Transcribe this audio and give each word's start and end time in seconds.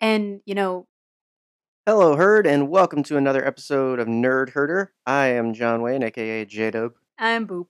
And, 0.00 0.40
you 0.44 0.54
know, 0.54 0.86
Hello, 1.86 2.14
Herd, 2.14 2.46
and 2.46 2.68
welcome 2.68 3.02
to 3.04 3.16
another 3.16 3.44
episode 3.44 3.98
of 3.98 4.06
Nerd 4.06 4.50
Herder. 4.50 4.92
I 5.06 5.28
am 5.28 5.54
John 5.54 5.82
Wayne, 5.82 6.02
aka 6.02 6.44
J-Dub. 6.44 6.92
I'm 7.18 7.46
Boop. 7.48 7.66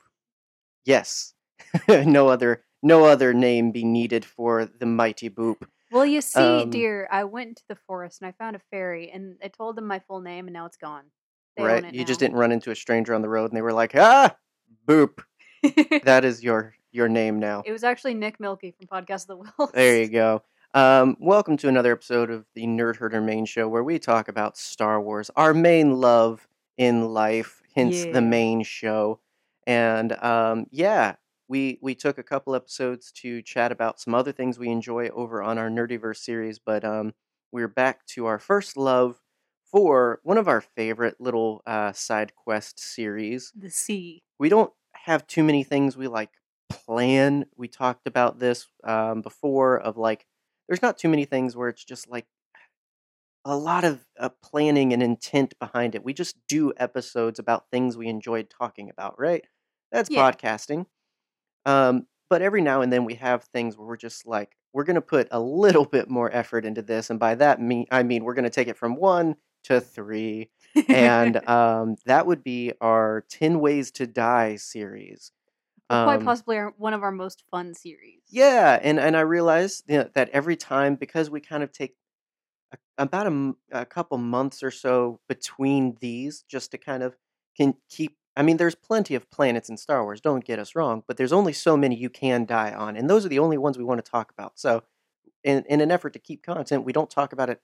Yes, 0.85 1.35
no 1.89 2.29
other 2.29 2.65
no 2.83 3.05
other 3.05 3.33
name 3.33 3.73
be 3.73 3.85
needed 3.85 4.25
for 4.25 4.65
the 4.67 4.87
mighty 4.87 5.31
Boop. 5.31 5.63
Well, 5.91 6.07
you 6.07 6.21
see, 6.21 6.41
Um, 6.63 6.71
dear, 6.71 7.09
I 7.11 7.25
went 7.25 7.49
into 7.49 7.63
the 7.69 7.77
forest 7.87 8.21
and 8.21 8.29
I 8.29 8.33
found 8.33 8.57
a 8.57 8.61
fairy 8.71 9.11
and 9.11 9.37
I 9.43 9.49
told 9.49 9.77
them 9.77 9.87
my 9.87 9.99
full 10.01 10.21
name 10.21 10.47
and 10.47 10.55
now 10.55 10.67
it's 10.67 10.77
gone. 10.77 11.05
They 11.57 11.65
right? 11.65 11.85
it 11.85 11.95
You 11.95 12.05
just 12.05 12.21
didn't 12.21 12.37
run 12.37 12.53
into 12.53 12.71
a 12.71 12.77
stranger 12.77 13.15
on 13.15 13.23
the 13.23 13.29
road, 13.29 13.51
and 13.51 13.57
they 13.57 13.63
were 13.63 13.73
like, 13.73 13.93
"Ah, 13.97 14.37
Boop." 14.87 15.21
That 16.05 16.25
is 16.25 16.43
your 16.43 16.75
your 16.93 17.09
name 17.09 17.39
now. 17.39 17.63
it 17.65 17.73
was 17.73 17.85
actually 17.85 18.15
Nick 18.15 18.41
Milky 18.41 18.73
from 18.73 18.87
Podcast 18.87 19.23
of 19.23 19.27
the 19.29 19.37
Wills. 19.37 19.71
There 19.73 20.01
you 20.03 20.09
go. 20.09 20.43
Um, 20.73 21.17
welcome 21.19 21.57
to 21.59 21.69
another 21.69 21.93
episode 21.93 22.31
of 22.31 22.47
the 22.55 22.65
Nerd 22.65 22.97
Herder 22.97 23.21
Main 23.21 23.45
Show, 23.45 23.69
where 23.69 23.83
we 23.83 23.99
talk 23.99 24.29
about 24.29 24.57
Star 24.57 25.01
Wars, 25.01 25.31
our 25.35 25.53
main 25.53 26.01
love 26.01 26.47
in 26.79 27.07
life, 27.13 27.61
hence 27.75 28.07
Yeah. 28.07 28.13
the 28.13 28.23
main 28.23 28.63
show. 28.63 29.21
And 29.67 30.13
um, 30.23 30.67
yeah, 30.71 31.17
we 31.49 31.79
we 31.83 31.95
took 31.97 32.19
a 32.19 32.23
couple 32.23 32.55
episodes 32.55 33.11
to 33.13 33.43
chat 33.43 33.73
about 33.73 34.01
some 34.01 34.15
other 34.15 34.33
things 34.33 34.59
we 34.59 34.69
enjoy 34.69 35.09
over 35.09 35.43
on 35.43 35.59
our 35.59 35.69
Nerdiverse 35.71 36.19
series, 36.19 36.59
but 36.61 36.85
um, 36.85 37.15
we're 37.53 37.69
back 37.69 38.07
to 38.07 38.27
our 38.27 38.39
first 38.39 38.77
love 38.77 39.21
for 39.65 40.21
one 40.23 40.39
of 40.39 40.49
our 40.49 40.61
favorite 40.61 41.21
little 41.21 41.63
uh, 41.67 41.93
side 41.93 42.35
quest 42.37 42.79
series 42.81 43.53
The 43.57 43.71
sea. 43.71 44.23
we 44.39 44.49
don't 44.49 44.73
have 44.95 45.27
too 45.27 45.43
many 45.45 45.65
things 45.65 45.97
we 45.97 46.09
like 46.09 46.31
plan. 46.71 47.47
We 47.57 47.69
talked 47.69 48.07
about 48.07 48.39
this 48.39 48.67
um, 48.85 49.23
before 49.23 49.79
of 49.79 49.97
like, 49.97 50.27
there's 50.71 50.83
not 50.83 50.99
too 50.99 51.11
many 51.11 51.27
things 51.27 51.57
where 51.57 51.69
it's 51.69 51.85
just 51.85 52.09
like 52.09 52.27
a 53.45 53.57
lot 53.57 53.85
of 53.85 54.07
uh, 54.21 54.29
planning 54.41 54.93
and 54.93 55.03
intent 55.03 55.59
behind 55.59 55.97
it. 55.97 56.05
We 56.05 56.15
just 56.15 56.37
do 56.47 56.73
episodes 56.77 57.41
about 57.41 57.71
things 57.73 57.97
we 57.97 58.07
enjoyed 58.07 58.51
talking 58.51 58.89
about, 58.89 59.19
right? 59.19 59.45
That's 59.91 60.09
Yeah. 60.09 60.21
podcasting. 60.21 60.87
Um, 61.67 62.07
but 62.31 62.43
every 62.43 62.63
now 62.63 62.83
and 62.83 62.93
then 62.93 63.05
we 63.05 63.15
have 63.15 63.45
things 63.45 63.77
where 63.77 63.87
we're 63.89 63.97
just 63.97 64.27
like, 64.27 64.57
we're 64.73 64.85
going 64.85 64.95
to 64.95 65.01
put 65.03 65.27
a 65.33 65.41
little 65.41 65.85
bit 65.85 66.09
more 66.09 66.33
effort 66.33 66.65
into 66.65 66.83
this. 66.83 67.11
And 67.11 67.19
by 67.19 67.35
that, 67.37 67.61
mean, 67.61 67.87
I 67.91 68.05
mean, 68.05 68.25
we're 68.25 68.35
going 68.35 68.45
to 68.45 68.51
take 68.51 68.69
it 68.69 68.79
from 68.79 68.95
one 68.95 69.37
to 69.65 69.81
three 69.81 70.51
and 70.89 71.47
um, 71.49 71.97
that 72.07 72.27
would 72.27 72.45
be 72.45 72.73
our 72.81 73.25
10 73.29 73.61
ways 73.61 73.91
to 73.93 74.07
die 74.07 74.57
series 74.57 75.33
quite 75.99 76.21
um, 76.21 76.25
possibly 76.25 76.57
our, 76.59 76.71
one 76.77 76.95
of 76.95 77.03
our 77.03 77.13
most 77.13 77.45
fun 77.51 77.75
series. 77.75 78.23
yeah 78.29 78.79
and, 78.83 78.99
and 78.99 79.17
i 79.17 79.21
realized 79.21 79.85
you 79.89 79.99
know, 79.99 80.11
that 80.15 80.29
every 80.31 80.57
time 80.57 80.95
because 80.95 81.31
we 81.31 81.41
kind 81.41 81.63
of 81.63 81.73
take 81.73 81.95
a, 82.73 82.79
about 82.99 83.57
a 83.73 83.87
couple 83.87 84.19
months 84.19 84.63
or 84.63 84.71
so 84.71 85.21
between 85.29 85.97
these 86.01 86.45
just 86.49 86.71
to 86.73 86.79
kind 86.79 87.03
of 87.03 87.17
can 87.57 87.75
keep 87.91 88.17
i 88.37 88.43
mean 88.43 88.57
there's 88.59 88.75
plenty 88.75 89.15
of 89.15 89.31
planets 89.31 89.69
in 89.69 89.77
star 89.77 90.05
wars 90.05 90.21
don't 90.21 90.45
get 90.45 90.59
us 90.59 90.75
wrong 90.75 91.03
but 91.09 91.17
there's 91.17 91.33
only 91.33 91.53
so 91.53 91.77
many 91.77 91.97
you 91.97 92.11
can 92.11 92.45
die 92.47 92.73
on 92.73 92.97
and 92.97 93.09
those 93.11 93.27
are 93.27 93.31
the 93.31 93.39
only 93.41 93.59
ones 93.59 93.79
we 93.79 93.85
want 93.85 94.05
to 94.05 94.11
talk 94.11 94.33
about 94.33 94.59
so 94.59 94.83
in, 95.45 95.65
in 95.69 95.81
an 95.81 95.91
effort 95.91 96.13
to 96.13 96.19
keep 96.19 96.43
content 96.43 96.85
we 96.85 96.93
don't 96.93 97.11
talk 97.11 97.33
about 97.33 97.51
it 97.51 97.61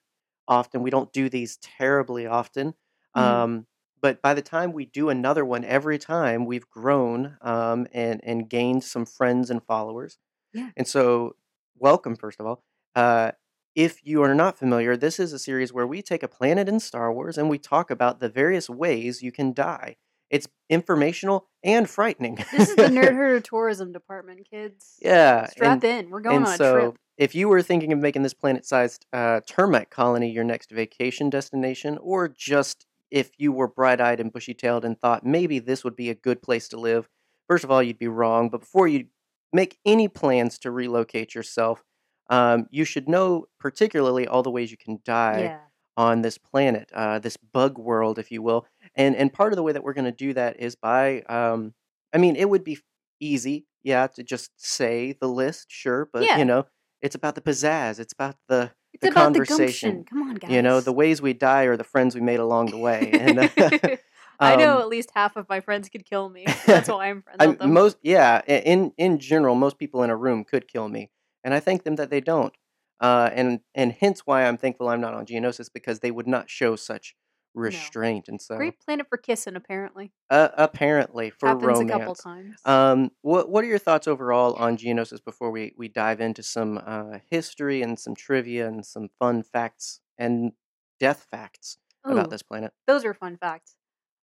often 0.49 0.83
we 0.83 0.91
don't 0.91 1.13
do 1.13 1.29
these 1.29 1.57
terribly 1.59 2.27
often 2.27 2.75
Mhm. 3.15 3.43
um, 3.43 3.67
but 4.01 4.21
by 4.23 4.35
the 4.35 4.43
time 4.43 4.73
we 4.73 4.85
do 4.87 5.09
another 5.09 5.45
one 5.45 5.65
every 5.65 5.99
time 5.99 6.45
we've 6.47 6.69
grown 6.71 7.37
um, 7.43 7.87
and 7.93 8.21
and 8.25 8.49
gained 8.49 8.85
some 8.85 9.07
friends 9.07 9.51
and 9.51 9.63
followers 9.65 10.19
Yeah. 10.53 10.71
and 10.77 10.87
so 10.87 11.37
welcome 11.79 12.17
first 12.17 12.41
of 12.41 12.47
all 12.47 12.63
uh, 12.95 13.33
if 13.75 14.01
you 14.07 14.23
are 14.23 14.35
not 14.35 14.59
familiar 14.59 14.97
this 14.97 15.19
is 15.21 15.33
a 15.33 15.39
series 15.39 15.73
where 15.73 15.87
we 15.87 16.03
take 16.03 16.23
a 16.23 16.29
planet 16.29 16.69
in 16.69 16.81
star 16.81 17.13
wars 17.13 17.37
and 17.39 17.49
we 17.51 17.59
talk 17.59 17.91
about 17.91 18.21
the 18.21 18.29
various 18.29 18.69
ways 18.71 19.23
you 19.23 19.33
can 19.33 19.53
die 19.53 19.97
it's 20.31 20.49
informational 20.69 21.47
and 21.63 21.89
frightening 21.89 22.35
This 22.53 22.71
is 22.71 22.75
the 22.77 22.83
Nerd 22.85 23.15
Herder 23.21 23.41
Tourism 23.41 23.93
Department, 23.93 24.47
kids. 24.51 24.97
yeah 25.01 25.47
Strap 25.47 25.85
and, 25.85 25.85
in. 25.85 26.11
We're 26.11 26.21
going 26.21 26.45
on 26.45 26.53
a 26.53 26.57
so 26.57 26.75
trip. 26.81 26.95
if 27.17 27.35
you 27.37 27.49
were 27.49 27.63
thinking 27.63 27.93
of 27.93 28.01
making 28.01 28.23
this 28.23 28.35
planet-sized 28.35 29.07
uh, 29.13 29.41
termite 29.47 29.91
colony 29.91 30.29
your 30.31 30.43
next 30.45 30.71
vacation 30.73 31.31
destination 31.31 31.97
or 32.01 32.27
just 32.29 32.87
if 33.11 33.31
you 33.39 33.53
were 33.53 33.69
bright-eyed 33.69 34.21
and 34.21 34.33
bushy-tailed 34.33 34.85
and 34.85 35.01
thought 35.01 35.25
maybe 35.25 35.59
this 35.59 35.85
would 35.85 35.97
be 35.97 36.11
a 36.11 36.15
good 36.15 36.43
place 36.43 36.69
to 36.69 36.77
live 36.79 37.09
first 37.49 37.65
of 37.65 37.71
all 37.71 37.83
you'd 37.83 37.99
be 37.99 38.09
wrong 38.09 38.49
but 38.51 38.61
before 38.61 38.89
you 38.89 39.07
make 39.53 39.79
any 39.85 40.09
plans 40.09 40.59
to 40.59 40.71
relocate 40.71 41.35
yourself 41.35 41.85
um, 42.31 42.67
you 42.71 42.85
should 42.85 43.09
know 43.09 43.47
particularly 43.61 44.27
all 44.27 44.43
the 44.43 44.51
ways 44.51 44.71
you 44.71 44.77
can 44.77 45.01
die 45.05 45.53
Yeah. 45.53 45.69
on 45.97 46.23
this 46.23 46.37
planet, 46.39 46.91
uh, 46.93 47.19
this 47.21 47.37
bug 47.39 47.79
world, 47.79 48.19
if 48.19 48.31
you 48.31 48.43
will. 48.43 48.67
And 48.95 49.17
and 49.17 49.33
part 49.33 49.53
of 49.53 49.57
the 49.57 49.63
way 49.63 49.73
that 49.73 49.83
we're 49.85 49.95
going 49.95 50.05
to 50.05 50.13
do 50.13 50.35
that 50.35 50.59
is 50.61 50.75
by, 50.75 51.23
um, 51.23 51.75
I 52.13 52.19
mean, 52.19 52.37
it 52.37 52.49
would 52.51 52.65
be 52.65 52.79
easy, 53.21 53.67
yeah, 53.83 54.07
to 54.09 54.23
just 54.23 54.51
say 54.57 55.13
the 55.13 55.29
list, 55.29 55.67
sure, 55.71 56.09
but 56.13 56.29
Yeah. 56.29 56.37
you 56.37 56.45
know, 56.45 56.67
it's 57.01 57.15
about 57.15 57.35
the 57.35 57.41
pizzazz, 57.41 57.99
it's 58.01 58.13
about 58.13 58.37
the 58.49 58.73
It's 58.97 59.03
the 59.03 59.11
about 59.11 59.35
the 59.35 59.41
conversation. 59.41 59.97
gumption. 59.97 60.05
Come 60.05 60.23
on, 60.31 60.35
guys. 60.37 60.51
you 60.51 60.63
know 60.63 60.81
the 60.81 60.93
ways 60.93 61.21
we 61.21 61.35
die 61.35 61.65
are 61.65 61.77
the 61.77 61.85
friends 61.85 62.15
we 62.15 62.23
made 62.23 62.41
along 62.41 62.71
the 62.71 62.79
way. 62.79 63.11
And 63.13 63.41
I 64.41 64.57
know 64.57 64.77
um, 64.77 64.83
at 64.83 64.89
least 64.89 65.11
half 65.15 65.37
of 65.37 65.49
my 65.49 65.61
friends 65.61 65.89
could 65.89 66.05
kill 66.05 66.29
me. 66.29 66.47
That's 66.67 66.89
why 66.89 67.09
I'm 67.09 67.23
friends 67.23 67.37
I, 67.41 67.47
with 67.49 67.59
them. 67.59 67.73
most 67.73 67.99
yeah, 68.03 68.41
in 68.47 68.93
in 68.97 69.19
general, 69.19 69.55
most 69.55 69.79
people 69.79 70.03
in 70.03 70.09
a 70.11 70.17
room 70.17 70.45
could 70.45 70.67
kill 70.67 70.89
me, 70.89 71.11
and 71.45 71.53
I 71.53 71.61
thank 71.61 71.85
them 71.85 71.97
that 71.97 72.09
they 72.09 72.21
don't. 72.21 72.55
Uh, 73.01 73.29
and 73.35 73.61
and 73.75 73.93
hence 73.93 74.23
why 74.25 74.47
I'm 74.47 74.57
thankful 74.57 74.89
I'm 74.89 75.01
not 75.01 75.13
on 75.13 75.27
Geonosis 75.27 75.69
because 75.73 76.01
they 76.01 76.11
would 76.11 76.27
not 76.27 76.49
show 76.49 76.75
such 76.75 77.15
restraint. 77.57 78.29
And 78.29 78.41
so, 78.41 78.57
Great 78.57 78.79
planet 78.81 79.09
for 79.09 79.19
kissing, 79.19 79.57
apparently. 79.57 80.13
uh, 80.31 80.49
apparently, 80.57 81.31
for 81.31 81.49
Happens 81.49 81.81
a 81.81 81.85
couple 81.85 82.15
times. 82.15 82.61
Um, 82.65 83.11
what 83.23 83.49
what 83.49 83.65
are 83.65 83.69
your 83.69 83.79
thoughts 83.79 84.09
overall 84.09 84.55
on 84.55 84.77
Geonosis 84.77 85.25
before 85.25 85.51
we 85.51 85.73
we 85.77 85.89
dive 85.89 86.21
into 86.21 86.43
some 86.43 86.79
uh, 86.79 87.19
history 87.31 87.83
and 87.83 87.99
some 87.99 88.15
trivia 88.15 88.67
and 88.67 88.85
some 88.85 89.09
fun 89.19 89.43
facts 89.43 90.01
and 90.19 90.53
death 90.99 91.27
facts 91.31 91.79
about 92.05 92.31
this 92.31 92.43
planet? 92.43 92.73
Those 92.87 93.05
are 93.05 93.15
fun 93.15 93.37
facts. 93.37 93.77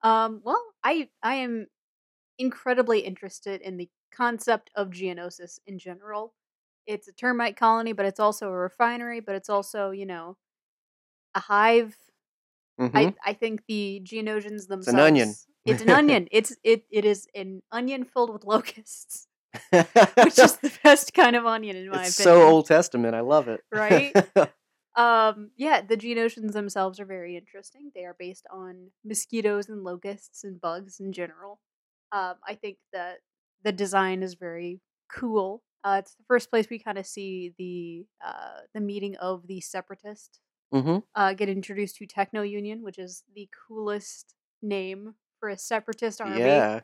Um, 0.02 0.42
well, 0.44 0.62
I 0.84 1.10
I 1.22 1.36
am 1.36 1.68
incredibly 2.38 3.00
interested 3.00 3.60
in 3.62 3.76
the 3.76 3.88
concept 4.12 4.70
of 4.74 4.88
Geonosis 4.90 5.58
in 5.66 5.78
general. 5.78 6.34
It's 6.86 7.08
a 7.08 7.12
termite 7.12 7.56
colony, 7.56 7.92
but 7.92 8.06
it's 8.06 8.20
also 8.20 8.48
a 8.48 8.52
refinery, 8.52 9.20
but 9.20 9.34
it's 9.34 9.50
also, 9.50 9.90
you 9.90 10.06
know, 10.06 10.36
a 11.34 11.40
hive. 11.40 11.96
Hmm 12.78 12.96
I, 12.96 13.14
I 13.24 13.32
think 13.32 13.62
the 13.66 14.00
Geonosians 14.04 14.68
themselves. 14.68 14.88
It's 14.88 14.88
an 14.88 15.00
onion. 15.00 15.34
It's 15.64 15.82
an 15.82 15.90
onion. 15.90 16.28
It's 16.30 16.56
it 16.62 16.84
it 16.90 17.04
is 17.04 17.26
an 17.34 17.62
onion 17.72 18.04
filled 18.04 18.32
with 18.32 18.44
locusts, 18.44 19.26
which 19.70 20.38
is 20.38 20.56
the 20.62 20.72
best 20.82 21.12
kind 21.14 21.36
of 21.36 21.46
onion 21.46 21.76
in 21.76 21.88
my 21.88 21.96
opinion. 21.96 22.06
it's 22.06 22.20
opinion. 22.20 22.42
so 22.42 22.48
Old 22.48 22.66
Testament. 22.66 23.14
I 23.14 23.20
love 23.20 23.48
it. 23.48 23.60
Right? 23.72 24.14
Um, 24.96 25.50
yeah, 25.56 25.82
the 25.82 25.96
Geonosians 25.96 26.52
themselves 26.52 26.98
are 26.98 27.04
very 27.04 27.36
interesting. 27.36 27.92
They 27.94 28.06
are 28.06 28.16
based 28.18 28.46
on 28.50 28.92
mosquitoes 29.04 29.68
and 29.68 29.84
locusts 29.84 30.42
and 30.42 30.58
bugs 30.58 31.00
in 31.00 31.12
general. 31.12 31.60
Um, 32.12 32.36
I 32.48 32.54
think 32.54 32.78
that 32.94 33.18
the 33.62 33.72
design 33.72 34.22
is 34.22 34.34
very 34.34 34.80
cool. 35.12 35.62
Uh, 35.84 35.96
it's 35.98 36.14
the 36.14 36.24
first 36.26 36.50
place 36.50 36.68
we 36.70 36.78
kind 36.78 36.96
of 36.96 37.06
see 37.06 37.52
the 37.58 38.06
uh, 38.26 38.60
the 38.72 38.80
meeting 38.80 39.16
of 39.16 39.46
the 39.46 39.60
separatist 39.60 40.40
hmm 40.72 40.98
uh, 41.14 41.32
get 41.32 41.48
introduced 41.48 41.96
to 41.96 42.06
Techno 42.06 42.42
Union, 42.42 42.82
which 42.82 42.98
is 42.98 43.24
the 43.34 43.48
coolest 43.68 44.34
name 44.62 45.14
for 45.40 45.48
a 45.48 45.58
separatist 45.58 46.20
army. 46.20 46.40
Yeah, 46.40 46.80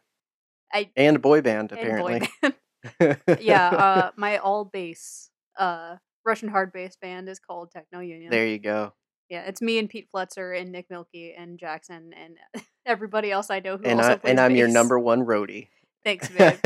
I 0.73 0.91
and 0.97 1.21
boy 1.21 1.41
band 1.43 1.73
and 1.73 1.99
boy 1.99 2.19
apparently. 2.19 2.29
band. 2.43 3.17
yeah, 3.41 3.69
uh, 3.71 4.11
my 4.17 4.39
all 4.39 4.65
bass 4.65 5.31
uh, 5.59 5.97
Russian 6.25 6.49
hard 6.49 6.73
bass 6.73 6.97
band 7.01 7.29
is 7.29 7.39
called 7.39 7.71
Techno 7.71 8.01
Union. 8.01 8.31
there 8.31 8.47
you 8.47 8.59
go. 8.59 8.93
Yeah, 9.29 9.43
it's 9.43 9.63
me 9.63 9.79
and 9.79 9.89
Pete 9.89 10.09
Fletzer 10.15 10.59
and 10.61 10.73
Nick 10.73 10.87
Milky 10.91 11.35
and 11.37 11.59
Jackson 11.59 12.13
and 12.13 12.65
everybody 12.87 13.31
else 13.31 13.51
I 13.51 13.61
know 13.61 13.79
who 13.79 13.87
And 13.87 13.99
also 13.99 14.13
I 14.13 14.15
plays 14.17 14.31
and 14.31 14.41
I'm 14.41 14.57
your 14.57 14.69
number 14.69 14.99
one 14.99 15.25
roadie. 15.25 15.69
Thanks, 16.05 16.29
man. 16.31 16.59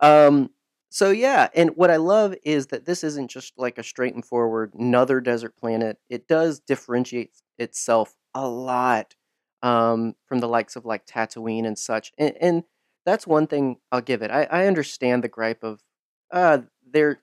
um. 0.00 0.50
So 0.94 1.10
yeah, 1.10 1.48
and 1.56 1.70
what 1.76 1.90
I 1.90 1.96
love 1.96 2.36
is 2.44 2.68
that 2.68 2.84
this 2.84 3.02
isn't 3.02 3.28
just 3.28 3.54
like 3.58 3.78
a 3.78 3.82
straight 3.82 4.14
and 4.14 4.24
forward 4.24 4.74
another 4.74 5.20
desert 5.20 5.56
planet. 5.56 5.98
It 6.08 6.28
does 6.28 6.60
differentiate 6.60 7.32
itself 7.58 8.14
a 8.32 8.46
lot 8.46 9.16
um, 9.60 10.14
from 10.26 10.38
the 10.38 10.46
likes 10.46 10.76
of 10.76 10.84
like 10.84 11.04
Tatooine 11.04 11.66
and 11.66 11.76
such, 11.76 12.12
and, 12.16 12.36
and 12.40 12.62
that's 13.04 13.26
one 13.26 13.48
thing 13.48 13.78
I'll 13.90 14.02
give 14.02 14.22
it. 14.22 14.30
I, 14.30 14.44
I 14.44 14.66
understand 14.68 15.24
the 15.24 15.28
gripe 15.28 15.64
of 15.64 15.82
uh, 16.30 16.58
they're 16.88 17.22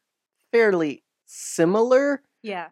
fairly 0.52 1.06
similar, 1.26 2.24
yeah, 2.44 2.72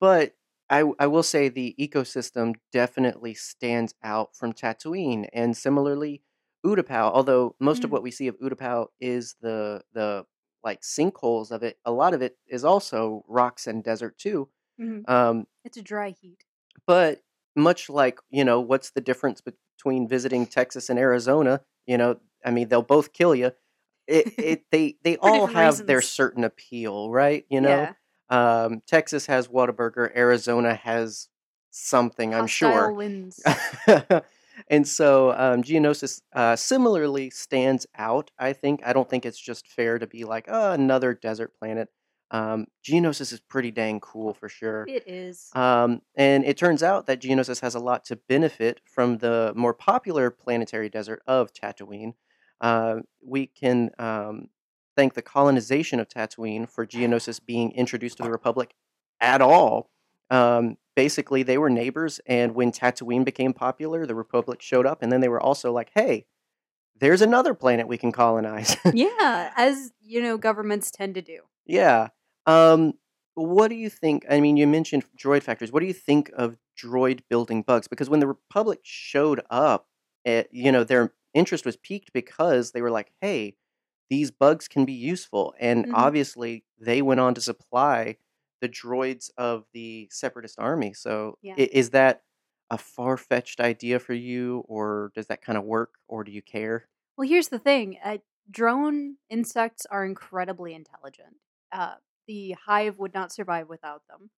but 0.00 0.34
I, 0.68 0.84
I 0.98 1.06
will 1.06 1.22
say 1.22 1.48
the 1.48 1.74
ecosystem 1.78 2.54
definitely 2.72 3.34
stands 3.34 3.94
out 4.02 4.36
from 4.36 4.52
Tatooine, 4.52 5.28
and 5.32 5.56
similarly, 5.56 6.22
Utapau. 6.64 7.10
Although 7.12 7.56
most 7.60 7.84
of 7.84 7.90
Mm. 7.90 7.94
what 7.94 8.02
we 8.02 8.10
see 8.10 8.28
of 8.28 8.38
Utapau 8.40 8.88
is 9.00 9.36
the 9.40 9.82
the 9.92 10.26
like 10.64 10.82
sinkholes 10.82 11.50
of 11.50 11.62
it, 11.62 11.78
a 11.84 11.92
lot 11.92 12.14
of 12.14 12.22
it 12.22 12.38
is 12.48 12.64
also 12.64 13.24
rocks 13.28 13.66
and 13.66 13.82
desert 13.84 14.18
too. 14.18 14.48
Mhm. 14.80 15.08
Um, 15.08 15.46
It's 15.64 15.76
a 15.76 15.82
dry 15.82 16.10
heat. 16.10 16.44
but 16.86 17.22
much 17.56 17.88
like, 17.90 18.18
you 18.30 18.44
know, 18.44 18.60
what's 18.60 18.90
the 18.90 19.00
difference 19.00 19.40
between 19.40 20.08
visiting 20.08 20.46
Texas 20.46 20.88
and 20.88 20.98
Arizona? 20.98 21.62
You 21.86 21.98
know, 21.98 22.20
I 22.44 22.50
mean, 22.50 22.68
they'll 22.68 22.82
both 22.82 23.12
kill 23.12 23.34
you. 23.34 23.52
It, 24.06 24.26
it 24.38 24.64
they 24.70 24.96
they 25.02 25.16
all 25.18 25.46
have 25.48 25.86
their 25.86 26.00
certain 26.02 26.44
appeal, 26.44 27.10
right? 27.10 27.44
You 27.50 27.60
know, 27.60 27.90
Yeah. 28.30 28.64
um, 28.64 28.82
Texas 28.86 29.26
has 29.26 29.48
Whataburger, 29.48 30.14
Arizona 30.16 30.74
has 30.74 31.28
something, 31.70 32.34
I'm 32.34 32.42
Hostile 32.42 32.96
sure. 32.96 32.96
and 34.68 34.86
so 34.86 35.32
um, 35.32 35.62
Geonosis 35.62 36.20
uh, 36.32 36.56
similarly 36.56 37.30
stands 37.30 37.86
out. 37.96 38.30
I 38.38 38.52
think. 38.52 38.82
I 38.84 38.92
don't 38.92 39.08
think 39.08 39.26
it's 39.26 39.40
just 39.40 39.68
fair 39.68 39.98
to 39.98 40.06
be 40.06 40.24
like, 40.24 40.46
oh, 40.48 40.72
another 40.72 41.14
desert 41.14 41.54
planet. 41.58 41.88
Um, 42.32 42.66
Geonosis 42.84 43.32
is 43.32 43.40
pretty 43.40 43.70
dang 43.70 44.00
cool 44.00 44.34
for 44.34 44.48
sure. 44.48 44.86
It 44.88 45.06
is. 45.06 45.50
Um, 45.54 46.02
and 46.14 46.44
it 46.44 46.56
turns 46.56 46.82
out 46.82 47.06
that 47.06 47.20
Geonosis 47.20 47.60
has 47.60 47.74
a 47.74 47.80
lot 47.80 48.04
to 48.04 48.16
benefit 48.16 48.80
from 48.84 49.18
the 49.18 49.52
more 49.56 49.74
popular 49.74 50.30
planetary 50.30 50.88
desert 50.88 51.22
of 51.26 51.52
Tatooine. 51.52 52.14
Uh, 52.60 53.00
we 53.24 53.46
can 53.46 53.90
um, 53.98 54.48
thank 54.96 55.14
the 55.14 55.22
colonization 55.22 55.98
of 55.98 56.08
Tatooine 56.08 56.70
for 56.70 56.86
Geonosis 56.86 57.40
being 57.44 57.72
introduced 57.72 58.18
to 58.18 58.22
the 58.22 58.30
Republic 58.30 58.74
at 59.20 59.40
all. 59.40 59.90
Um, 60.30 60.76
basically, 60.96 61.42
they 61.42 61.58
were 61.58 61.70
neighbors, 61.70 62.20
and 62.26 62.54
when 62.54 62.72
Tatooine 62.72 63.24
became 63.24 63.52
popular, 63.52 64.06
the 64.06 64.14
Republic 64.14 64.62
showed 64.62 64.86
up, 64.86 65.02
and 65.02 65.10
then 65.10 65.20
they 65.20 65.28
were 65.28 65.40
also 65.40 65.72
like, 65.72 65.90
hey, 65.94 66.26
there's 66.98 67.22
another 67.22 67.54
planet 67.54 67.88
we 67.88 67.96
can 67.98 68.12
colonize. 68.12 68.76
yeah, 68.92 69.52
as 69.56 69.92
you 70.00 70.20
know, 70.22 70.36
governments 70.36 70.90
tend 70.90 71.14
to 71.14 71.22
do. 71.22 71.40
Yeah. 71.66 72.08
Um, 72.46 72.94
what 73.34 73.68
do 73.68 73.74
you 73.74 73.88
think? 73.88 74.26
I 74.28 74.40
mean, 74.40 74.56
you 74.56 74.66
mentioned 74.66 75.04
droid 75.16 75.42
factories. 75.42 75.72
What 75.72 75.80
do 75.80 75.86
you 75.86 75.94
think 75.94 76.30
of 76.34 76.56
droid 76.82 77.20
building 77.28 77.62
bugs? 77.62 77.88
Because 77.88 78.10
when 78.10 78.20
the 78.20 78.26
Republic 78.26 78.80
showed 78.82 79.40
up, 79.50 79.88
it, 80.24 80.48
you 80.52 80.70
know, 80.70 80.84
their 80.84 81.14
interest 81.32 81.64
was 81.64 81.76
piqued 81.76 82.12
because 82.12 82.72
they 82.72 82.82
were 82.82 82.90
like, 82.90 83.12
hey, 83.20 83.56
these 84.10 84.30
bugs 84.30 84.68
can 84.68 84.84
be 84.84 84.92
useful. 84.92 85.54
And 85.58 85.86
Mhm. 85.86 85.92
obviously, 85.94 86.64
they 86.78 87.00
went 87.00 87.20
on 87.20 87.34
to 87.34 87.40
supply 87.40 88.16
the 88.60 88.68
droids 88.68 89.30
of 89.36 89.64
the 89.72 90.08
Separatist 90.10 90.58
army. 90.58 90.92
So 90.92 91.36
Yeah. 91.42 91.54
is 91.56 91.90
that 91.90 92.22
a 92.70 92.78
far 92.78 93.16
fetched 93.16 93.58
idea 93.60 93.98
for 93.98 94.14
you, 94.14 94.64
or 94.68 95.10
does 95.14 95.26
that 95.26 95.42
kind 95.42 95.58
of 95.58 95.64
work, 95.64 95.94
or 96.08 96.22
do 96.24 96.30
you 96.32 96.42
care? 96.42 96.88
Well, 97.16 97.28
here's 97.28 97.48
the 97.48 97.58
thing: 97.58 97.98
uh, 98.04 98.18
drone 98.50 99.16
insects 99.28 99.86
are 99.86 100.04
incredibly 100.04 100.74
intelligent. 100.74 101.36
Uh, 101.72 101.96
the 102.26 102.52
hive 102.66 102.98
would 102.98 103.12
not 103.14 103.32
survive 103.32 103.68
without 103.68 104.02
them. 104.08 104.30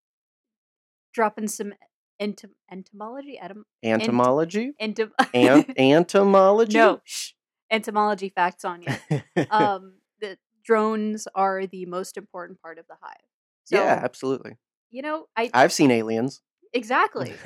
Dropping 1.12 1.48
some 1.48 1.74
entom- 2.20 2.54
entomology, 2.70 3.38
ent- 3.38 3.66
Entomology? 3.84 4.72
entom- 4.80 5.12
Ant- 5.34 5.70
entomology? 5.78 6.78
no, 6.78 7.00
shh, 7.04 7.32
entomology 7.70 8.30
facts 8.30 8.64
on 8.64 8.82
you. 8.82 9.20
Um, 9.50 9.94
the 10.20 10.38
drones 10.64 11.28
are 11.34 11.66
the 11.66 11.84
most 11.86 12.16
important 12.16 12.62
part 12.62 12.78
of 12.78 12.86
the 12.86 12.94
hive. 13.00 13.16
So, 13.64 13.78
yeah, 13.78 14.00
absolutely. 14.02 14.56
you 14.90 15.02
know, 15.02 15.28
I 15.36 15.54
I've 15.54 15.72
seen 15.72 15.90
aliens. 15.90 16.42
exactly. 16.72 17.42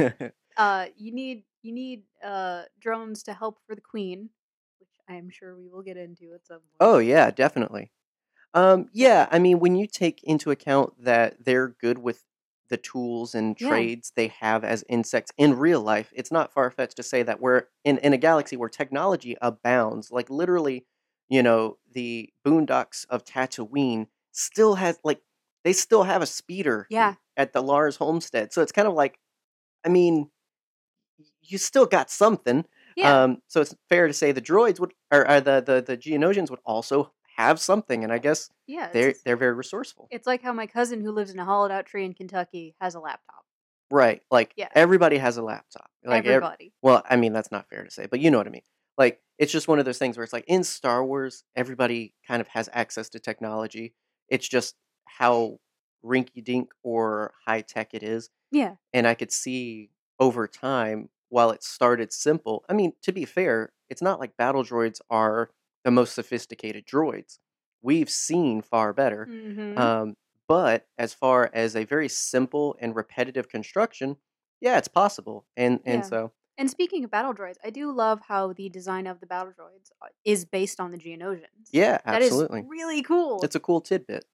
uh, 0.56 0.86
you 0.96 1.12
need 1.12 1.44
you 1.62 1.72
need 1.72 2.04
uh 2.24 2.64
drones 2.80 3.22
to 3.24 3.34
help 3.34 3.58
for 3.66 3.74
the 3.74 3.80
queen, 3.80 4.30
which 4.80 4.90
I 5.08 5.14
am 5.14 5.30
sure 5.30 5.56
we 5.56 5.68
will 5.68 5.82
get 5.82 5.96
into 5.96 6.34
at 6.34 6.46
some 6.46 6.60
point. 6.78 6.80
oh 6.80 6.98
yeah, 6.98 7.30
definitely. 7.30 7.92
Um, 8.54 8.88
yeah, 8.92 9.28
I 9.32 9.38
mean, 9.38 9.60
when 9.60 9.76
you 9.76 9.86
take 9.86 10.22
into 10.24 10.50
account 10.50 10.94
that 11.04 11.44
they're 11.44 11.68
good 11.68 11.98
with 11.98 12.24
the 12.68 12.78
tools 12.78 13.34
and 13.34 13.56
Yeah. 13.58 13.86
trades 13.86 14.12
they 14.16 14.28
have 14.28 14.64
as 14.64 14.84
insects 14.88 15.32
in 15.38 15.58
real 15.58 15.82
life, 15.82 16.12
it's 16.16 16.32
not 16.32 16.52
far 16.52 16.70
fetched 16.70 16.96
to 16.98 17.04
say 17.04 17.22
that 17.24 17.40
we're 17.40 17.64
in, 17.84 17.98
in 17.98 18.12
a 18.14 18.18
galaxy 18.18 18.56
where 18.56 18.68
technology 18.70 19.36
abounds. 19.42 20.10
Like 20.12 20.30
literally, 20.30 20.86
you 21.28 21.42
know, 21.42 21.78
the 21.92 22.30
boondocks 22.46 23.06
of 23.10 23.24
Tatooine 23.24 24.08
still 24.32 24.76
has 24.76 25.00
like 25.04 25.22
they 25.66 25.72
still 25.72 26.04
have 26.04 26.22
a 26.22 26.26
speeder 26.26 26.86
Yeah. 26.90 27.14
at 27.36 27.52
the 27.52 27.60
Lars 27.60 27.96
homestead. 27.96 28.52
So 28.52 28.62
it's 28.62 28.70
kind 28.72 28.86
of 28.86 28.94
like, 28.94 29.18
I 29.84 29.88
mean, 29.88 30.30
you 31.42 31.58
still 31.58 31.86
got 31.86 32.08
something. 32.08 32.64
Yeah. 32.96 33.24
Um, 33.24 33.42
so 33.48 33.60
it's 33.60 33.74
fair 33.88 34.06
to 34.06 34.12
say 34.12 34.30
the 34.32 34.40
droids 34.40 34.78
would, 34.80 34.92
or, 35.12 35.28
or 35.28 35.40
the, 35.40 35.60
the 35.60 35.82
the 35.86 35.96
Geonosians 35.96 36.50
would 36.50 36.60
also 36.64 37.12
have 37.36 37.58
something, 37.60 38.04
and 38.04 38.12
I 38.12 38.18
guess 38.18 38.48
yeah. 38.66 38.88
they're 38.92 39.08
It's, 39.10 39.22
they're 39.22 39.36
very 39.36 39.52
resourceful, 39.54 40.08
it's 40.10 40.26
like 40.26 40.40
how 40.42 40.52
my 40.54 40.66
cousin 40.66 41.02
who 41.02 41.10
lives 41.12 41.30
in 41.32 41.38
a 41.38 41.44
hollowed 41.44 41.70
out 41.72 41.84
tree 41.86 42.04
in 42.04 42.14
Kentucky 42.14 42.74
has 42.80 42.94
a 42.94 43.00
laptop. 43.00 43.44
right? 43.90 44.22
Like 44.30 44.52
Yeah. 44.56 44.68
everybody 44.74 45.18
has 45.18 45.36
a 45.36 45.42
laptop. 45.42 45.90
Like 46.04 46.24
ev- 46.24 46.30
Everybody. 46.42 46.72
well, 46.80 47.02
I 47.10 47.16
mean 47.16 47.32
that's 47.34 47.52
not 47.52 47.68
fair 47.68 47.84
to 47.84 47.90
say, 47.90 48.06
but 48.06 48.20
you 48.20 48.30
know 48.30 48.38
what 48.38 48.46
I 48.46 48.50
mean. 48.50 48.62
Like 48.96 49.20
it's 49.38 49.52
just 49.52 49.68
one 49.68 49.78
of 49.78 49.84
those 49.84 49.98
things 49.98 50.16
where 50.16 50.24
it's 50.24 50.32
like 50.32 50.46
in 50.48 50.64
Star 50.64 51.04
Wars, 51.04 51.44
everybody 51.54 52.14
kind 52.26 52.40
of 52.40 52.48
has 52.48 52.70
access 52.72 53.10
to 53.10 53.18
technology. 53.18 53.92
It's 54.30 54.48
just 54.48 54.74
how 55.06 55.58
rinky 56.04 56.42
dink 56.44 56.72
or 56.82 57.34
high 57.46 57.62
tech 57.62 57.94
it 57.94 58.02
is. 58.02 58.30
yeah. 58.50 58.76
And 58.92 59.06
I 59.06 59.14
could 59.14 59.32
see 59.32 59.90
over 60.18 60.48
time, 60.48 61.10
while 61.28 61.50
it 61.50 61.62
started 61.62 62.12
simple, 62.12 62.64
I 62.68 62.72
mean, 62.72 62.92
to 63.02 63.12
be 63.12 63.24
fair, 63.24 63.72
it's 63.88 64.02
not 64.02 64.20
like 64.20 64.36
battle 64.36 64.64
droids 64.64 65.00
are 65.10 65.50
the 65.84 65.90
most 65.90 66.14
sophisticated 66.14 66.86
droids. 66.86 67.38
We've 67.82 68.10
seen 68.10 68.62
far 68.62 68.92
better. 68.92 69.30
hmm 69.30 69.76
Um, 69.76 70.16
but 70.48 70.86
as 70.98 71.12
far 71.12 71.50
as 71.52 71.76
a 71.76 71.84
very 71.84 72.08
simple 72.08 72.76
and 72.80 72.94
repetitive 72.94 73.48
construction, 73.48 74.16
yeah, 74.60 74.78
it's 74.78 74.88
possible. 74.88 75.46
And 75.56 75.80
and 75.84 76.04
Yeah. 76.04 76.06
so 76.06 76.32
and 76.58 76.70
speaking 76.70 77.04
of 77.04 77.10
battle 77.10 77.34
droids, 77.34 77.56
I 77.62 77.70
do 77.70 77.92
love 77.92 78.20
how 78.22 78.52
the 78.52 78.68
design 78.68 79.06
of 79.06 79.20
the 79.20 79.26
battle 79.26 79.52
droids 79.52 79.90
uh, 80.02 80.06
is 80.24 80.44
based 80.46 80.80
on 80.80 80.90
the 80.90 80.98
Geonosians. 80.98 81.72
yeah, 81.72 82.00
That 82.10 82.22
is 82.22 82.44
absolutely. 82.44 82.60
really 82.60 83.02
cool. 83.02 83.42
It's 83.42 83.54
a 83.56 83.60
cool 83.60 83.80
tidbit. 83.80 84.24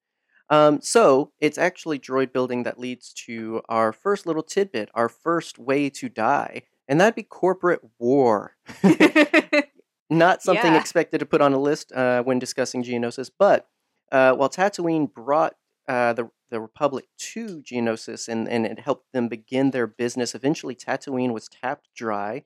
Um, 0.53 0.81
so 0.83 1.33
it's 1.41 1.59
actually 1.59 1.99
droid 1.99 2.33
building 2.33 2.65
that 2.65 2.79
leads 2.79 3.13
to 3.27 3.63
our 3.69 3.93
first 3.93 4.27
little 4.27 4.45
tidbit, 4.45 4.91
our 4.95 5.09
first 5.11 5.59
way 5.59 5.91
to 5.91 6.09
die, 6.11 6.63
and 6.89 7.01
that'd 7.01 7.17
be 7.17 7.25
corporate 7.25 7.81
war. 7.99 8.57
Not 10.11 10.43
something 10.43 10.75
Yeah. 10.75 10.81
expected 10.81 11.19
to 11.21 11.27
put 11.27 11.41
on 11.41 11.55
a 11.55 11.59
list 11.59 11.93
uh, 11.93 12.23
when 12.23 12.39
discussing 12.39 12.85
Geonosis, 12.85 13.31
but 13.39 13.69
uh, 14.13 14.35
while 14.35 14.51
Tatooine 14.51 15.13
brought 15.13 15.55
uh, 15.89 16.13
the 16.15 16.31
the 16.51 16.61
Republic 16.61 17.07
to 17.19 17.63
Geonosis 17.63 18.29
and, 18.29 18.47
and 18.49 18.67
it 18.67 18.81
helped 18.81 19.13
them 19.15 19.29
begin 19.29 19.71
their 19.71 19.87
business, 19.87 20.35
eventually 20.35 20.75
Tatooine 20.75 21.33
was 21.33 21.49
tapped 21.49 21.89
dry. 21.97 22.45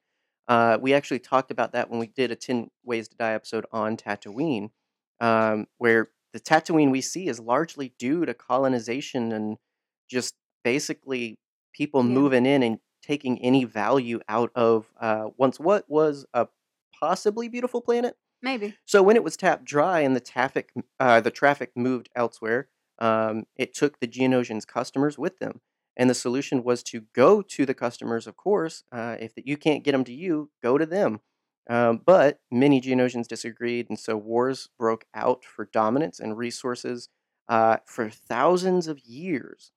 Uh, 0.49 0.79
we 0.81 0.95
actually 0.95 1.19
talked 1.19 1.51
about 1.51 1.73
that 1.73 1.91
when 1.91 1.99
we 2.01 2.07
did 2.07 2.31
a 2.31 2.37
10 2.37 2.71
Ways 2.85 3.09
to 3.09 3.17
Die 3.17 3.33
episode 3.33 3.67
on 3.73 3.97
Tatooine, 3.97 4.71
um, 5.21 5.67
where 5.79 6.11
the 6.33 6.41
Tatooine 6.41 6.91
we 6.91 7.01
see 7.01 7.29
is 7.29 7.41
largely 7.41 7.93
due 7.99 8.25
to 8.27 8.35
colonization 8.35 9.33
and 9.33 9.57
just 10.09 10.35
basically 10.65 11.39
people 11.73 12.03
Yeah. 12.03 12.11
moving 12.15 12.47
in 12.47 12.63
and 12.63 12.79
taking 13.03 13.41
any 13.43 13.65
value 13.65 14.21
out 14.29 14.51
of 14.55 14.93
uh, 15.01 15.29
once 15.37 15.61
what 15.61 15.89
was 15.89 16.27
a 16.35 16.49
possibly 16.99 17.49
beautiful 17.49 17.81
planet. 17.81 18.17
Maybe. 18.43 18.77
So 18.85 19.03
when 19.03 19.17
it 19.17 19.25
was 19.25 19.37
tapped 19.37 19.65
dry 19.65 20.01
and 20.01 20.15
the 20.17 20.21
traffic, 20.21 20.73
uh, 21.01 21.21
the 21.21 21.31
traffic 21.31 21.73
moved 21.77 22.09
elsewhere, 22.15 22.69
um, 22.99 23.45
it 23.57 23.75
took 23.75 24.01
the 24.01 24.09
Geonosians' 24.09 24.67
customers 24.67 25.19
with 25.19 25.39
them. 25.39 25.61
And 25.97 26.11
the 26.11 26.15
solution 26.15 26.63
was 26.63 26.83
to 26.85 27.03
go 27.15 27.41
to 27.43 27.65
the 27.65 27.75
customers, 27.75 28.27
of 28.27 28.37
course. 28.37 28.83
Uh, 28.93 29.17
if 29.19 29.33
you 29.37 29.57
can't 29.57 29.83
get 29.83 29.93
them 29.93 30.05
to 30.05 30.13
you, 30.13 30.51
go 30.63 30.77
to 30.77 30.85
them. 30.87 31.21
Um, 31.69 32.01
but 32.05 32.39
many 32.51 32.81
Geonosians 32.81 33.27
disagreed, 33.27 33.87
and 33.89 33.99
so 33.99 34.17
wars 34.17 34.69
broke 34.79 35.05
out 35.15 35.45
for 35.45 35.65
dominance 35.65 36.21
and 36.21 36.39
resources 36.39 37.09
uh, 37.49 37.79
for 37.87 38.09
thousands 38.09 38.87
of 38.87 39.01
years. 39.01 39.73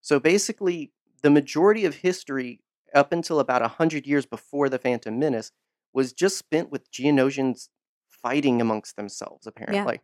So 0.00 0.18
basically, 0.18 0.92
the 1.22 1.30
majority 1.30 1.84
of 1.84 1.96
history, 1.96 2.60
up 2.94 3.12
until 3.12 3.38
about 3.38 3.62
100 3.62 4.06
years 4.06 4.26
before 4.26 4.68
the 4.68 4.78
Phantom 4.78 5.18
Menace, 5.18 5.52
was 5.92 6.12
just 6.12 6.38
spent 6.38 6.70
with 6.70 6.90
Geonosians 6.90 7.68
fighting 8.08 8.60
amongst 8.60 8.96
themselves, 8.96 9.46
apparently. 9.46 10.00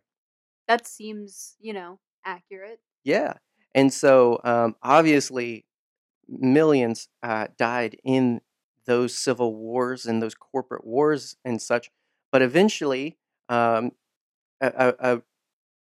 That 0.67 0.87
seems, 0.87 1.55
you 1.59 1.73
know, 1.73 1.99
accurate. 2.23 2.79
Yeah. 3.03 3.33
And 3.73 3.93
so, 3.93 4.39
um, 4.43 4.75
obviously, 4.81 5.65
millions 6.27 7.07
uh, 7.21 7.47
died 7.57 7.97
in 8.03 8.41
those 8.85 9.17
civil 9.17 9.55
wars 9.55 10.05
and 10.05 10.21
those 10.21 10.35
corporate 10.35 10.85
wars 10.85 11.35
and 11.43 11.61
such. 11.61 11.91
But 12.31 12.41
eventually, 12.41 13.17
um, 13.49 13.91
a, 14.61 14.93
a, 14.99 15.21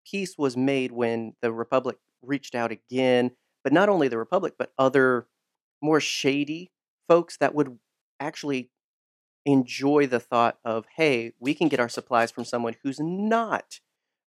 peace 0.06 0.38
was 0.38 0.56
made 0.56 0.92
when 0.92 1.34
the 1.42 1.52
Republic 1.52 1.98
reached 2.22 2.56
out 2.56 2.72
again. 2.72 3.32
But 3.64 3.74
not 3.74 3.90
only 3.90 4.08
the 4.08 4.18
Republic, 4.18 4.54
but 4.58 4.72
other 4.78 5.28
more 5.82 6.00
shady 6.00 6.72
folks 7.08 7.38
that 7.38 7.56
would 7.56 7.80
actually 8.20 8.70
enjoy 9.46 10.08
the 10.08 10.20
thought 10.20 10.58
of, 10.64 10.86
hey, 10.96 11.34
we 11.40 11.54
can 11.54 11.68
get 11.68 11.80
our 11.80 11.90
supplies 11.90 12.32
from 12.32 12.46
someone 12.46 12.76
who's 12.84 13.00
not 13.00 13.80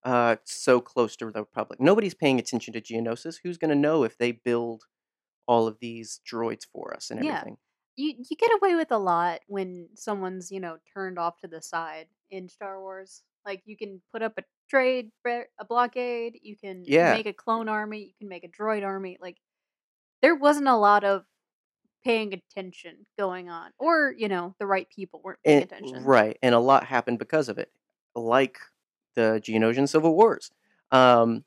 uh, 0.05 0.37
so 0.45 0.81
close 0.81 1.17
to 1.17 1.31
the 1.31 1.41
Republic. 1.41 1.81
Nobody's 1.81 2.15
paying 2.15 2.39
attention 2.39 2.73
to 2.75 2.81
Geonosis. 2.81 3.37
Who's 3.43 3.59
going 3.59 3.71
to 3.71 3.77
know 3.77 4.05
if 4.05 4.17
they 4.17 4.33
build 4.33 4.85
all 5.47 5.67
of 5.67 5.79
these 5.81 6.21
droids 6.31 6.63
for 6.73 6.95
us 6.95 7.11
and 7.11 7.25
Yeah. 7.25 7.45
You 7.99 8.15
you 8.31 8.37
get 8.37 8.53
away 8.55 8.77
with 8.77 8.93
a 8.93 8.99
lot 8.99 9.41
when 9.49 9.91
someone's, 9.97 10.53
you 10.53 10.61
know, 10.61 10.79
turned 10.95 11.19
off 11.19 11.39
to 11.41 11.49
the 11.49 11.61
side 11.63 12.09
in 12.31 12.49
Star 12.49 12.81
Wars. 12.81 13.25
Like 13.45 13.63
you 13.67 13.77
can 13.77 14.03
put 14.13 14.23
up 14.23 14.35
a 14.39 14.45
trade 14.71 15.11
a 15.27 15.65
blockade, 15.69 16.39
you 16.43 16.57
can 16.57 16.87
Yeah. 16.87 17.11
make 17.11 17.27
a 17.27 17.33
clone 17.33 17.69
army, 17.69 18.05
you 18.07 18.15
can 18.19 18.29
make 18.29 18.45
a 18.45 18.49
droid 18.49 18.85
army. 18.85 19.19
Like 19.21 19.39
there 20.23 20.37
wasn't 20.37 20.69
a 20.69 20.77
lot 20.77 21.05
of 21.05 21.27
paying 22.05 22.35
attention 22.35 23.07
going 23.19 23.51
on 23.51 23.73
or, 23.79 24.15
you 24.17 24.29
know, 24.29 24.55
the 24.61 24.67
right 24.67 24.89
people 24.91 25.23
weren't 25.23 25.43
paying 25.47 25.63
And 25.63 25.65
attention. 25.65 26.07
right, 26.07 26.39
and 26.43 26.55
a 26.55 26.59
lot 26.59 26.85
happened 26.85 27.19
because 27.19 27.49
of 27.49 27.59
it, 27.59 27.73
like 28.15 28.59
the 29.15 29.41
Geonosian 29.43 29.89
Civil 29.89 30.15
Wars. 30.15 30.51
Um, 30.91 31.45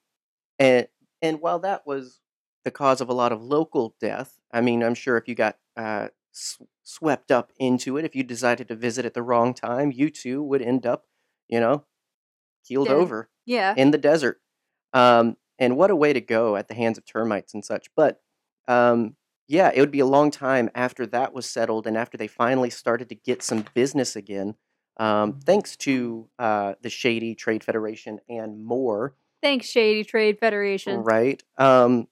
and 0.60 0.88
and 1.22 1.42
while 1.42 1.60
that 1.60 1.88
was 1.88 2.22
the 2.66 2.72
cause 2.72 3.02
of 3.02 3.10
a 3.10 3.14
lot 3.14 3.32
of 3.32 3.44
local 3.44 3.96
death, 4.00 4.40
I 4.52 4.62
mean, 4.62 4.84
I'm 4.84 4.96
sure 4.96 5.18
if 5.18 5.28
you 5.28 5.36
got 5.36 5.60
uh, 5.78 6.10
swept 6.32 7.32
up 7.32 7.52
into 7.60 7.98
it, 7.98 8.06
if 8.06 8.16
you 8.16 8.24
decided 8.24 8.68
to 8.68 8.76
visit 8.76 9.06
at 9.06 9.14
the 9.14 9.24
wrong 9.24 9.54
time, 9.54 9.92
you 9.92 10.10
too 10.10 10.42
would 10.44 10.62
end 10.62 10.86
up, 10.86 11.06
you 11.48 11.60
know, 11.60 11.86
keeled 12.66 12.88
Dead. 12.88 12.96
over 12.98 13.30
Yeah. 13.46 13.74
in 13.78 13.92
the 13.92 13.98
desert. 13.98 14.42
Um, 14.94 15.38
and 15.60 15.78
what 15.78 15.92
a 15.92 15.96
way 15.96 16.14
to 16.14 16.22
go 16.22 16.56
at 16.56 16.68
the 16.68 16.74
hands 16.74 16.98
of 16.98 17.06
termites 17.06 17.54
and 17.54 17.64
such. 17.64 17.88
But 17.96 18.22
um, 18.68 19.16
yeah, 19.48 19.72
it 19.74 19.80
would 19.80 19.92
be 19.92 20.00
a 20.00 20.06
long 20.06 20.32
time 20.32 20.70
after 20.76 21.06
that 21.08 21.34
was 21.34 21.46
settled 21.50 21.86
and 21.88 21.98
after 21.98 22.18
they 22.18 22.28
finally 22.28 22.70
started 22.70 23.10
to 23.10 23.16
get 23.16 23.44
some 23.44 23.66
business 23.74 24.16
again, 24.16 24.56
um, 24.98 25.40
thanks 25.40 25.76
to 25.78 26.30
uh, 26.40 26.74
the 26.82 26.90
Shady 26.90 27.36
Trade 27.36 27.64
Federation 27.64 28.20
and 28.30 28.64
more, 28.64 29.16
Thanks 29.42 29.66
Shady 29.68 30.04
Trade 30.04 30.38
Federation. 30.40 31.00
right? 31.04 31.42
Um, 31.58 32.08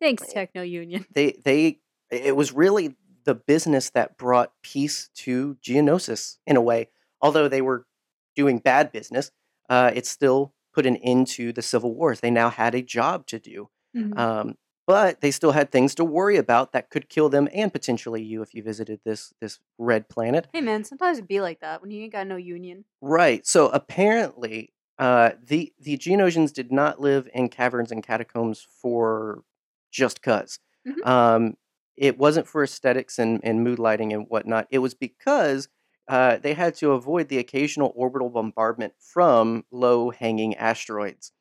Thanks 0.00 0.30
Techno 0.30 0.60
Union. 0.62 1.06
they 1.14 1.32
they 1.42 1.80
it 2.10 2.36
was 2.36 2.52
really 2.52 2.94
the 3.26 3.34
business 3.34 3.90
that 3.90 4.16
brought 4.16 4.52
peace 4.62 5.10
to 5.16 5.56
Geonosis 5.62 6.38
in 6.46 6.56
a 6.56 6.62
way. 6.62 6.88
Although 7.20 7.48
they 7.48 7.60
were 7.62 7.86
doing 8.34 8.58
bad 8.58 8.92
business, 8.92 9.30
uh, 9.68 9.90
it 9.94 10.06
still 10.06 10.54
put 10.72 10.86
an 10.86 10.96
end 10.96 11.26
to 11.26 11.52
the 11.52 11.62
civil 11.62 11.94
wars. 11.94 12.20
They 12.20 12.30
now 12.30 12.50
had 12.50 12.74
a 12.74 12.82
job 12.82 13.26
to 13.28 13.38
do, 13.38 13.68
Mhm. 13.94 14.18
um, 14.18 14.54
but 14.86 15.20
they 15.22 15.30
still 15.32 15.52
had 15.52 15.72
things 15.72 15.94
to 15.96 16.04
worry 16.04 16.36
about 16.36 16.72
that 16.72 16.90
could 16.90 17.08
kill 17.08 17.28
them 17.28 17.48
and 17.52 17.72
potentially 17.72 18.22
you 18.22 18.42
if 18.42 18.54
you 18.54 18.62
visited 18.62 19.00
this 19.04 19.32
this 19.40 19.58
red 19.78 20.08
planet. 20.08 20.46
hey 20.52 20.60
man, 20.60 20.84
sometimes 20.84 21.18
it'd 21.18 21.28
be 21.28 21.40
like 21.40 21.60
that 21.60 21.82
when 21.82 21.90
you 21.90 22.02
ain't 22.02 22.12
got 22.12 22.26
no 22.26 22.36
union. 22.36 22.84
Right. 23.00 23.44
So 23.46 23.68
apparently, 23.70 24.72
uh, 24.98 25.30
the 25.42 25.72
the 25.80 25.96
Geonosians 25.98 26.52
did 26.52 26.70
not 26.70 27.00
live 27.00 27.28
in 27.34 27.48
caverns 27.48 27.90
and 27.90 28.02
catacombs 28.02 28.66
for 28.80 29.42
just 29.90 30.20
because. 30.20 30.58
Mhm. 30.86 31.06
Um, 31.06 31.56
it 31.96 32.18
wasn't 32.18 32.46
for 32.48 32.62
aesthetics 32.62 33.18
and, 33.18 33.40
and 33.42 33.64
mood 33.64 33.78
lighting 33.78 34.12
and 34.12 34.26
whatnot. 34.28 34.66
It 34.70 34.78
was 34.78 34.94
because 34.94 35.68
uh, 36.08 36.38
they 36.38 36.54
had 36.54 36.74
to 36.76 36.92
avoid 36.92 37.28
the 37.28 37.38
occasional 37.38 37.92
orbital 37.96 38.30
bombardment 38.30 38.94
from 39.00 39.64
low 39.70 40.10
hanging 40.10 40.54
asteroids. 40.56 41.32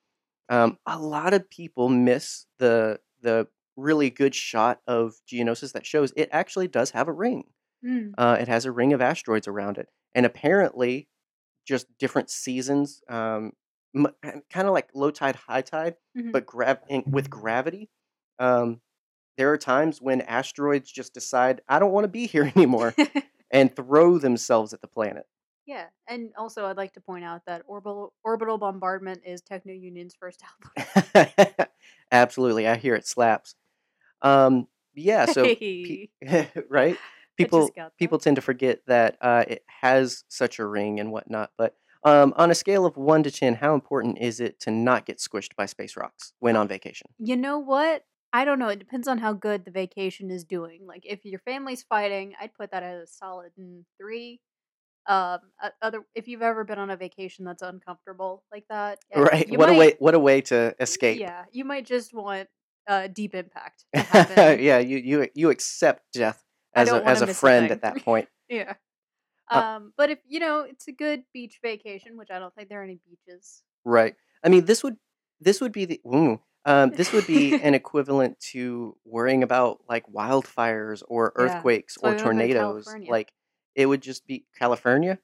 Um, 0.50 0.78
a 0.86 1.00
lot 1.00 1.34
of 1.34 1.50
people 1.50 1.90
miss 1.90 2.46
the 2.60 3.00
the 3.22 3.48
really 3.78 4.10
good 4.10 4.36
shot 4.36 4.82
of 4.88 5.16
Geonosis 5.32 5.74
that 5.74 5.86
shows 5.86 6.14
it 6.16 6.30
actually 6.32 6.68
does 6.68 6.92
have 6.92 7.08
a 7.08 7.14
ring. 7.14 7.46
Mm. 7.84 8.16
Uh, 8.18 8.38
it 8.40 8.48
has 8.48 8.66
a 8.66 8.72
ring 8.72 8.94
of 8.94 9.02
asteroids 9.02 9.48
around 9.48 9.78
it, 9.78 9.90
and 10.14 10.26
apparently, 10.26 11.10
just 11.66 11.88
different 12.00 12.30
seasons, 12.30 13.02
um, 13.10 13.54
m- 13.96 14.08
kind 14.50 14.68
of 14.68 14.74
like 14.74 14.90
low 14.94 15.12
tide, 15.12 15.36
high 15.36 15.62
tide, 15.62 15.98
Mhm. 16.16 16.32
but 16.34 16.46
grav- 16.46 16.84
with 17.12 17.30
gravity. 17.30 17.90
Um, 18.40 18.82
there 19.38 19.52
are 19.52 19.58
times 19.58 20.02
when 20.02 20.22
asteroids 20.22 20.92
just 20.92 21.14
decide, 21.14 21.62
I 21.68 21.80
don't 21.80 21.92
want 21.92 22.06
to 22.06 22.10
be 22.10 22.26
here 22.28 22.52
anymore, 22.56 22.94
and 23.52 23.76
throw 23.76 24.18
themselves 24.18 24.74
at 24.74 24.82
the 24.82 24.88
planet. 24.88 25.26
yeah, 25.66 25.86
and 26.08 26.32
also 26.38 26.66
I'd 26.66 26.78
like 26.78 26.94
to 26.94 27.02
point 27.02 27.24
out 27.26 27.42
that 27.48 27.64
orbital 27.68 28.14
orbital 28.24 28.58
bombardment 28.58 29.22
is 29.26 29.42
Techno 29.42 29.74
Union's 29.74 30.16
first 30.20 30.42
album. 31.16 31.68
Absolutely, 32.12 32.68
I 32.68 32.76
hear 32.76 32.96
it 32.96 33.08
slaps. 33.08 33.56
Um, 34.22 34.68
yeah, 34.94 35.26
so 35.26 35.44
hey, 35.44 36.10
pe- 36.24 36.48
right, 36.70 36.98
people 37.38 37.62
just 37.62 37.76
got 37.76 37.84
that. 37.86 37.98
people 37.98 38.18
tend 38.18 38.36
to 38.38 38.42
forget 38.42 38.80
that 38.88 39.18
uh, 39.22 39.44
it 39.48 39.64
has 39.82 40.24
such 40.28 40.60
a 40.60 40.66
ring 40.66 41.00
and 41.00 41.12
whatnot. 41.12 41.52
But 41.58 41.76
um, 42.04 42.34
on 42.38 42.52
a 42.52 42.56
scale 42.56 42.86
of 42.86 42.96
one 42.98 43.24
to 43.24 43.32
ten, 43.32 43.56
how 43.56 43.74
important 43.74 44.20
is 44.20 44.40
it 44.40 44.60
to 44.62 44.72
not 44.72 45.06
get 45.06 45.18
squished 45.18 45.56
by 45.58 45.66
space 45.66 45.98
rocks 45.98 46.34
when 46.40 46.56
on 46.56 46.68
vacation? 46.68 47.08
You 47.18 47.36
know 47.38 47.60
what? 47.60 48.04
I 48.36 48.44
don't 48.44 48.60
know. 48.60 48.68
It 48.68 48.80
depends 48.80 49.08
on 49.08 49.18
how 49.18 49.32
good 49.32 49.64
the 49.64 49.72
vacation 49.72 50.30
is 50.30 50.44
doing. 50.44 50.86
Like 50.86 51.06
if 51.06 51.24
your 51.24 51.40
family's 51.40 51.84
fighting, 51.84 52.34
I'd 52.38 52.54
put 52.54 52.72
that 52.72 52.84
as 52.84 53.04
a 53.04 53.08
solid 53.08 53.52
three. 53.98 54.42
Um, 55.08 55.40
other 55.82 56.02
if 56.16 56.28
you've 56.28 56.42
ever 56.42 56.66
been 56.66 56.78
on 56.78 56.90
a 56.90 56.98
vacation 56.98 57.46
that's 57.46 57.62
uncomfortable 57.62 58.44
like 58.52 58.66
that, 58.70 59.00
Right. 59.16 59.50
What 59.58 59.70
a 59.70 59.74
way! 59.74 59.96
What 60.00 60.16
a 60.16 60.20
way 60.20 60.42
to 60.42 60.76
escape. 60.82 61.18
Yeah, 61.18 61.46
you 61.54 61.64
might 61.64 61.86
just 61.86 62.14
want 62.14 62.50
uh, 62.88 63.08
deep 63.08 63.36
impact 63.36 63.86
to 63.96 64.02
happen. 64.02 64.62
yeah, 64.62 64.80
you 64.80 64.98
you 64.98 65.30
you 65.34 65.50
accept 65.50 66.04
death 66.12 66.44
as 66.74 66.90
a 66.92 67.06
as 67.08 67.22
a 67.22 67.28
friend 67.28 67.72
at 67.72 67.84
that 67.84 67.98
point. 68.04 68.28
Yeah. 68.50 68.74
Uh, 69.50 69.62
Um, 69.62 69.94
but 69.96 70.10
if 70.10 70.20
you 70.28 70.42
know 70.42 70.62
it's 70.62 70.90
a 70.90 70.92
good 70.92 71.24
beach 71.34 71.60
vacation, 71.64 72.18
which 72.18 72.32
I 72.32 72.40
don't 72.40 72.54
think 72.54 72.68
there 72.68 72.82
are 72.82 72.84
any 72.84 73.00
beaches. 73.08 73.64
Right. 73.86 74.16
I 74.44 74.50
mean, 74.50 74.66
this 74.66 74.84
would 74.84 74.98
this 75.40 75.62
would 75.62 75.72
be 75.72 75.86
the 75.86 76.02
ooh, 76.06 76.42
um, 76.66 76.90
this 76.92 77.14
would 77.14 77.28
be 77.28 77.54
an 77.62 77.74
equivalent 77.74 78.40
to 78.52 78.98
worrying 79.06 79.44
about 79.44 79.82
like 79.88 80.06
wildfires 80.12 81.04
or 81.08 81.32
earthquakes 81.36 81.98
why 82.00 82.10
or 82.10 82.12
we 82.14 82.18
don't 82.18 82.26
go 82.26 82.32
to 82.32 82.38
tornadoes. 82.40 82.96
Like 83.08 83.32
it 83.76 83.86
would 83.86 84.02
just 84.02 84.26
be 84.26 84.46
California, 84.58 85.20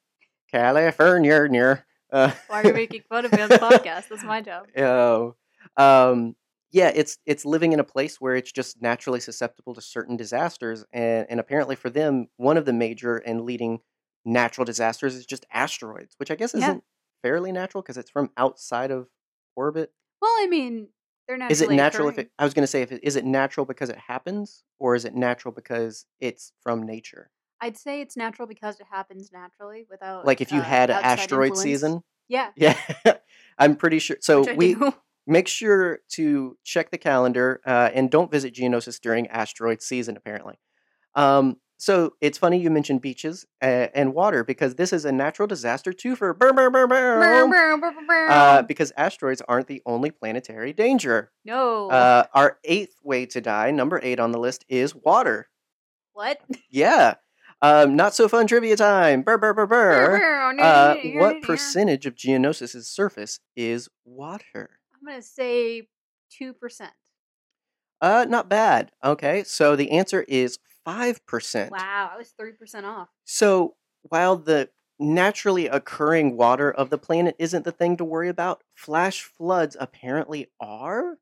California, 0.51 1.47
near. 1.49 1.85
Uh, 2.11 2.31
Why 2.47 2.61
are 2.61 2.67
you 2.67 2.73
making 2.73 3.03
fun 3.07 3.25
of 3.25 3.31
me 3.31 3.41
on 3.41 3.49
the 3.49 3.55
podcast? 3.55 4.09
That's 4.09 4.23
my 4.23 4.41
job. 4.41 4.67
Oh, 4.77 5.35
um, 5.77 6.35
yeah, 6.71 6.91
it's 6.93 7.17
it's 7.25 7.45
living 7.45 7.71
in 7.71 7.79
a 7.79 7.83
place 7.83 8.19
where 8.19 8.35
it's 8.35 8.51
just 8.51 8.81
naturally 8.81 9.19
susceptible 9.19 9.73
to 9.75 9.81
certain 9.81 10.17
disasters, 10.17 10.83
and 10.91 11.25
and 11.29 11.39
apparently 11.39 11.75
for 11.75 11.89
them, 11.89 12.27
one 12.37 12.57
of 12.57 12.65
the 12.65 12.73
major 12.73 13.17
and 13.17 13.41
leading 13.41 13.79
natural 14.25 14.65
disasters 14.65 15.15
is 15.15 15.25
just 15.25 15.45
asteroids, 15.51 16.15
which 16.17 16.31
I 16.31 16.35
guess 16.35 16.53
isn't 16.53 16.83
fairly 17.21 17.51
natural 17.51 17.81
because 17.81 17.97
it's 17.97 18.09
from 18.09 18.31
outside 18.37 18.91
of 18.91 19.07
orbit. 19.55 19.91
Well, 20.21 20.33
I 20.39 20.47
mean, 20.47 20.89
they're 21.31 21.37
naturally 21.37 21.53
Is 21.53 21.61
it 21.61 21.75
natural 21.75 22.09
if 22.09 22.17
it? 22.17 22.31
I 22.37 22.43
was 22.43 22.53
going 22.53 22.63
to 22.63 22.67
say 22.67 22.81
if 22.81 22.91
it 22.91 23.01
is 23.03 23.15
it 23.15 23.25
natural 23.25 23.65
because 23.65 23.89
it 23.89 23.97
happens, 23.97 24.63
or 24.79 24.95
is 24.95 25.05
it 25.05 25.15
natural 25.15 25.53
because 25.53 26.05
it's 26.19 26.51
from 26.61 26.83
nature? 26.83 27.29
I'd 27.61 27.77
say 27.77 28.01
it's 28.01 28.17
natural 28.17 28.47
because 28.47 28.79
it 28.79 28.87
happens 28.91 29.31
naturally 29.31 29.85
without 29.89 30.25
Like 30.25 30.41
if 30.41 30.51
you 30.51 30.59
uh, 30.59 30.63
had 30.63 30.89
an 30.89 30.97
asteroid 31.03 31.51
influence. 31.51 31.61
season, 31.61 32.03
Yeah. 32.27 32.49
yeah, 32.55 32.75
I'm 33.57 33.75
pretty 33.75 33.99
sure. 33.99 34.17
So 34.19 34.53
we 34.55 34.73
do. 34.73 34.93
make 35.27 35.47
sure 35.47 35.99
to 36.09 36.57
check 36.63 36.91
the 36.91 36.97
calendar 36.97 37.61
uh, 37.65 37.89
and 37.93 38.09
don't 38.11 38.31
visit 38.31 38.53
Geonosis 38.53 38.99
during 38.99 39.27
asteroid 39.27 39.81
season, 39.81 40.17
apparently. 40.17 40.59
Um, 41.15 41.57
so 41.81 42.13
it's 42.21 42.37
funny 42.37 42.59
you 42.59 42.69
mentioned 42.69 43.01
beaches 43.01 43.47
uh, 43.59 43.87
and 43.95 44.13
water 44.13 44.43
because 44.43 44.75
this 44.75 44.93
is 44.93 45.03
a 45.03 45.11
natural 45.11 45.47
disaster 45.47 45.91
too 45.91 46.15
for 46.15 46.31
burr, 46.31 46.53
burr, 46.53 46.69
burr, 46.69 46.85
burr, 46.85 48.27
uh, 48.29 48.61
because 48.61 48.93
asteroids 48.97 49.41
aren't 49.47 49.65
the 49.65 49.81
only 49.87 50.11
planetary 50.11 50.73
danger. 50.73 51.31
no. 51.43 51.89
Uh, 51.89 52.25
our 52.35 52.59
eighth 52.65 52.97
way 53.03 53.25
to 53.25 53.41
die, 53.41 53.71
number 53.71 53.99
eight 54.03 54.19
on 54.19 54.31
the 54.31 54.37
list, 54.37 54.63
is 54.69 54.93
water. 54.93 55.49
what? 56.13 56.39
Yeah. 56.69 57.15
Um, 57.63 57.95
not 57.95 58.13
so 58.13 58.27
fun 58.27 58.45
trivia 58.45 58.75
time. 58.75 59.23
Burr, 59.23 59.39
burr, 59.39 59.55
burr, 59.55 59.65
burr. 59.65 60.53
Uh, 60.59 60.95
what 61.15 61.41
percentage 61.41 62.05
of 62.05 62.13
Geonosis' 62.13 62.85
surface 62.85 63.39
is 63.55 63.89
water? 64.05 64.69
I'm 64.93 65.07
gonna 65.07 65.23
say 65.23 65.87
two 66.29 66.53
percent. 66.53 66.91
Uh, 67.99 68.27
not 68.29 68.49
bad. 68.49 68.91
Okay, 69.03 69.43
so 69.43 69.75
the 69.75 69.91
answer 69.91 70.25
is 70.27 70.59
5%. 70.87 71.71
Wow, 71.71 72.11
I 72.13 72.17
was 72.17 72.29
three 72.29 72.53
percent 72.53 72.85
off. 72.85 73.09
So 73.25 73.75
while 74.03 74.37
the 74.37 74.69
naturally 74.99 75.67
occurring 75.67 76.37
water 76.37 76.71
of 76.71 76.89
the 76.89 76.97
planet 76.97 77.35
isn't 77.39 77.65
the 77.65 77.71
thing 77.71 77.97
to 77.97 78.03
worry 78.05 78.29
about, 78.29 78.63
flash 78.75 79.23
floods 79.23 79.75
apparently 79.79 80.47
are. 80.59 81.17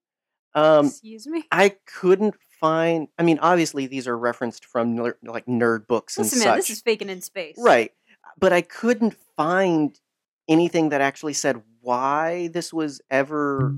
Um, 0.54 0.88
Excuse 0.88 1.28
me. 1.28 1.44
I 1.52 1.76
couldn't 1.86 2.36
find. 2.60 3.08
I 3.18 3.24
mean, 3.24 3.40
obviously 3.40 3.88
these 3.88 4.08
are 4.08 4.18
referenced 4.18 4.66
from 4.66 4.96
ner- 4.96 5.18
like 5.24 5.46
nerd 5.46 5.88
books 5.88 6.18
and 6.18 6.26
Listen, 6.26 6.40
such, 6.42 6.56
this 6.58 6.70
is 6.70 6.82
faking 6.82 7.10
in 7.10 7.22
space. 7.22 7.56
right? 7.58 7.92
But 8.38 8.54
I 8.54 8.62
couldn't 8.62 9.16
find 9.36 10.00
anything 10.48 10.90
that 10.90 11.02
actually 11.02 11.34
said 11.34 11.62
why 11.82 12.50
this 12.54 12.74
was 12.74 13.02
ever 13.10 13.76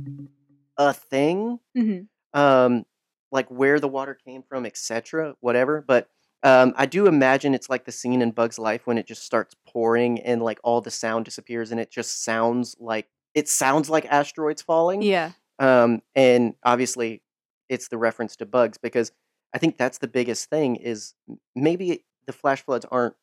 a 0.78 0.94
thing 0.94 1.60
hmm 1.76 2.00
um, 2.34 2.86
like 3.32 3.50
where 3.50 3.80
the 3.80 3.88
water 3.88 4.14
came 4.14 4.44
from, 4.44 4.66
etc., 4.66 5.36
whatever. 5.40 5.84
But 5.86 6.10
um, 6.44 6.74
I 6.76 6.86
do 6.86 7.08
imagine 7.08 7.54
it's 7.54 7.70
like 7.70 7.86
the 7.86 7.92
scene 7.92 8.22
in 8.22 8.32
Bug's 8.32 8.58
Life 8.58 8.88
when 8.88 8.98
it 8.98 9.08
just 9.08 9.24
starts 9.24 9.56
pouring 9.68 10.20
and 10.22 10.42
like 10.42 10.60
all 10.64 10.82
the 10.82 10.92
sound 10.92 11.26
disappears 11.26 11.72
and 11.72 11.80
it 11.80 11.92
just 11.92 12.24
sounds 12.24 12.76
like 12.80 13.08
it 13.34 13.48
sounds 13.48 13.90
like 13.90 14.06
asteroids 14.06 14.62
falling. 14.62 15.02
Yeah. 15.02 15.32
Um, 15.60 16.02
and 16.16 16.56
obviously, 16.64 17.22
it's 17.70 17.88
the 17.88 17.98
reference 17.98 18.36
to 18.38 18.46
bugs 18.46 18.78
because 18.78 19.12
I 19.54 19.58
think 19.58 19.78
that's 19.78 20.00
the 20.00 20.08
biggest 20.08 20.50
thing 20.50 20.76
is 20.78 21.14
maybe 21.56 22.04
the 22.26 22.34
flash 22.34 22.64
floods 22.64 22.86
aren't 22.90 23.16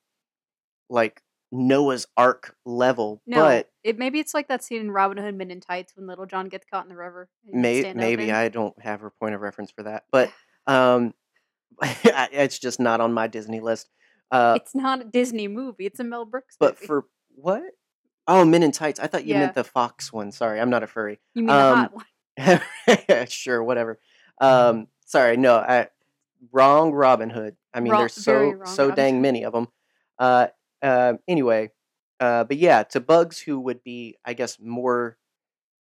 like 0.88 1.22
Noah's 1.50 2.06
Ark 2.16 2.54
level, 2.66 3.22
No, 3.26 3.38
but 3.38 3.70
it 3.82 3.98
maybe 3.98 4.18
it's 4.20 4.34
like 4.34 4.48
that 4.48 4.62
scene 4.62 4.80
in 4.82 4.90
Robin 4.90 5.16
Hood 5.16 5.34
Men 5.34 5.50
in 5.50 5.60
Tights 5.60 5.92
when 5.96 6.06
Little 6.06 6.26
John 6.26 6.48
gets 6.48 6.66
caught 6.70 6.84
in 6.84 6.90
the 6.90 6.96
river. 6.96 7.28
may, 7.44 7.92
maybe. 7.94 8.30
I 8.30 8.48
don't 8.48 8.78
have 8.82 9.02
a 9.02 9.10
point 9.10 9.34
of 9.34 9.40
reference 9.40 9.70
for 9.70 9.84
that. 9.84 10.04
But 10.12 10.30
um, 10.66 11.14
it's 11.82 12.58
just 12.58 12.80
not 12.80 13.00
on 13.00 13.12
my 13.12 13.26
Disney 13.28 13.60
list. 13.60 13.88
Uh, 14.30 14.54
It's 14.60 14.74
not 14.74 15.00
a 15.00 15.04
Disney 15.04 15.48
movie. 15.48 15.86
It's 15.86 16.00
a 16.00 16.04
Mel 16.04 16.26
Brooks 16.26 16.56
but 16.60 16.74
movie. 16.76 16.86
for 16.86 17.04
what? 17.34 17.62
Oh, 18.26 18.44
Men 18.44 18.62
in 18.62 18.72
Tights. 18.72 19.00
I 19.00 19.06
thought 19.06 19.24
you 19.24 19.32
Yeah. 19.34 19.40
meant 19.40 19.54
the 19.54 19.64
Fox 19.64 20.12
one. 20.12 20.32
Sorry, 20.32 20.60
I'm 20.60 20.68
not 20.70 20.82
a 20.82 20.86
furry. 20.86 21.18
you 21.34 21.44
mean 21.44 21.50
um, 21.50 21.88
the 22.36 22.44
hot 22.44 22.62
one? 23.16 23.26
sure, 23.28 23.62
whatever. 23.64 23.98
Um, 24.40 24.88
sorry, 25.06 25.38
no, 25.38 25.56
I, 25.56 25.88
wrong 26.52 26.92
Robin 26.92 27.30
Hood. 27.30 27.56
I 27.72 27.80
mean, 27.80 27.92
Wrong- 27.92 28.00
there's 28.02 28.12
so 28.12 28.54
so 28.66 28.82
Robin 28.88 28.96
dang 28.96 29.14
Hood. 29.14 29.22
many 29.22 29.44
of 29.44 29.52
them. 29.54 29.68
Uh, 30.18 30.48
uh, 30.82 31.14
anyway, 31.26 31.70
uh, 32.20 32.44
but 32.44 32.56
yeah, 32.56 32.82
to 32.82 33.00
bugs 33.00 33.38
who 33.38 33.60
would 33.60 33.82
be, 33.82 34.16
I 34.24 34.34
guess, 34.34 34.58
more 34.60 35.18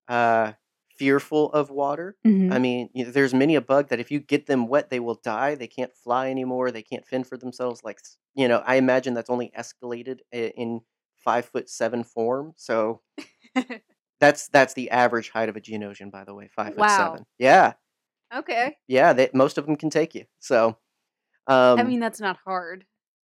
uh, 0.07 0.53
fearful 0.97 1.51
of 1.51 1.69
water. 1.69 2.15
Mm-hmm. 2.25 2.53
I 2.53 2.59
mean, 2.59 2.89
you 2.93 3.05
know, 3.05 3.11
there's 3.11 3.33
many 3.33 3.55
a 3.55 3.61
bug 3.61 3.89
that 3.89 3.99
if 3.99 4.11
you 4.11 4.19
get 4.19 4.47
them 4.47 4.67
wet, 4.67 4.89
they 4.89 4.99
will 4.99 5.19
die. 5.23 5.55
They 5.55 5.67
can't 5.67 5.93
fly 5.93 6.29
anymore. 6.29 6.71
They 6.71 6.81
can't 6.81 7.05
fend 7.05 7.27
for 7.27 7.37
themselves. 7.37 7.81
Like, 7.83 7.99
you 8.35 8.47
know, 8.47 8.63
I 8.65 8.75
imagine 8.75 9.13
that's 9.13 9.29
only 9.29 9.51
escalated 9.57 10.19
in 10.31 10.81
five 11.15 11.45
foot 11.45 11.69
seven 11.69 12.03
form. 12.03 12.53
So 12.55 13.01
that's 14.19 14.47
that's 14.49 14.73
the 14.73 14.91
average 14.91 15.29
height 15.29 15.49
of 15.49 15.55
a 15.55 15.61
Geonosian, 15.61 16.11
by 16.11 16.23
the 16.23 16.33
way, 16.33 16.49
five 16.55 16.75
foot 16.75 16.89
seven. 16.89 17.25
Yeah, 17.37 17.73
okay. 18.33 18.77
yeah. 18.87 19.13
They, 19.13 19.29
most 19.33 19.57
of 19.57 19.65
them 19.65 19.75
can 19.75 19.89
take 19.89 20.15
you. 20.15 20.25
So, 20.39 20.77
um, 21.47 21.79
I 21.79 21.83
mean, 21.83 21.99
that's 21.99 22.21
not 22.21 22.37
hard. 22.45 22.85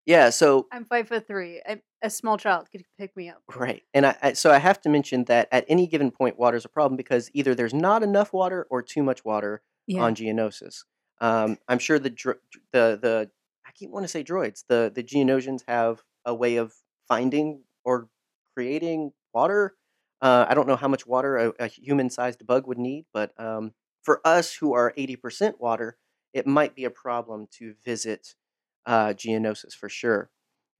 Yeah. 0.10 0.32
So 0.32 0.68
I'm 0.72 0.86
five 0.86 1.08
foot 1.08 1.28
three. 1.28 1.62
I, 1.68 1.82
a 2.01 2.10
small 2.10 2.38
child 2.38 2.68
could 2.72 2.84
pick 2.98 3.16
me 3.16 3.30
up. 3.30 3.44
Right. 3.56 3.84
And 3.94 4.08
I, 4.08 4.16
I 4.24 4.34
so 4.34 4.50
I 4.51 4.58
have 4.58 4.82
to 4.82 4.89
mention 4.89 5.25
that 5.25 5.48
at 5.51 5.66
any 5.68 5.86
given 5.86 6.10
point 6.10 6.39
water 6.39 6.58
is 6.58 6.66
a 6.66 6.70
problem 6.70 6.98
because 6.98 7.30
either 7.34 7.54
there's 7.54 7.75
not 7.75 8.01
enough 8.01 8.34
water 8.34 8.66
or 8.72 8.82
too 8.82 9.04
much 9.04 9.24
water 9.24 9.62
Yeah. 9.86 10.01
on 10.01 10.16
Geonosis. 10.16 10.84
Um, 11.22 11.58
I'm 11.68 11.78
sure 11.78 12.00
the 12.00 12.10
dro- 12.10 12.42
the 12.74 12.98
the 13.00 13.30
I 13.68 13.72
keep 13.74 13.92
want 13.92 14.04
to 14.04 14.08
say 14.08 14.24
droids. 14.24 14.63
The 14.68 14.92
the 14.94 15.04
Geonosians 15.04 15.62
have 15.68 16.01
a 16.25 16.34
way 16.34 16.56
of 16.56 16.74
finding 17.08 17.62
or 17.86 18.10
creating 18.56 19.12
water. 19.32 19.75
Uh, 20.22 20.46
I 20.50 20.56
don't 20.56 20.68
know 20.68 20.75
how 20.75 20.88
much 20.88 21.06
water 21.06 21.38
a, 21.38 21.54
a 21.60 21.68
human-sized 21.68 22.46
bug 22.48 22.68
would 22.68 22.80
need, 22.80 23.06
but 23.13 23.32
um, 23.39 23.74
for 24.01 24.20
us 24.25 24.54
who 24.56 24.74
are 24.74 24.94
80% 24.98 25.60
water, 25.60 25.98
it 26.34 26.46
might 26.46 26.75
be 26.75 26.84
a 26.84 26.89
problem 26.89 27.48
to 27.51 27.74
visit 27.86 28.36
uh, 28.89 29.13
Geonosis 29.13 29.74
for 29.74 29.88
sure. 29.88 30.29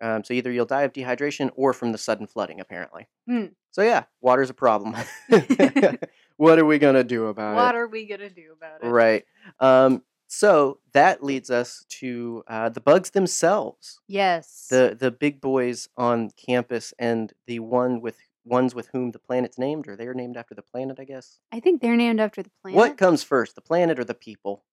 Um, 0.02 0.24
so 0.24 0.34
either 0.34 0.52
you'll 0.52 0.66
die 0.66 0.84
of 0.84 0.94
dehydration 0.94 1.52
or 1.56 1.74
from 1.74 1.92
the 1.92 1.98
sudden 1.98 2.26
flooding, 2.26 2.60
apparently. 2.60 3.08
Hmm. 3.28 3.48
So 3.72 3.82
yeah, 3.84 4.06
water's 4.22 4.50
a 4.50 4.54
problem. 4.54 4.96
what 6.38 6.58
are 6.58 6.66
we 6.66 6.80
gonna 6.80 7.04
do 7.04 7.28
about 7.28 7.56
what 7.56 7.62
it? 7.62 7.66
What 7.66 7.76
are 7.76 7.88
we 7.88 8.08
gonna 8.08 8.30
do 8.30 8.54
about 8.58 8.84
it? 8.84 8.88
Right. 8.88 9.26
Um, 9.60 10.04
so 10.28 10.80
that 10.94 11.24
leads 11.24 11.50
us 11.50 11.86
to 12.00 12.44
uh, 12.48 12.70
the 12.70 12.82
bugs 12.82 13.12
themselves, 13.12 14.00
Yes. 14.08 14.68
the 14.70 14.96
the 15.00 15.12
big 15.12 15.42
boys 15.42 15.90
on 15.98 16.32
campus, 16.32 16.94
and 16.98 17.34
the 17.46 17.60
one 17.60 18.00
with 18.02 18.18
ones 18.46 18.74
with 18.74 18.88
whom 18.94 19.12
the 19.12 19.20
planet's 19.20 19.60
named, 19.60 19.88
or 19.88 19.96
they're 19.96 20.14
named 20.14 20.38
after 20.38 20.56
the 20.56 20.62
planet, 20.62 20.98
I 21.00 21.04
guess. 21.04 21.40
I 21.52 21.60
think 21.60 21.82
they're 21.82 21.96
named 21.98 22.20
after 22.20 22.42
the 22.42 22.52
planet. 22.62 22.78
What 22.78 22.98
comes 22.98 23.22
first, 23.22 23.56
the 23.56 23.62
planet 23.62 24.00
or 24.00 24.04
the 24.04 24.14
people? 24.16 24.64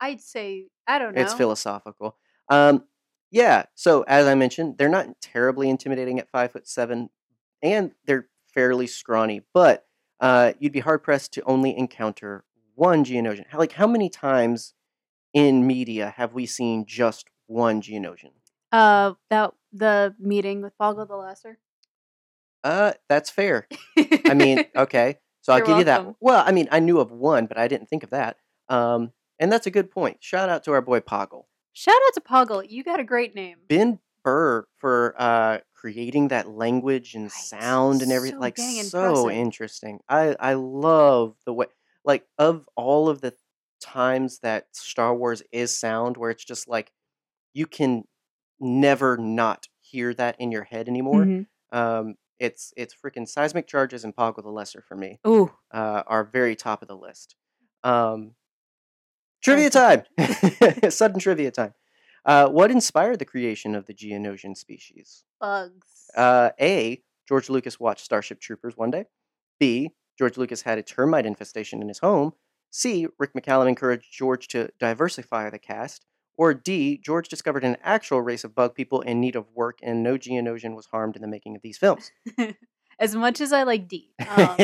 I'd 0.00 0.20
say 0.20 0.68
I 0.86 0.98
don't 0.98 1.14
know. 1.14 1.20
It's 1.22 1.34
philosophical. 1.34 2.16
Um, 2.48 2.84
yeah. 3.30 3.64
So 3.74 4.02
as 4.02 4.26
I 4.26 4.34
mentioned, 4.34 4.78
they're 4.78 4.88
not 4.88 5.20
terribly 5.20 5.68
intimidating 5.68 6.18
at 6.18 6.30
five 6.30 6.52
foot 6.52 6.68
seven, 6.68 7.10
and 7.62 7.92
they're 8.06 8.28
fairly 8.52 8.86
scrawny. 8.86 9.42
But 9.52 9.86
uh, 10.20 10.52
you'd 10.58 10.72
be 10.72 10.80
hard 10.80 11.02
pressed 11.02 11.32
to 11.34 11.42
only 11.44 11.76
encounter 11.76 12.44
one 12.74 13.04
Geonosian. 13.04 13.46
How, 13.48 13.58
like 13.58 13.72
how 13.72 13.86
many 13.86 14.08
times 14.08 14.74
in 15.32 15.66
media 15.66 16.14
have 16.16 16.32
we 16.32 16.46
seen 16.46 16.86
just 16.86 17.28
one 17.46 17.82
Geonosian? 17.82 18.32
Uh, 18.72 19.14
that 19.30 19.52
the 19.72 20.14
meeting 20.18 20.62
with 20.62 20.72
Poggle 20.78 21.06
the 21.06 21.16
Lesser. 21.16 21.58
Uh, 22.62 22.92
that's 23.08 23.30
fair. 23.30 23.68
I 24.26 24.34
mean, 24.34 24.64
okay. 24.76 25.18
So 25.42 25.52
I'll 25.52 25.58
You're 25.58 25.66
give 25.66 25.78
you 25.78 25.84
that. 25.84 26.14
Well, 26.20 26.42
I 26.46 26.52
mean, 26.52 26.68
I 26.70 26.80
knew 26.80 26.98
of 27.00 27.12
one, 27.12 27.46
but 27.46 27.58
I 27.58 27.68
didn't 27.68 27.88
think 27.88 28.02
of 28.02 28.10
that. 28.10 28.38
Um, 28.68 29.12
and 29.38 29.52
that's 29.52 29.66
a 29.66 29.70
good 29.70 29.90
point. 29.90 30.18
Shout 30.20 30.48
out 30.48 30.64
to 30.64 30.72
our 30.72 30.80
boy 30.80 31.00
Poggle. 31.00 31.44
Shout 31.74 32.00
out 32.06 32.14
to 32.14 32.20
Poggle. 32.22 32.70
You 32.70 32.82
got 32.82 33.00
a 33.00 33.04
great 33.04 33.34
name. 33.34 33.68
Ben 33.68 33.98
Burtt 34.22 34.68
for 34.76 35.14
uh, 35.18 35.58
creating 35.74 36.28
that 36.28 36.48
language 36.48 37.14
and 37.14 37.30
Right. 37.34 37.50
sound 37.50 38.02
and 38.02 38.12
everything. 38.12 38.38
So 38.38 38.40
Like 38.40 38.58
so 38.58 38.78
impressive. 38.80 39.30
interesting. 39.30 40.00
I 40.08 40.36
I 40.38 40.54
love 40.54 41.36
the 41.44 41.52
way 41.54 41.66
like 42.04 42.26
of 42.38 42.68
all 42.76 43.08
of 43.08 43.20
the 43.20 43.34
times 43.80 44.38
that 44.40 44.68
Star 44.74 45.14
Wars 45.14 45.42
is 45.52 45.76
sound, 45.78 46.16
where 46.16 46.30
it's 46.30 46.44
just 46.44 46.68
like 46.68 46.92
you 47.54 47.66
can 47.66 48.04
never 48.60 49.16
not 49.18 49.68
hear 49.80 50.14
that 50.14 50.36
in 50.40 50.52
your 50.52 50.64
head 50.64 50.88
anymore. 50.88 51.32
Mhm. 51.32 51.46
Um, 51.72 52.16
it's 52.38 52.72
it's 52.76 52.94
freaking 52.94 53.28
seismic 53.28 53.66
charges 53.68 54.04
and 54.04 54.16
Poggle 54.16 54.42
the 54.44 54.50
Lesser 54.50 54.82
for 54.82 54.96
me 54.96 55.20
Ooh, 55.26 55.50
uh, 55.72 56.02
are 56.06 56.24
very 56.24 56.56
top 56.56 56.82
of 56.82 56.88
the 56.88 56.96
list. 56.96 57.36
Um, 57.84 58.34
trivia 59.44 59.70
time, 59.70 60.02
sudden 60.90 61.20
trivia 61.20 61.50
time. 61.50 61.74
Uh, 62.24 62.48
what 62.48 62.70
inspired 62.70 63.18
the 63.18 63.24
creation 63.24 63.74
of 63.74 63.86
the 63.86 63.94
Geonosian 63.94 64.56
species? 64.56 65.24
bugs. 65.40 66.10
Uh, 66.16 66.50
A. 66.60 67.02
George 67.28 67.50
Lucas 67.50 67.78
watched 67.78 68.04
Starship 68.04 68.40
Troopers 68.40 68.76
one 68.76 68.90
day. 68.90 69.04
B. 69.60 69.90
George 70.18 70.36
Lucas 70.36 70.62
had 70.62 70.78
a 70.78 70.82
termite 70.82 71.26
infestation 71.26 71.82
in 71.82 71.88
his 71.88 71.98
home. 71.98 72.32
C. 72.70 73.06
Rick 73.18 73.32
McCallum 73.34 73.68
encouraged 73.68 74.12
George 74.12 74.48
to 74.48 74.70
diversify 74.78 75.50
the 75.50 75.58
cast. 75.58 76.06
Or 76.36 76.52
D. 76.52 76.98
George 76.98 77.28
discovered 77.28 77.62
an 77.62 77.76
actual 77.82 78.20
race 78.20 78.42
of 78.42 78.54
bug 78.54 78.74
people 78.74 79.00
in 79.02 79.20
need 79.20 79.36
of 79.36 79.46
work, 79.54 79.78
and 79.82 80.02
no 80.02 80.18
Geonosian 80.18 80.74
was 80.74 80.86
harmed 80.86 81.14
in 81.14 81.22
the 81.22 81.28
making 81.28 81.54
of 81.54 81.62
these 81.62 81.78
films. 81.78 82.10
as 82.98 83.14
much 83.14 83.40
as 83.40 83.52
I 83.52 83.62
like 83.62 83.86
D, 83.86 84.12
um, 84.28 84.56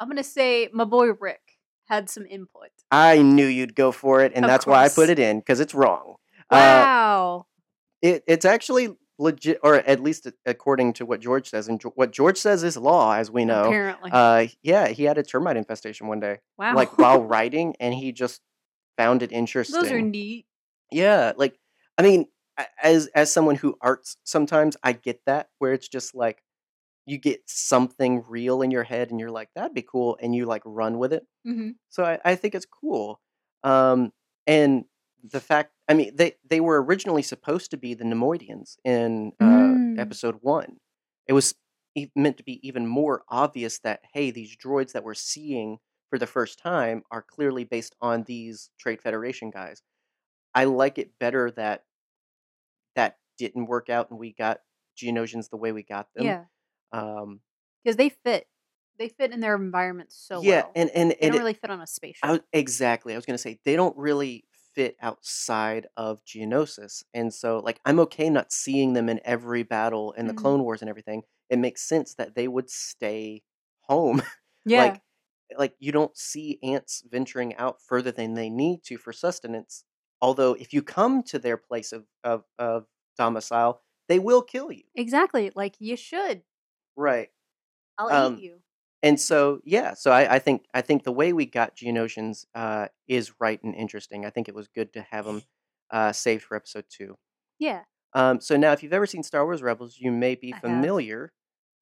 I'm 0.00 0.08
gonna 0.08 0.24
say 0.24 0.70
my 0.72 0.84
boy 0.84 1.08
Rick 1.12 1.51
had 1.92 2.08
some 2.10 2.26
input. 2.26 2.70
I 2.90 3.22
knew 3.22 3.46
you'd 3.46 3.74
go 3.74 3.92
for 3.92 4.22
it, 4.22 4.32
and 4.34 4.44
Of 4.44 4.50
that's 4.50 4.66
why 4.66 4.84
I 4.84 4.88
put 4.88 5.10
it 5.10 5.18
in 5.18 5.38
because 5.40 5.60
it's 5.60 5.74
wrong. 5.74 6.16
Uh, 6.50 6.56
Wow. 6.56 7.46
it, 8.00 8.24
it's 8.26 8.44
actually 8.44 8.96
legit, 9.18 9.58
or 9.62 9.76
at 9.76 10.00
least 10.00 10.26
according 10.46 10.94
to 10.94 11.06
what 11.06 11.20
George 11.20 11.48
says, 11.48 11.68
and 11.68 11.82
what 11.94 12.10
George 12.12 12.38
says 12.38 12.62
is 12.62 12.76
law, 12.76 13.14
as 13.14 13.30
we 13.30 13.44
know. 13.44 13.64
Apparently. 13.64 14.10
Uh, 14.12 14.46
yeah, 14.62 14.88
he 14.88 15.04
had 15.04 15.18
a 15.18 15.22
termite 15.22 15.56
infestation 15.56 16.08
one 16.08 16.20
day, 16.20 16.38
wow. 16.58 16.74
like 16.74 16.98
while 16.98 17.22
writing, 17.22 17.74
and 17.78 17.94
he 17.94 18.12
just 18.12 18.40
found 18.96 19.22
it 19.22 19.32
interesting. 19.32 19.80
Those 19.80 19.92
are 19.92 20.00
neat. 20.00 20.46
yeah, 20.90 21.32
like 21.36 21.58
I 21.98 22.02
mean, 22.02 22.26
as 22.82 23.06
as 23.14 23.32
someone 23.32 23.56
who 23.56 23.76
arts, 23.80 24.16
sometimes 24.24 24.76
I 24.82 24.92
get 24.92 25.20
that 25.26 25.48
where 25.58 25.72
it's 25.72 25.88
just 25.88 26.14
like 26.14 26.42
you 27.06 27.18
get 27.18 27.42
something 27.48 28.24
real 28.28 28.62
in 28.62 28.70
your 28.70 28.84
head, 28.84 29.10
and 29.10 29.20
you're 29.20 29.30
like, 29.30 29.50
that'd 29.54 29.74
be 29.74 29.82
cool, 29.82 30.18
and 30.20 30.34
you 30.34 30.46
like 30.46 30.62
run 30.64 30.98
with 30.98 31.12
it. 31.12 31.26
hmm 31.44 31.72
So 31.90 32.04
I, 32.04 32.18
I 32.24 32.34
think 32.36 32.54
it's 32.54 32.66
cool. 32.66 33.20
Um, 33.64 34.12
and 34.46 34.84
the 35.22 35.40
fact, 35.40 35.72
I 35.88 35.94
mean, 35.94 36.16
they, 36.16 36.34
they 36.48 36.60
were 36.60 36.82
originally 36.82 37.22
supposed 37.22 37.70
to 37.72 37.76
be 37.76 37.94
the 37.94 38.04
Neimoidians 38.04 38.76
in 38.84 39.32
uh, 39.40 39.74
Mm. 39.74 39.96
episode 39.96 40.38
one. 40.40 40.78
It 41.26 41.32
was 41.32 41.54
meant 42.16 42.38
to 42.38 42.44
be 42.44 42.66
even 42.66 42.86
more 42.86 43.22
obvious 43.28 43.78
that, 43.80 44.00
hey, 44.12 44.30
these 44.30 44.56
droids 44.56 44.92
that 44.92 45.04
we're 45.04 45.14
seeing 45.14 45.78
for 46.10 46.18
the 46.18 46.26
first 46.26 46.58
time 46.58 47.02
are 47.10 47.22
clearly 47.22 47.64
based 47.64 47.94
on 48.00 48.24
these 48.24 48.70
Trade 48.78 49.00
Federation 49.02 49.50
guys. 49.50 49.82
I 50.54 50.64
like 50.64 50.98
it 50.98 51.18
better 51.18 51.50
that 51.52 51.84
that 52.94 53.18
didn't 53.38 53.66
work 53.66 53.88
out 53.88 54.10
and 54.10 54.18
we 54.18 54.32
got 54.32 54.60
Geonosians 54.96 55.50
the 55.50 55.56
way 55.56 55.72
we 55.72 55.82
got 55.82 56.08
them. 56.14 56.26
Yeah, 56.26 56.44
Um, 56.92 57.40
because 57.82 57.96
they 57.96 58.08
fit. 58.08 58.46
They 58.98 59.08
fit 59.08 59.32
in 59.32 59.40
their 59.40 59.54
environment 59.56 60.12
so 60.12 60.40
yeah, 60.40 60.62
well. 60.62 60.72
and 60.74 60.90
and, 60.90 61.14
they 61.20 61.26
and 61.26 61.32
don't 61.32 61.36
it- 61.36 61.38
really 61.40 61.54
fit 61.54 61.70
on 61.70 61.80
a 61.80 61.86
spaceship. 61.86 62.22
I 62.24 62.40
exactly. 62.52 63.14
I 63.14 63.16
was 63.16 63.26
going 63.26 63.34
to 63.36 63.42
say 63.42 63.58
they 63.64 63.76
don't 63.76 63.96
really 63.96 64.44
fit 64.74 64.96
outside 65.00 65.86
of 65.96 66.24
Geonosis, 66.24 67.02
and 67.14 67.32
so 67.32 67.58
like 67.58 67.80
I'm 67.84 67.98
okay 68.00 68.30
not 68.30 68.52
seeing 68.52 68.92
them 68.92 69.08
in 69.08 69.20
every 69.24 69.62
battle 69.64 70.12
in 70.12 70.26
the 70.26 70.32
Mhm. 70.32 70.36
Clone 70.36 70.62
Wars 70.62 70.82
and 70.82 70.88
everything. 70.88 71.22
It 71.50 71.58
makes 71.58 71.82
sense 71.82 72.14
that 72.14 72.34
they 72.34 72.48
would 72.48 72.70
stay 72.70 73.42
home. 73.82 74.22
yeah. 74.64 74.96
like 74.96 75.02
like 75.58 75.74
you 75.78 75.92
don't 75.92 76.16
see 76.16 76.58
ants 76.62 77.02
venturing 77.10 77.54
out 77.56 77.80
further 77.82 78.12
than 78.12 78.34
they 78.34 78.50
need 78.50 78.82
to 78.84 78.96
for 78.98 79.12
sustenance. 79.12 79.84
Although 80.20 80.54
if 80.54 80.72
you 80.72 80.82
come 80.82 81.22
to 81.24 81.38
their 81.38 81.56
place 81.56 81.92
of 81.92 82.06
of, 82.24 82.44
of 82.58 82.86
domicile, 83.18 83.82
they 84.08 84.18
will 84.18 84.42
kill 84.42 84.70
you. 84.72 84.84
exactly. 84.94 85.50
Like 85.54 85.76
you 85.78 85.96
should. 85.96 86.42
Right. 86.96 87.30
I'll 87.98 88.10
Um, 88.12 88.38
eat 88.38 88.44
you. 88.44 88.60
and 89.02 89.20
so 89.20 89.60
yeah, 89.64 89.94
so 89.94 90.10
I, 90.10 90.34
I 90.36 90.38
think 90.38 90.66
I 90.74 90.80
think 90.82 91.04
the 91.04 91.12
way 91.12 91.32
we 91.32 91.46
got 91.46 91.76
Geonosians 91.76 92.46
uh, 92.54 92.88
is 93.08 93.32
right 93.40 93.62
and 93.62 93.74
interesting. 93.74 94.24
I 94.26 94.30
think 94.30 94.48
it 94.48 94.54
was 94.54 94.68
good 94.68 94.92
to 94.94 95.02
have 95.02 95.24
them 95.24 95.42
uh, 95.90 96.12
saved 96.12 96.44
for 96.44 96.56
episode 96.56 96.86
two. 96.88 97.16
Yeah. 97.58 97.82
Um, 98.14 98.40
so 98.40 98.56
now, 98.56 98.72
if 98.72 98.82
you've 98.82 98.92
ever 98.92 99.06
seen 99.06 99.22
Star 99.22 99.44
Wars 99.44 99.62
Rebels, 99.62 99.98
you 99.98 100.10
may 100.12 100.34
be 100.34 100.52
I 100.52 100.56
have. 100.56 100.62
familiar 100.62 101.32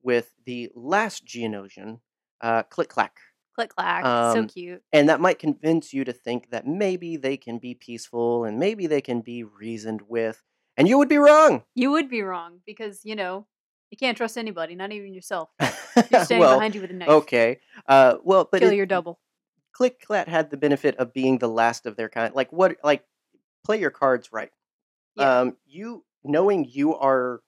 with 0.03 0.33
the 0.46 0.70
last 0.75 1.27
Geonosian, 1.27 2.01
uh, 2.40 2.62
Klik-Klak. 2.64 3.11
Click 3.57 3.75
clack. 3.75 4.05
so 4.05 4.40
Um, 4.40 4.46
cute. 4.49 4.83
And 4.92 5.09
that 5.09 5.20
might 5.20 5.38
convince 5.40 5.92
you 5.92 6.05
to 6.05 6.12
think 6.12 6.51
that 6.51 6.66
maybe 6.66 7.16
they 7.16 7.37
can 7.37 7.59
be 7.59 7.75
peaceful 7.75 8.44
and 8.44 8.59
maybe 8.59 8.87
they 8.87 9.01
can 9.01 9.20
be 9.23 9.42
reasoned 9.42 10.03
with. 10.09 10.42
And 10.77 10.87
you 10.88 10.96
would 10.99 11.09
be 11.09 11.18
wrong. 11.18 11.64
You 11.75 11.90
would 11.90 12.09
be 12.09 12.23
wrong 12.23 12.61
because, 12.64 13.05
you 13.05 13.16
know, 13.16 13.46
you 13.90 13.96
can't 13.96 14.16
trust 14.16 14.38
anybody, 14.38 14.74
not 14.74 14.92
even 14.92 15.12
yourself. 15.14 15.50
You're 15.61 15.70
standing 16.24 16.38
well, 16.40 16.57
behind 16.57 16.74
you 16.74 16.81
with 16.81 16.90
a 16.90 16.94
knife. 16.94 17.09
okay. 17.09 17.61
Uh, 17.87 18.16
well, 18.22 18.48
but 18.50 18.61
Kill 18.61 18.70
it- 18.70 18.76
your 18.76 18.87
double. 18.87 19.18
Klik-Klak 19.72 20.26
had 20.29 20.50
the 20.50 20.57
benefit 20.57 20.96
of 20.96 21.12
being 21.12 21.38
the 21.38 21.48
last 21.48 21.87
of 21.87 21.96
their 21.96 22.09
kind. 22.09 22.35
Like 22.35 22.53
what? 22.53 22.76
Like 22.83 23.05
play 23.64 23.79
your 23.81 23.90
cards 23.90 24.31
right. 24.33 24.50
Yeah. 25.16 25.40
Um, 25.40 25.57
you 25.66 26.05
knowing 26.24 26.66
you 26.68 26.96
are 26.96 27.40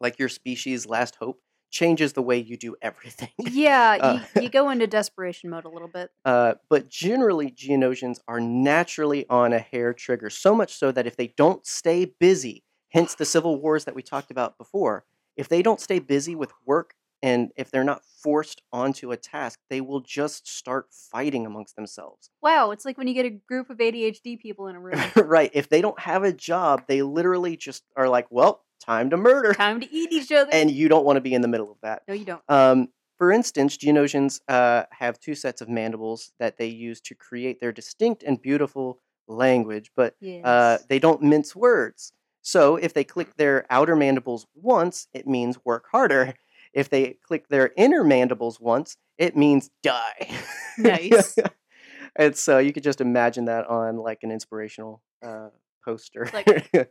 like 0.00 0.18
your 0.18 0.28
species' 0.28 0.86
last 0.86 1.14
hope 1.16 1.40
changes 1.70 2.14
the 2.14 2.22
way 2.22 2.36
you 2.36 2.56
do 2.56 2.74
everything. 2.82 3.30
Yeah, 3.38 3.96
Uh, 4.00 4.20
you, 4.34 4.42
you 4.42 4.48
go 4.50 4.70
into 4.70 4.86
desperation 4.98 5.50
mode 5.50 5.64
a 5.64 5.68
little 5.68 5.88
bit. 5.88 6.10
Uh, 6.24 6.54
but 6.68 6.88
generally, 6.88 7.50
Geonosians 7.50 8.18
are 8.26 8.40
naturally 8.40 9.24
on 9.30 9.52
a 9.52 9.60
hair 9.60 9.94
trigger, 9.94 10.30
so 10.30 10.54
much 10.54 10.74
so 10.74 10.90
that 10.90 11.06
if 11.06 11.16
they 11.16 11.28
don't 11.36 11.64
stay 11.64 12.06
busy, 12.18 12.64
hence 12.90 13.14
the 13.14 13.24
civil 13.24 13.60
wars 13.60 13.84
that 13.84 13.94
we 13.94 14.02
talked 14.02 14.30
about 14.32 14.58
before, 14.58 15.04
if 15.36 15.48
they 15.48 15.62
don't 15.62 15.80
stay 15.80 15.98
busy 15.98 16.34
with 16.34 16.52
work 16.66 16.94
and 17.22 17.50
if 17.56 17.70
they're 17.70 17.84
not 17.84 18.02
forced 18.22 18.62
onto 18.72 19.12
a 19.12 19.16
task, 19.16 19.58
they 19.68 19.80
will 19.80 20.00
just 20.00 20.48
start 20.48 20.86
fighting 20.90 21.44
amongst 21.44 21.76
themselves. 21.76 22.30
Wow, 22.42 22.70
it's 22.70 22.84
like 22.86 22.96
when 22.96 23.08
you 23.08 23.14
get 23.14 23.26
a 23.26 23.30
group 23.30 23.68
of 23.70 23.76
ADHD 23.78 24.38
people 24.40 24.68
in 24.68 24.76
a 24.76 24.80
room. 24.80 24.98
right. 25.16 25.50
If 25.52 25.68
they 25.68 25.82
don't 25.82 25.98
have 26.00 26.24
a 26.24 26.32
job, 26.32 26.84
they 26.88 27.02
literally 27.02 27.56
just 27.56 27.82
are 27.96 28.08
like, 28.08 28.26
well, 28.30 28.64
time 28.82 29.10
to 29.10 29.16
murder. 29.18 29.52
Time 29.52 29.80
to 29.80 29.94
eat 29.94 30.12
each 30.12 30.32
other. 30.32 30.50
And 30.52 30.70
you 30.70 30.88
don't 30.88 31.04
want 31.04 31.18
to 31.18 31.20
be 31.20 31.34
in 31.34 31.42
the 31.42 31.48
middle 31.48 31.70
of 31.70 31.76
that. 31.82 32.02
no, 32.08 32.14
you 32.14 32.24
don't. 32.24 32.42
Um, 32.48 32.88
for 33.18 33.30
instance, 33.30 33.76
Geonosians 33.76 34.40
uh, 34.48 34.84
have 34.92 35.20
two 35.20 35.34
sets 35.34 35.60
of 35.60 35.68
mandibles 35.68 36.32
that 36.40 36.56
they 36.56 36.68
use 36.68 37.02
to 37.02 37.14
create 37.14 37.60
their 37.60 37.70
distinct 37.72 38.22
and 38.22 38.40
beautiful 38.40 38.98
language, 39.28 39.90
but 39.94 40.14
Yes. 40.20 40.44
uh, 40.44 40.78
they 40.88 40.98
don't 40.98 41.22
mince 41.22 41.54
words. 41.54 42.14
So 42.50 42.74
if 42.74 42.94
they 42.94 43.04
click 43.04 43.36
their 43.36 43.64
outer 43.70 43.94
mandibles 43.94 44.44
once, 44.56 45.06
it 45.12 45.24
means 45.24 45.56
work 45.64 45.84
harder. 45.92 46.34
If 46.72 46.88
they 46.88 47.16
click 47.22 47.46
their 47.46 47.70
inner 47.76 48.02
mandibles 48.02 48.58
once, 48.60 48.96
it 49.18 49.36
means 49.36 49.70
die. 49.84 50.28
Nice. 50.76 51.38
and 52.16 52.36
so 52.36 52.58
you 52.58 52.72
could 52.72 52.82
just 52.82 53.00
imagine 53.00 53.44
that 53.44 53.68
on 53.68 53.98
like 53.98 54.24
an 54.24 54.32
inspirational 54.32 55.00
uh, 55.22 55.50
poster. 55.84 56.28
Like- 56.32 56.72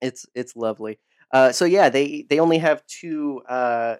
it's 0.00 0.26
it's 0.32 0.54
lovely. 0.54 1.00
Uh, 1.32 1.50
so 1.50 1.64
yeah, 1.64 1.88
they 1.88 2.24
they 2.30 2.38
only 2.38 2.58
have 2.58 2.86
two 2.86 3.42
uh, 3.48 3.96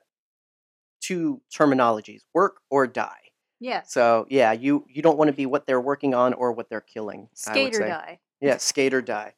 two 1.01 1.41
terminologies: 1.53 2.23
work 2.33 2.61
or 2.71 2.87
die. 2.87 3.33
yeah. 3.59 3.83
So 3.83 4.27
yeah, 4.31 4.53
you 4.53 4.85
you 4.89 5.03
don't 5.03 5.19
want 5.19 5.29
to 5.29 5.37
be 5.37 5.47
what 5.47 5.67
they're 5.67 5.81
working 5.81 6.15
on 6.15 6.35
or 6.35 6.53
what 6.53 6.69
they're 6.69 6.81
killing. 6.81 7.29
Skate 7.35 7.75
or 7.75 7.89
die. 7.89 8.21
Yeah, 8.41 8.59
skate 8.59 8.95
or 8.95 9.03
die. 9.03 9.35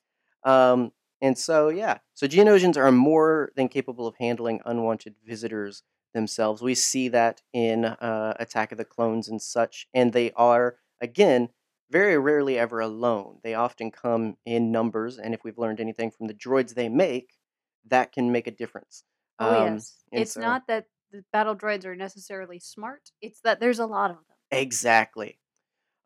Um, 0.46 0.92
and 1.22 1.38
so 1.38 1.70
yeah, 1.70 1.98
so 2.14 2.28
Geonosians 2.28 2.78
are 2.78 2.92
more 2.92 3.52
than 3.56 3.68
capable 3.68 4.06
of 4.06 4.16
handling 4.18 4.62
unwanted 4.66 5.16
visitors 5.24 5.82
themselves. 6.14 6.62
We 6.62 6.74
see 6.76 7.08
that 7.10 7.42
in 7.54 7.84
uh, 7.86 8.34
Attack 8.40 8.72
of 8.72 8.78
the 8.78 8.86
Clones 8.86 9.28
and 9.28 9.42
such, 9.42 9.88
and 9.94 10.12
they 10.14 10.32
are 10.32 10.78
again 11.02 11.50
very 11.90 12.18
rarely 12.18 12.58
ever 12.58 12.80
alone. 12.80 13.40
They 13.44 13.54
often 13.54 13.90
come 13.92 14.38
in 14.46 14.72
numbers, 14.72 15.18
and 15.18 15.34
if 15.34 15.44
we've 15.44 15.58
learned 15.58 15.80
anything 15.80 16.10
from 16.12 16.28
the 16.28 16.34
droids 16.34 16.74
they 16.74 16.88
make, 16.88 17.38
that 17.86 18.12
can 18.12 18.32
make 18.32 18.46
a 18.46 18.50
difference. 18.52 19.04
Oh 19.38 19.50
Um, 19.50 19.74
yes. 19.74 20.04
It's 20.12 20.32
so- 20.32 20.40
not 20.42 20.66
that 20.68 20.86
the 21.12 21.24
battle 21.32 21.56
droids 21.56 21.84
are 21.84 21.96
necessarily 21.96 22.58
smart. 22.58 23.12
It's 23.22 23.40
that 23.42 23.60
there's 23.60 23.78
a 23.78 23.86
lot 23.86 24.10
of 24.10 24.16
them. 24.16 24.36
Exactly. 24.50 25.38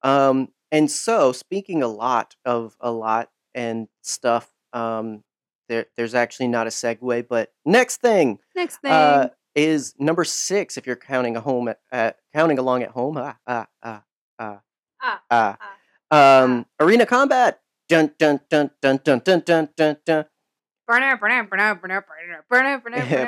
Um, 0.03 0.53
and 0.72 0.90
so, 0.90 1.33
speaking 1.33 1.83
a 1.83 1.88
lot 1.88 2.37
of 2.44 2.76
a 2.81 2.90
lot 2.92 3.31
and 3.54 3.88
stuff, 4.02 4.50
um, 4.72 5.22
there, 5.68 5.86
there's 5.96 6.14
actually 6.14 6.48
not 6.48 6.66
a 6.66 6.70
segue, 6.70 7.26
but 7.28 7.52
next 7.64 7.98
thing 8.00 8.38
Next 8.56 8.78
thing. 8.78 8.92
uh, 8.92 9.28
is 9.54 9.94
number 9.98 10.24
six. 10.24 10.76
If 10.76 10.86
you're 10.86 10.96
counting 10.96 11.36
a 11.36 11.40
home 11.40 11.68
at, 11.68 11.78
at 11.90 12.16
counting 12.34 12.58
along 12.58 12.82
at 12.82 12.90
home, 12.90 13.16
ah 13.16 13.36
ah 13.46 13.66
ah 13.82 14.02
ah 14.38 14.60
Ah, 15.02 15.22
ah, 15.30 16.42
um, 16.42 16.66
arena 16.78 17.06
combat. 17.06 17.60
Dun 17.88 18.12
dun 18.18 18.40
dun 18.50 18.70
dun 18.82 19.00
dun 19.02 19.20
dun 19.24 19.42
dun 19.44 19.68
dun 19.76 19.96
dun. 20.04 20.24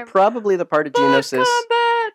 Probably 0.06 0.56
the 0.56 0.64
part 0.64 0.86
of 0.86 0.92
Boss 0.92 1.30
Geonosis 1.32 1.46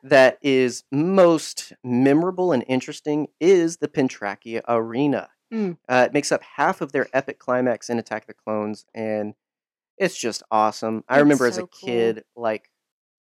that 0.04 0.38
is 0.42 0.84
most 0.92 1.74
memorable 1.84 2.52
and 2.52 2.64
interesting 2.68 3.28
is 3.40 3.78
the 3.78 3.88
Petranaki 3.88 4.62
Arena. 4.68 5.30
Mm. 5.54 5.78
Uh, 5.88 6.06
it 6.08 6.14
makes 6.14 6.32
up 6.32 6.42
half 6.44 6.82
of 6.82 6.92
their 6.92 7.08
epic 7.14 7.40
climax 7.40 7.90
in 7.90 8.00
Attack 8.00 8.24
of 8.24 8.28
the 8.28 8.34
Clones, 8.34 8.86
and 8.94 9.34
it's 9.98 10.18
just 10.18 10.44
awesome. 10.52 11.04
I 11.08 11.20
remember 11.20 11.46
as 11.46 11.58
a 11.58 11.62
cool. 11.62 11.70
kid, 11.82 12.24
like 12.36 12.70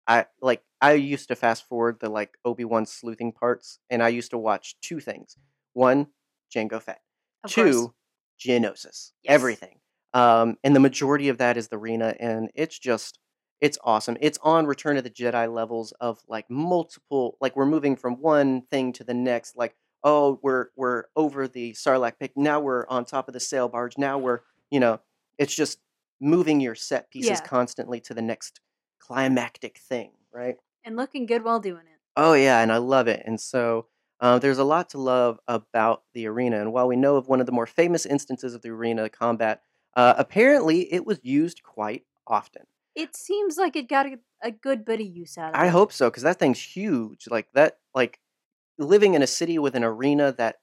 I 0.07 0.25
like 0.41 0.63
I 0.81 0.93
used 0.93 1.27
to 1.29 1.35
fast 1.35 1.67
forward 1.67 1.99
the 1.99 2.09
like 2.09 2.37
Obi 2.43 2.65
Wan 2.65 2.85
sleuthing 2.85 3.31
parts, 3.31 3.79
and 3.89 4.01
I 4.01 4.09
used 4.09 4.31
to 4.31 4.37
watch 4.37 4.75
two 4.81 4.99
things: 4.99 5.37
one, 5.73 6.07
Jango 6.53 6.81
Fett; 6.81 7.01
Of 7.43 7.51
two, 7.51 7.63
course. 7.63 7.87
Geonosis. 8.39 9.11
Yes. 9.23 9.27
Everything. 9.27 9.79
Um, 10.13 10.57
and 10.63 10.75
the 10.75 10.79
majority 10.79 11.29
of 11.29 11.37
that 11.39 11.57
is 11.57 11.67
the 11.67 11.77
arena, 11.77 12.15
and 12.19 12.49
it's 12.55 12.79
just 12.79 13.19
it's 13.61 13.77
awesome. 13.83 14.17
It's 14.19 14.37
on 14.43 14.65
Return 14.65 14.97
of 14.97 15.03
the 15.03 15.09
Jedi 15.09 15.51
levels 15.53 15.93
of 16.01 16.19
like 16.27 16.49
multiple, 16.49 17.37
like 17.39 17.55
we're 17.55 17.65
moving 17.65 17.95
from 17.95 18.21
one 18.21 18.63
thing 18.69 18.93
to 18.93 19.03
the 19.03 19.13
next. 19.13 19.55
Like, 19.55 19.75
oh, 20.05 20.39
we're 20.41 20.67
we're 20.77 21.05
over 21.17 21.49
the 21.49 21.73
Sarlacc 21.73 22.13
pit. 22.19 22.31
Now 22.37 22.61
we're 22.61 22.87
on 22.87 23.03
top 23.03 23.27
of 23.27 23.33
the 23.33 23.41
sail 23.41 23.67
barge. 23.67 23.97
Now 23.97 24.17
we're, 24.17 24.39
you 24.71 24.79
know, 24.79 25.01
it's 25.37 25.53
just 25.55 25.79
moving 26.21 26.61
your 26.61 26.75
set 26.75 27.09
pieces 27.11 27.41
Yeah. 27.41 27.47
constantly 27.47 27.99
to 28.01 28.13
the 28.13 28.21
next 28.21 28.61
climactic 28.99 29.77
thing, 29.79 30.11
right? 30.31 30.55
And 30.85 30.95
looking 30.95 31.25
good 31.25 31.43
while 31.43 31.59
doing 31.59 31.81
it. 31.87 31.99
Oh 32.15 32.33
yeah, 32.33 32.61
and 32.61 32.71
I 32.71 32.77
love 32.77 33.07
it. 33.09 33.23
And 33.25 33.41
so 33.41 33.87
uh, 34.21 34.39
there's 34.39 34.57
a 34.59 34.63
lot 34.63 34.89
to 34.91 34.97
love 34.97 35.39
about 35.47 36.03
the 36.13 36.27
arena. 36.27 36.61
And 36.61 36.71
while 36.71 36.87
we 36.87 36.95
know 36.95 37.17
of 37.17 37.27
one 37.27 37.39
of 37.41 37.45
the 37.45 37.51
more 37.51 37.67
famous 37.67 38.05
instances 38.05 38.53
of 38.53 38.61
the 38.61 38.69
arena 38.69 39.09
combat, 39.09 39.61
uh, 39.95 40.13
apparently 40.17 40.93
it 40.93 41.05
was 41.05 41.19
used 41.23 41.63
quite 41.63 42.05
often. 42.27 42.63
It 42.95 43.15
seems 43.15 43.57
like 43.57 43.75
it 43.75 43.89
got 43.89 44.05
a, 44.05 44.19
a 44.41 44.51
good 44.51 44.85
bit 44.85 45.01
of 45.01 45.07
use 45.07 45.37
out 45.37 45.49
of 45.49 45.55
I 45.59 45.65
it. 45.65 45.67
I 45.67 45.69
hope 45.71 45.91
so 45.91 46.09
because 46.09 46.23
that 46.23 46.39
thing's 46.39 46.61
huge. 46.61 47.27
Like 47.29 47.47
that, 47.53 47.79
like 47.93 48.19
living 48.77 49.13
in 49.13 49.21
a 49.21 49.27
city 49.27 49.59
with 49.59 49.75
an 49.75 49.83
arena 49.83 50.33
that 50.37 50.57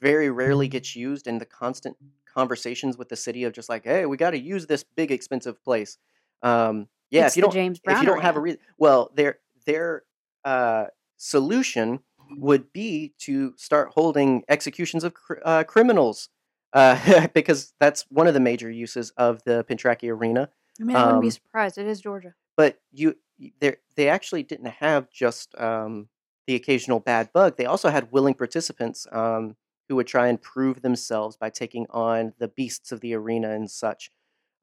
very 0.00 0.30
rarely 0.30 0.68
gets 0.68 0.96
used, 0.96 1.26
and 1.26 1.40
the 1.40 1.46
constant 1.46 1.96
conversations 2.32 2.96
with 2.96 3.08
the 3.08 3.16
city 3.16 3.44
of 3.44 3.52
just 3.52 3.68
like, 3.68 3.84
hey, 3.84 4.06
we 4.06 4.16
got 4.16 4.30
to 4.30 4.38
use 4.38 4.66
this 4.66 4.82
big 4.82 5.10
expensive 5.10 5.62
place. 5.62 5.98
Um, 6.42 6.88
yeah, 7.10 7.26
It's 7.26 7.34
if 7.34 7.36
you 7.36 7.42
don't, 7.42 7.52
James 7.52 7.80
if 7.84 8.00
you 8.00 8.06
don't 8.06 8.22
have 8.22 8.36
a 8.36 8.40
reason, 8.40 8.60
well, 8.78 9.10
their 9.14 9.38
their 9.66 10.04
uh, 10.44 10.86
solution 11.16 12.00
would 12.36 12.72
be 12.72 13.12
to 13.18 13.52
start 13.56 13.90
holding 13.94 14.44
executions 14.48 15.04
of 15.04 15.14
cr- 15.14 15.34
uh, 15.44 15.64
criminals. 15.64 16.28
Uh, 16.72 17.26
because 17.34 17.74
that's 17.80 18.06
one 18.10 18.28
of 18.28 18.34
the 18.34 18.38
major 18.38 18.70
uses 18.70 19.10
of 19.16 19.42
the 19.44 19.64
Petranaki 19.68 20.08
Arena 20.08 20.48
I 20.80 20.84
mean, 20.84 20.96
I 20.96 21.04
wouldn't 21.04 21.20
be 21.20 21.26
um, 21.26 21.32
surprised. 21.32 21.78
It 21.78 21.86
is 21.86 22.00
Georgia. 22.00 22.34
but 22.56 22.78
you 22.92 23.16
they 23.60 23.76
they 23.96 24.08
actually 24.08 24.42
didn't 24.42 24.70
have 24.70 25.10
just 25.10 25.54
um, 25.58 26.08
the 26.50 26.56
occasional 26.56 26.98
bad 26.98 27.32
bug. 27.32 27.56
They 27.56 27.64
also 27.64 27.90
had 27.90 28.10
willing 28.10 28.34
participants 28.34 29.06
um, 29.12 29.54
who 29.88 29.94
would 29.94 30.08
try 30.08 30.26
and 30.26 30.42
prove 30.42 30.82
themselves 30.82 31.36
by 31.36 31.48
taking 31.48 31.86
on 31.90 32.32
the 32.40 32.48
beasts 32.48 32.90
of 32.90 33.00
the 33.00 33.14
arena 33.14 33.50
and 33.52 33.70
such. 33.70 34.10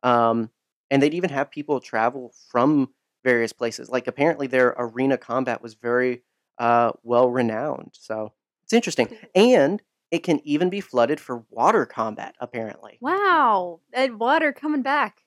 Um, 0.04 0.50
and 0.92 1.02
they'd 1.02 1.14
even 1.14 1.30
have 1.30 1.50
people 1.50 1.80
travel 1.80 2.34
from 2.52 2.90
various 3.24 3.54
places. 3.54 3.90
Like 3.90 4.06
apparently 4.06 4.48
their 4.48 4.76
arena 4.78 5.18
combat 5.18 5.62
was 5.62 5.76
very 5.76 6.24
uh, 6.58 6.92
well 7.04 7.30
renowned. 7.30 7.92
So 7.94 8.34
it's 8.66 8.74
interesting, 8.74 9.18
and 9.36 9.82
it 10.12 10.24
can 10.24 10.42
even 10.46 10.70
be 10.70 10.82
flooded 10.82 11.22
for 11.22 11.46
water 11.50 11.86
combat. 11.86 12.36
Apparently, 12.42 12.98
Wow, 13.00 13.80
that 13.94 14.14
water 14.18 14.52
coming 14.52 14.82
back. 14.82 15.22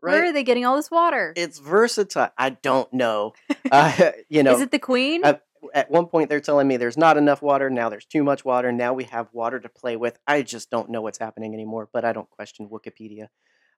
Where 0.00 0.26
are 0.26 0.32
they 0.32 0.44
getting 0.44 0.64
all 0.64 0.76
this 0.76 0.90
water? 0.90 1.32
It's 1.36 1.58
versatile. 1.58 2.30
I 2.38 2.50
don't 2.50 2.90
know. 2.94 3.34
Uh, 3.70 4.12
you 4.30 4.42
know, 4.42 4.54
is 4.54 4.62
it 4.62 4.70
the 4.70 4.78
queen? 4.78 5.22
uh, 5.22 5.34
at 5.74 5.90
one 5.90 6.06
point 6.06 6.28
they're 6.28 6.40
telling 6.40 6.68
me 6.68 6.76
there's 6.76 6.96
not 6.96 7.16
enough 7.16 7.42
water. 7.42 7.70
Now 7.70 7.88
there's 7.88 8.06
too 8.06 8.24
much 8.24 8.44
water. 8.44 8.72
Now 8.72 8.92
we 8.92 9.04
have 9.04 9.28
water 9.32 9.60
to 9.60 9.68
play 9.68 9.96
with. 9.96 10.18
I 10.26 10.42
just 10.42 10.70
don't 10.70 10.90
know 10.90 11.02
what's 11.02 11.18
happening 11.18 11.54
anymore. 11.54 11.88
But 11.92 12.04
I 12.04 12.12
don't 12.12 12.30
question 12.30 12.68
Wikipedia. 12.68 13.28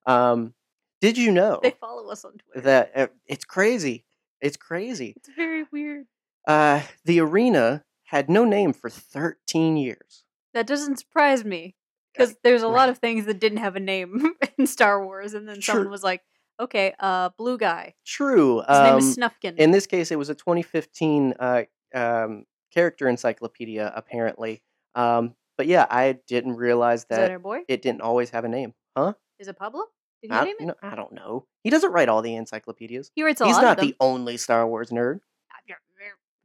Um, 0.06 0.54
did 1.00 1.16
you 1.16 1.32
know 1.32 1.60
they 1.62 1.70
follow 1.70 2.10
us 2.10 2.24
on 2.24 2.32
Twitter. 2.32 2.60
that 2.62 2.92
uh, 2.94 3.06
it's 3.26 3.44
crazy? 3.44 4.04
It's 4.40 4.56
crazy. 4.56 5.14
It's 5.16 5.30
very 5.34 5.64
weird. 5.70 6.06
Uh, 6.46 6.82
the 7.04 7.20
arena 7.20 7.84
had 8.04 8.28
no 8.28 8.44
name 8.44 8.72
for 8.72 8.90
13 8.90 9.76
years. 9.76 10.24
That 10.54 10.66
doesn't 10.66 10.98
surprise 10.98 11.44
me 11.44 11.76
because 12.12 12.36
there's 12.42 12.62
a 12.62 12.68
lot 12.68 12.88
of 12.88 12.98
things 12.98 13.26
that 13.26 13.38
didn't 13.38 13.58
have 13.58 13.76
a 13.76 13.80
name 13.80 14.34
in 14.58 14.66
Star 14.66 15.04
Wars, 15.04 15.34
and 15.34 15.48
then 15.48 15.62
someone 15.62 15.90
was 15.90 16.02
like, 16.02 16.22
"Okay, 16.60 16.94
uh, 17.00 17.30
blue 17.36 17.58
guy. 17.58 17.94
True. 18.06 18.62
His 18.68 18.78
name 18.78 18.98
is 18.98 19.18
um, 19.18 19.30
Snufkin." 19.30 19.56
in 19.56 19.70
this 19.70 19.86
case, 19.86 20.10
it 20.10 20.18
was 20.18 20.28
a 20.28 20.34
2015 20.34 21.34
uh, 21.38 21.62
um, 21.94 22.44
character 22.72 23.08
encyclopedia, 23.08 23.92
apparently. 23.94 24.62
Um, 24.94 25.34
but 25.56 25.66
yeah, 25.66 25.86
I 25.90 26.18
didn't 26.26 26.56
realize 26.56 27.06
that 27.06 27.28
that 27.28 27.42
boy? 27.42 27.60
it 27.68 27.82
didn't 27.82 28.02
always 28.02 28.30
have 28.30 28.44
a 28.44 28.48
name. 28.48 28.74
Huh? 28.96 29.14
Is 29.38 29.48
it 29.48 29.58
Pablo? 29.58 29.84
Did 30.22 30.30
he 30.30 30.36
I, 30.36 30.44
name 30.44 30.56
it? 30.60 30.66
no, 30.66 30.74
I 30.82 30.94
don't 30.94 31.12
know. 31.12 31.46
He 31.64 31.70
doesn't 31.70 31.92
write 31.92 32.08
all 32.08 32.22
the 32.22 32.34
encyclopedias. 32.34 33.10
He 33.14 33.22
writes 33.22 33.40
a 33.40 33.46
He's 33.46 33.56
lot 33.56 33.62
not 33.62 33.78
the 33.78 33.96
only 34.00 34.36
Star 34.36 34.66
Wars 34.66 34.90
nerd. 34.90 35.20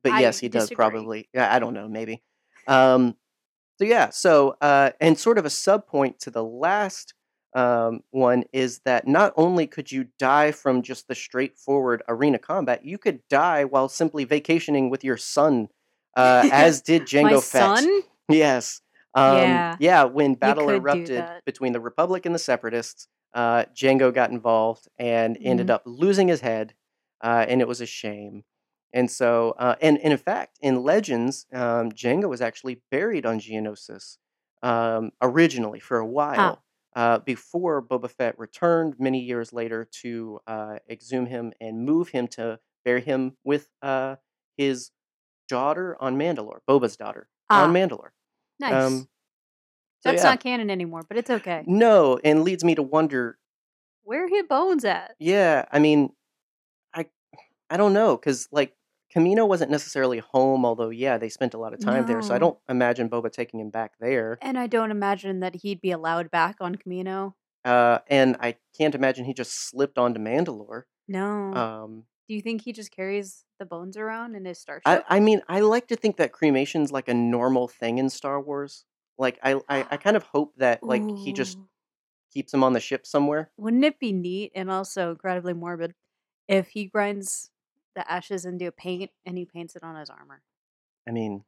But 0.06 0.13
I 0.13 0.19
yes, 0.21 0.38
he 0.38 0.49
does 0.49 0.69
probably. 0.69 1.28
Yeah, 1.34 1.54
I 1.54 1.58
don't 1.58 1.73
know, 1.73 1.88
maybe. 1.88 2.21
Um, 2.67 3.15
so 3.80 3.86
yeah, 3.86 4.12
so 4.12 4.56
uh, 4.62 4.91
and 5.01 5.17
sort 5.17 5.39
of 5.39 5.45
a 5.45 5.49
sub 5.49 5.88
point 5.88 6.19
to 6.19 6.30
the 6.30 6.43
last 6.43 7.15
um, 7.55 8.03
one 8.11 8.43
is 8.53 8.79
that 8.85 9.07
not 9.07 9.33
only 9.37 9.65
could 9.67 9.91
you 9.91 10.07
die 10.19 10.51
from 10.51 10.81
just 10.83 11.07
the 11.07 11.15
straightforward 11.15 12.03
arena 12.07 12.37
combat, 12.37 12.85
you 12.85 12.97
could 12.99 13.21
die 13.29 13.63
while 13.63 13.89
simply 13.89 14.25
vacationing 14.25 14.89
with 14.91 15.03
your 15.03 15.17
son, 15.17 15.69
uh, 16.17 16.45
as 16.51 16.81
did 16.81 17.03
Jango 17.03 17.23
My 17.35 17.39
Fett. 17.39 17.79
son? 17.79 18.01
Yes. 18.29 18.81
Um, 19.15 19.33
Yeah. 19.33 19.75
yeah. 19.79 20.03
When 20.03 20.35
battle 20.35 20.69
erupted 20.69 21.23
between 21.45 21.73
the 21.73 21.79
Republic 21.79 22.25
and 22.25 22.35
the 22.35 22.39
Separatists, 22.39 23.07
uh, 23.33 23.65
Jango 23.73 24.13
got 24.13 24.31
involved 24.31 24.87
and 24.99 25.37
ended 25.41 25.67
Mhm. 25.67 25.71
up 25.71 25.83
losing 25.85 26.27
his 26.27 26.41
head, 26.41 26.73
uh, 27.21 27.45
and 27.47 27.61
it 27.61 27.67
was 27.67 27.81
a 27.81 27.85
shame. 27.85 28.43
And 28.93 29.11
so, 29.11 29.55
uh, 29.59 29.75
and, 29.81 29.97
and 29.99 30.11
in 30.13 30.17
fact, 30.17 30.57
in 30.61 30.83
Legends, 30.83 31.45
um, 31.53 31.91
Jango 31.91 32.29
was 32.29 32.41
actually 32.41 32.81
buried 32.91 33.25
on 33.25 33.39
Geonosis 33.39 34.17
um, 34.63 35.11
originally 35.21 35.79
for 35.79 35.97
a 35.97 36.05
while. 36.05 36.63
Uh, 36.95 37.19
before 37.19 37.81
Boba 37.81 38.10
Fett 38.10 38.39
returned 38.39 38.95
many 38.99 39.19
years 39.19 39.51
later 39.51 39.84
to 39.84 40.39
uh, 40.47 40.79
exhume 40.89 41.25
him 41.25 41.51
and 41.60 41.86
move 41.86 42.10
him 42.10 42.27
to 42.29 42.58
bury 42.86 43.01
him 43.01 43.36
with 43.43 43.67
uh, 43.81 44.15
his 44.58 44.91
daughter 45.49 45.97
on 46.01 46.17
Mandalore, 46.17 46.60
Boba's 46.69 46.97
daughter 46.97 47.27
Ah, 47.49 47.65
on 47.65 47.73
Mandalore. 47.73 48.12
nice. 48.60 48.73
Um, 48.73 49.08
so 49.99 50.12
That's 50.12 50.23
yeah. 50.23 50.31
not 50.31 50.39
canon 50.39 50.69
anymore, 50.69 51.03
but 51.08 51.17
it's 51.17 51.29
okay. 51.29 51.63
No, 51.67 52.19
and 52.23 52.43
leads 52.43 52.63
me 52.63 52.75
to 52.75 52.84
wonder. 52.84 53.38
Where 54.03 54.25
are 54.25 54.27
his 54.27 54.43
bones 54.43 54.86
at? 54.86 55.15
Yeah, 55.19 55.65
I 55.71 55.79
mean, 55.79 56.13
I 56.93 57.08
I 57.69 57.77
don't 57.77 57.93
know 57.93 58.17
because 58.17 58.47
like 58.51 58.75
Kamino 59.15 59.47
wasn't 59.47 59.71
necessarily 59.71 60.19
home, 60.19 60.65
although 60.65 60.89
yeah, 60.89 61.17
they 61.17 61.30
spent 61.30 61.54
a 61.54 61.58
lot 61.58 61.73
of 61.73 61.80
time 61.80 62.06
there. 62.06 62.21
So 62.21 62.36
I 62.36 62.38
don't 62.38 62.58
imagine 62.67 63.10
Boba 63.10 63.32
taking 63.32 63.60
him 63.60 63.69
back 63.69 63.93
there. 63.99 64.38
And 64.41 64.60
I 64.60 64.67
don't 64.67 64.91
imagine 64.91 65.39
that 65.39 65.56
he'd 65.56 65.80
be 65.80 65.91
allowed 65.91 66.30
back 66.30 66.58
on 66.60 66.75
Kamino. 66.75 67.34
Uh, 67.63 67.99
and 68.08 68.36
I 68.41 68.58
can't 68.78 68.93
imagine 68.93 69.25
he 69.25 69.34
just 69.34 69.69
slipped 69.69 69.97
onto 69.97 70.19
Mandalore. 70.19 70.84
No. 71.08 71.54
Um, 71.54 72.04
Do 72.28 72.36
you 72.36 72.41
think 72.41 72.62
he 72.62 72.73
just 72.73 72.91
carries 72.91 73.45
the 73.58 73.65
bones 73.65 73.95
around 73.95 74.36
in 74.36 74.43
his 74.45 74.60
starship? 74.60 74.84
I 74.86 75.04
I 75.08 75.19
mean, 75.21 75.41
I 75.47 75.62
like 75.62 75.88
to 75.88 75.95
think 75.95 76.17
that 76.17 76.34
cremation's 76.34 76.91
like 76.91 77.08
a 77.08 77.13
normal 77.13 77.67
thing 77.67 77.97
in 77.97 78.10
Star 78.10 78.41
Wars. 78.41 78.86
Like 79.17 79.39
I 79.41 79.56
I, 79.69 79.86
I 79.91 79.97
kind 79.97 80.17
of 80.17 80.23
hope 80.23 80.54
that 80.58 80.84
like 80.84 81.10
he 81.23 81.32
just 81.32 81.58
keeps 82.34 82.54
him 82.54 82.63
on 82.65 82.73
the 82.73 82.82
ship 82.82 83.08
somewhere. 83.08 83.49
Wouldn't 83.58 83.86
it 83.86 83.97
be 83.97 84.12
neat 84.12 84.51
and 84.56 84.69
also 84.69 85.12
incredibly 85.12 85.54
morbid 85.54 85.93
if 86.49 86.67
he 86.67 86.86
grinds 86.86 87.49
the 87.95 88.10
ashes 88.12 88.45
into 88.45 88.67
a 88.67 88.71
paint 88.71 89.12
and 89.25 89.38
he 89.38 89.45
paints 89.45 89.75
it 89.75 89.84
on 89.84 89.95
his 89.95 90.10
armor? 90.10 90.41
I 91.08 91.12
mean, 91.12 91.43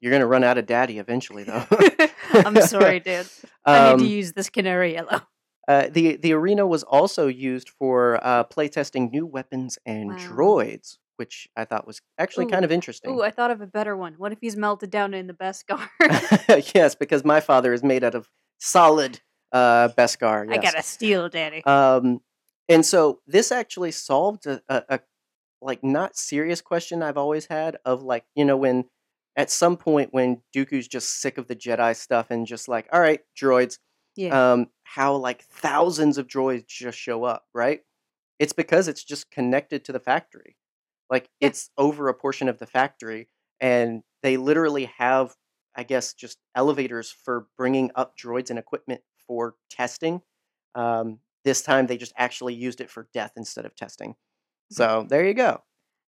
you're 0.00 0.12
gonna 0.12 0.26
run 0.26 0.44
out 0.44 0.58
of 0.58 0.66
daddy 0.66 0.98
eventually, 0.98 1.44
though. 1.44 1.64
I'm 2.32 2.60
sorry, 2.60 3.00
dude. 3.04 3.28
I 3.64 3.90
need 3.90 3.98
to 3.98 4.04
Um, 4.04 4.10
use 4.10 4.32
this 4.32 4.48
canary 4.50 4.94
yellow. 4.94 5.22
Uh, 5.66 5.88
the 5.90 6.16
the 6.16 6.32
arena 6.32 6.66
was 6.66 6.82
also 6.82 7.26
used 7.26 7.68
for 7.68 8.18
uh, 8.24 8.44
playtesting 8.44 9.10
new 9.10 9.26
weapons 9.26 9.78
and 9.84 10.10
Wow. 10.10 10.16
droids, 10.16 10.96
which 11.16 11.46
I 11.56 11.64
thought 11.66 11.86
was 11.86 12.00
actually 12.16 12.46
Ooh, 12.46 12.50
kind 12.50 12.64
of 12.64 12.72
interesting. 12.72 13.10
Ooh, 13.14 13.22
I 13.22 13.30
thought 13.30 13.50
of 13.50 13.60
a 13.60 13.66
better 13.66 13.94
one. 13.96 14.14
What 14.14 14.32
if 14.32 14.38
he's 14.40 14.56
melted 14.56 14.90
down 14.90 15.12
in 15.12 15.26
the 15.26 15.34
Beskar? 15.34 15.88
yes, 16.74 16.94
because 16.94 17.24
my 17.24 17.40
father 17.40 17.72
is 17.74 17.82
made 17.82 18.02
out 18.02 18.14
of 18.14 18.28
solid 18.58 19.20
uh, 19.52 19.88
Beskar. 19.90 20.50
I 20.50 20.56
got 20.58 20.78
a 20.78 20.82
steel, 20.82 21.28
daddy. 21.28 21.62
Um, 21.66 22.20
and 22.70 22.84
so 22.84 23.20
this 23.26 23.52
actually 23.52 23.90
solved 23.92 24.46
a, 24.46 24.62
a, 24.68 24.82
a 24.88 25.00
like 25.60 25.82
not 25.82 26.16
serious 26.16 26.60
question 26.60 27.02
I've 27.02 27.16
always 27.16 27.46
had 27.46 27.76
of 27.84 28.02
like 28.02 28.24
you 28.34 28.44
know 28.44 28.56
when 28.56 28.84
at 29.36 29.50
some 29.50 29.76
point 29.76 30.12
when 30.12 30.42
Dooku's 30.54 30.88
just 30.88 31.20
sick 31.20 31.38
of 31.38 31.48
the 31.48 31.56
Jedi 31.56 31.94
stuff 31.96 32.30
and 32.30 32.46
just 32.46 32.68
like 32.68 32.88
all 32.92 33.00
right 33.00 33.20
droids 33.40 33.78
yeah. 34.18 34.52
um, 34.52 34.66
how 34.82 35.14
like 35.14 35.44
thousands 35.44 36.18
of 36.18 36.26
droids 36.26 36.66
just 36.66 36.98
show 36.98 37.22
up, 37.22 37.44
right? 37.54 37.82
It's 38.40 38.52
because 38.52 38.88
it's 38.88 39.04
just 39.04 39.30
connected 39.30 39.84
to 39.84 39.92
the 39.92 40.00
factory. 40.00 40.56
Like 41.08 41.28
Yeah. 41.40 41.48
it's 41.48 41.70
over 41.78 42.08
a 42.08 42.14
portion 42.14 42.48
of 42.48 42.58
the 42.58 42.66
factory, 42.66 43.28
and 43.60 44.02
they 44.24 44.36
literally 44.36 44.86
have, 44.98 45.36
I 45.76 45.84
guess, 45.84 46.14
just 46.14 46.38
elevators 46.56 47.12
for 47.12 47.46
bringing 47.56 47.92
up 47.94 48.16
droids 48.18 48.50
and 48.50 48.58
equipment 48.58 49.02
for 49.26 49.54
testing. 49.70 50.22
Um, 50.74 51.20
this 51.44 51.62
time 51.62 51.86
they 51.86 51.96
just 51.96 52.12
actually 52.16 52.54
used 52.54 52.80
it 52.80 52.90
for 52.90 53.08
death 53.14 53.32
instead 53.36 53.66
of 53.66 53.76
testing. 53.76 54.16
So 54.70 55.06
there 55.08 55.24
you 55.26 55.34
go. 55.34 55.62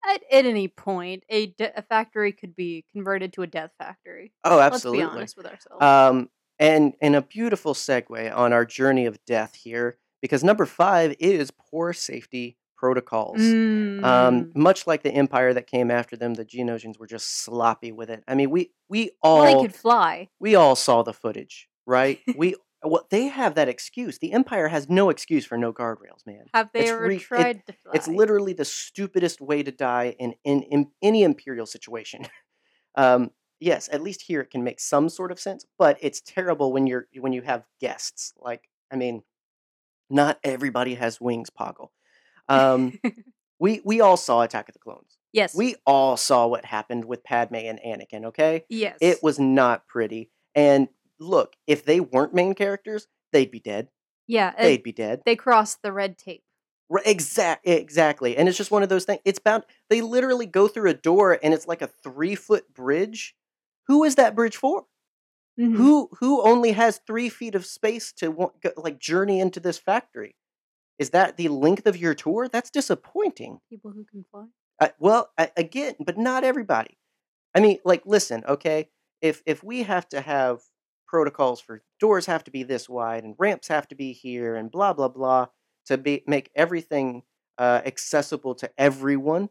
at, 0.08 0.22
at 0.32 0.46
any 0.46 0.68
point, 0.68 1.24
a, 1.30 1.48
de- 1.48 1.78
a 1.78 1.82
factory 1.82 2.32
could 2.32 2.56
be 2.56 2.86
converted 2.94 3.34
to 3.34 3.42
a 3.42 3.48
death 3.48 3.72
factory. 3.80 4.34
Oh, 4.44 4.60
absolutely. 4.60 5.04
Let's 5.04 5.12
be 5.14 5.18
honest 5.18 5.38
with 5.38 5.46
ourselves. 5.48 5.84
Um, 5.84 6.30
and 6.60 6.94
and 7.02 7.16
a 7.16 7.22
beautiful 7.22 7.74
segue 7.74 8.34
on 8.36 8.54
our 8.54 8.66
journey 8.66 9.06
of 9.08 9.18
death 9.26 9.56
here, 9.56 9.98
because 10.22 10.44
number 10.44 10.66
five 10.66 11.16
is 11.20 11.52
poor 11.52 11.92
safety 11.92 12.58
protocols. 12.78 13.42
Um, 13.42 14.02
Mm. 14.04 14.56
much 14.56 14.86
like 14.88 15.02
the 15.04 15.12
empire 15.12 15.54
that 15.54 15.66
came 15.68 15.90
after 15.90 16.16
them, 16.16 16.34
the 16.36 16.46
Geonosians 16.46 17.00
were 17.00 17.08
just 17.08 17.40
sloppy 17.44 17.92
with 17.92 18.10
it. 18.10 18.24
I 18.28 18.36
mean, 18.36 18.52
we 18.52 18.72
we 18.90 19.12
well, 19.24 19.34
all 19.38 19.44
they 19.62 19.68
could 19.68 19.76
fly. 19.76 20.30
we 20.40 20.56
all 20.56 20.76
saw 20.76 21.02
the 21.04 21.14
footage, 21.14 21.68
right? 21.86 22.20
we 22.38 22.56
well, 22.86 23.08
they 23.10 23.28
have 23.28 23.56
that 23.56 23.68
excuse. 23.70 24.20
The 24.20 24.32
empire 24.34 24.68
has 24.68 24.90
no 24.90 25.10
excuse 25.10 25.46
for 25.46 25.58
no 25.58 25.74
guardrails, 25.74 26.26
man. 26.26 26.46
Have 26.54 26.70
they 26.74 26.82
It's 26.82 26.92
ever 26.92 27.08
re- 27.08 27.16
it- 27.18 27.22
tried 27.22 27.66
to 27.66 27.74
fly? 27.74 27.92
It's 27.94 28.08
literally 28.08 28.54
the 28.54 28.66
stupidest 28.66 29.42
way 29.42 29.64
to 29.64 29.72
die 29.72 30.16
in 30.20 30.36
in, 30.44 30.62
in 30.64 30.88
any 31.02 31.24
imperial 31.24 31.66
situation. 31.66 32.28
um, 32.96 33.32
yes, 33.60 33.90
at 33.92 34.02
least 34.02 34.22
here 34.24 34.42
it 34.42 34.50
can 34.52 34.64
make 34.64 34.80
some 34.80 35.10
sort 35.10 35.32
of 35.32 35.40
sense, 35.40 35.66
but 35.78 35.98
it's 36.02 36.22
terrible 36.22 36.72
when 36.72 36.88
you're 36.88 37.08
when 37.20 37.34
you 37.34 37.42
have 37.42 37.64
guests. 37.82 38.34
Like, 38.40 38.70
I 38.92 38.96
mean, 38.96 39.24
not 40.10 40.40
everybody 40.44 40.96
has 40.96 41.20
wings, 41.20 41.50
Poggle. 41.50 41.90
Um, 42.48 43.00
we 43.60 43.82
we 43.84 44.02
all 44.02 44.18
saw 44.18 44.42
Attack 44.42 44.70
of 44.70 44.74
the 44.74 44.80
Clones. 44.80 45.18
yes. 45.34 45.56
We 45.56 45.76
all 45.86 46.18
saw 46.18 46.46
what 46.48 46.66
happened 46.66 47.06
with 47.06 47.24
Padme 47.24 47.56
and 47.56 47.80
Anakin. 47.86 48.26
Okay, 48.26 48.66
yes. 48.70 48.98
it 49.02 49.20
was 49.24 49.40
not 49.40 49.88
pretty. 49.88 50.30
And 50.54 50.88
look, 51.20 51.56
if 51.68 51.86
they 51.86 52.00
weren't 52.00 52.34
main 52.34 52.54
characters, 52.56 53.08
they'd 53.32 53.52
be 53.52 53.60
dead. 53.60 53.90
Yeah. 54.28 54.54
They'd 54.58 54.84
be 54.84 54.92
dead. 54.92 55.22
they 55.26 55.36
crossed 55.36 55.82
the 55.82 55.92
red 55.94 56.18
tape. 56.18 56.44
Right, 56.90 57.06
exact, 57.08 57.68
exactly. 57.68 58.38
And 58.38 58.48
it's 58.48 58.58
just 58.58 58.70
one 58.72 58.84
of 58.84 58.90
those 58.90 59.06
things. 59.06 59.22
It's 59.26 59.40
bound. 59.40 59.64
They 59.90 60.02
literally 60.02 60.46
go 60.46 60.68
through 60.68 60.90
a 60.92 60.94
door, 60.94 61.40
and 61.42 61.54
it's 61.54 61.68
like 61.68 61.82
a 61.82 61.88
three 61.88 62.36
foot 62.36 62.72
bridge. 62.74 63.36
Who 63.88 64.04
is 64.04 64.16
that 64.16 64.36
bridge 64.36 64.56
for? 64.56 64.86
Mhm. 65.60 65.76
Who 65.78 66.10
who 66.20 66.42
only 66.44 66.74
has 66.74 67.00
three 67.08 67.30
feet 67.30 67.56
of 67.56 67.66
space 67.66 68.12
to 68.14 68.52
like 68.78 69.00
journey 69.00 69.40
into 69.40 69.60
this 69.60 69.80
factory? 69.80 70.36
Is 71.00 71.10
that 71.12 71.38
the 71.38 71.48
length 71.48 71.88
of 71.88 71.98
your 71.98 72.14
tour? 72.14 72.48
That's 72.48 72.70
disappointing. 72.70 73.62
People 73.70 73.92
who 73.92 74.06
can 74.06 74.24
fly. 74.30 74.46
Uh, 74.80 74.90
well, 75.00 75.32
I, 75.38 75.52
again, 75.58 75.96
but 76.00 76.18
not 76.18 76.44
everybody. 76.44 76.98
I 77.56 77.62
mean, 77.62 77.80
like, 77.86 78.04
listen, 78.06 78.44
okay. 78.48 78.90
If 79.22 79.42
if 79.46 79.64
we 79.64 79.84
have 79.84 80.08
to 80.10 80.22
have 80.22 80.62
protocols 81.16 81.62
for 81.62 81.82
doors 81.98 82.26
have 82.26 82.44
to 82.44 82.52
be 82.52 82.62
this 82.62 82.90
wide 82.90 83.24
and 83.24 83.36
ramps 83.38 83.70
have 83.70 83.88
to 83.88 83.96
be 83.96 84.12
here 84.12 84.58
and 84.58 84.70
blah 84.70 84.92
blah 84.92 85.08
blah 85.08 85.46
to 85.86 85.98
be 85.98 86.22
make 86.28 86.52
everything 86.54 87.24
uh, 87.58 87.82
accessible 87.86 88.54
to 88.56 88.70
everyone, 88.78 89.48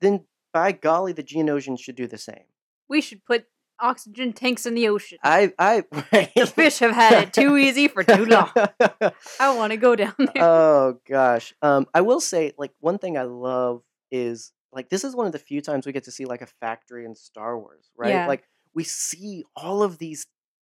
then 0.00 0.26
by 0.52 0.70
golly, 0.70 1.12
the 1.12 1.24
Geonosians 1.24 1.80
should 1.80 1.96
do 1.96 2.06
the 2.06 2.16
same. 2.18 2.44
We 2.88 3.00
should 3.00 3.24
put 3.24 3.46
oxygen 3.80 4.32
tanks 4.32 4.64
in 4.64 4.76
the 4.76 4.86
ocean. 4.86 5.18
I 5.24 5.52
I 5.58 5.80
the 6.36 6.46
fish 6.46 6.78
have 6.78 6.94
had 6.94 7.14
it 7.14 7.32
too 7.32 7.56
easy 7.56 7.88
for 7.88 8.04
too 8.04 8.24
long. 8.24 8.52
I 9.40 9.56
want 9.56 9.72
to 9.72 9.76
go 9.76 9.96
down 9.96 10.14
there. 10.18 10.44
oh 10.44 11.00
gosh. 11.04 11.52
Um, 11.62 11.86
I 11.92 12.02
will 12.02 12.20
say, 12.20 12.52
like, 12.56 12.70
one 12.78 12.98
thing 12.98 13.18
I 13.18 13.24
love 13.24 13.82
is 14.12 14.52
like 14.72 14.88
this 14.88 15.02
is 15.02 15.16
one 15.16 15.26
of 15.26 15.32
the 15.32 15.40
few 15.40 15.60
times 15.62 15.84
we 15.84 15.90
get 15.90 16.04
to 16.04 16.12
see 16.12 16.26
like 16.26 16.42
a 16.42 16.48
factory 16.60 17.04
in 17.04 17.16
Star 17.16 17.58
Wars, 17.58 17.90
right? 17.96 18.10
Yeah. 18.10 18.28
Like 18.28 18.44
we 18.72 18.84
see 18.84 19.42
all 19.56 19.82
of 19.82 19.98
these 19.98 20.24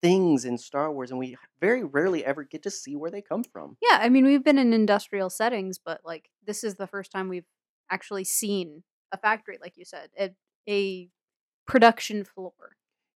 things 0.06 0.46
in 0.46 0.56
Star 0.56 0.92
Wars, 0.92 1.10
and 1.10 1.18
we 1.20 1.36
very 1.60 1.84
rarely 1.84 2.24
ever 2.24 2.44
get 2.44 2.62
to 2.62 2.70
see 2.70 2.96
where 2.96 3.10
they 3.10 3.24
come 3.24 3.44
from. 3.44 3.76
yeah, 3.82 3.98
I 4.00 4.10
mean, 4.10 4.24
we've 4.24 4.44
been 4.44 4.60
in 4.60 4.72
industrial 4.72 5.32
settings, 5.32 5.80
but 5.84 6.02
like 6.06 6.30
this 6.46 6.64
is 6.64 6.76
the 6.76 6.86
first 6.86 7.12
time 7.12 7.28
we've 7.28 7.48
actually 7.90 8.24
seen 8.24 8.84
a 9.12 9.18
factory, 9.18 9.58
like 9.60 9.74
you 9.78 9.84
said. 9.84 10.12
It, 10.16 10.36
a 10.70 11.10
production 11.66 12.24
floor. 12.24 12.54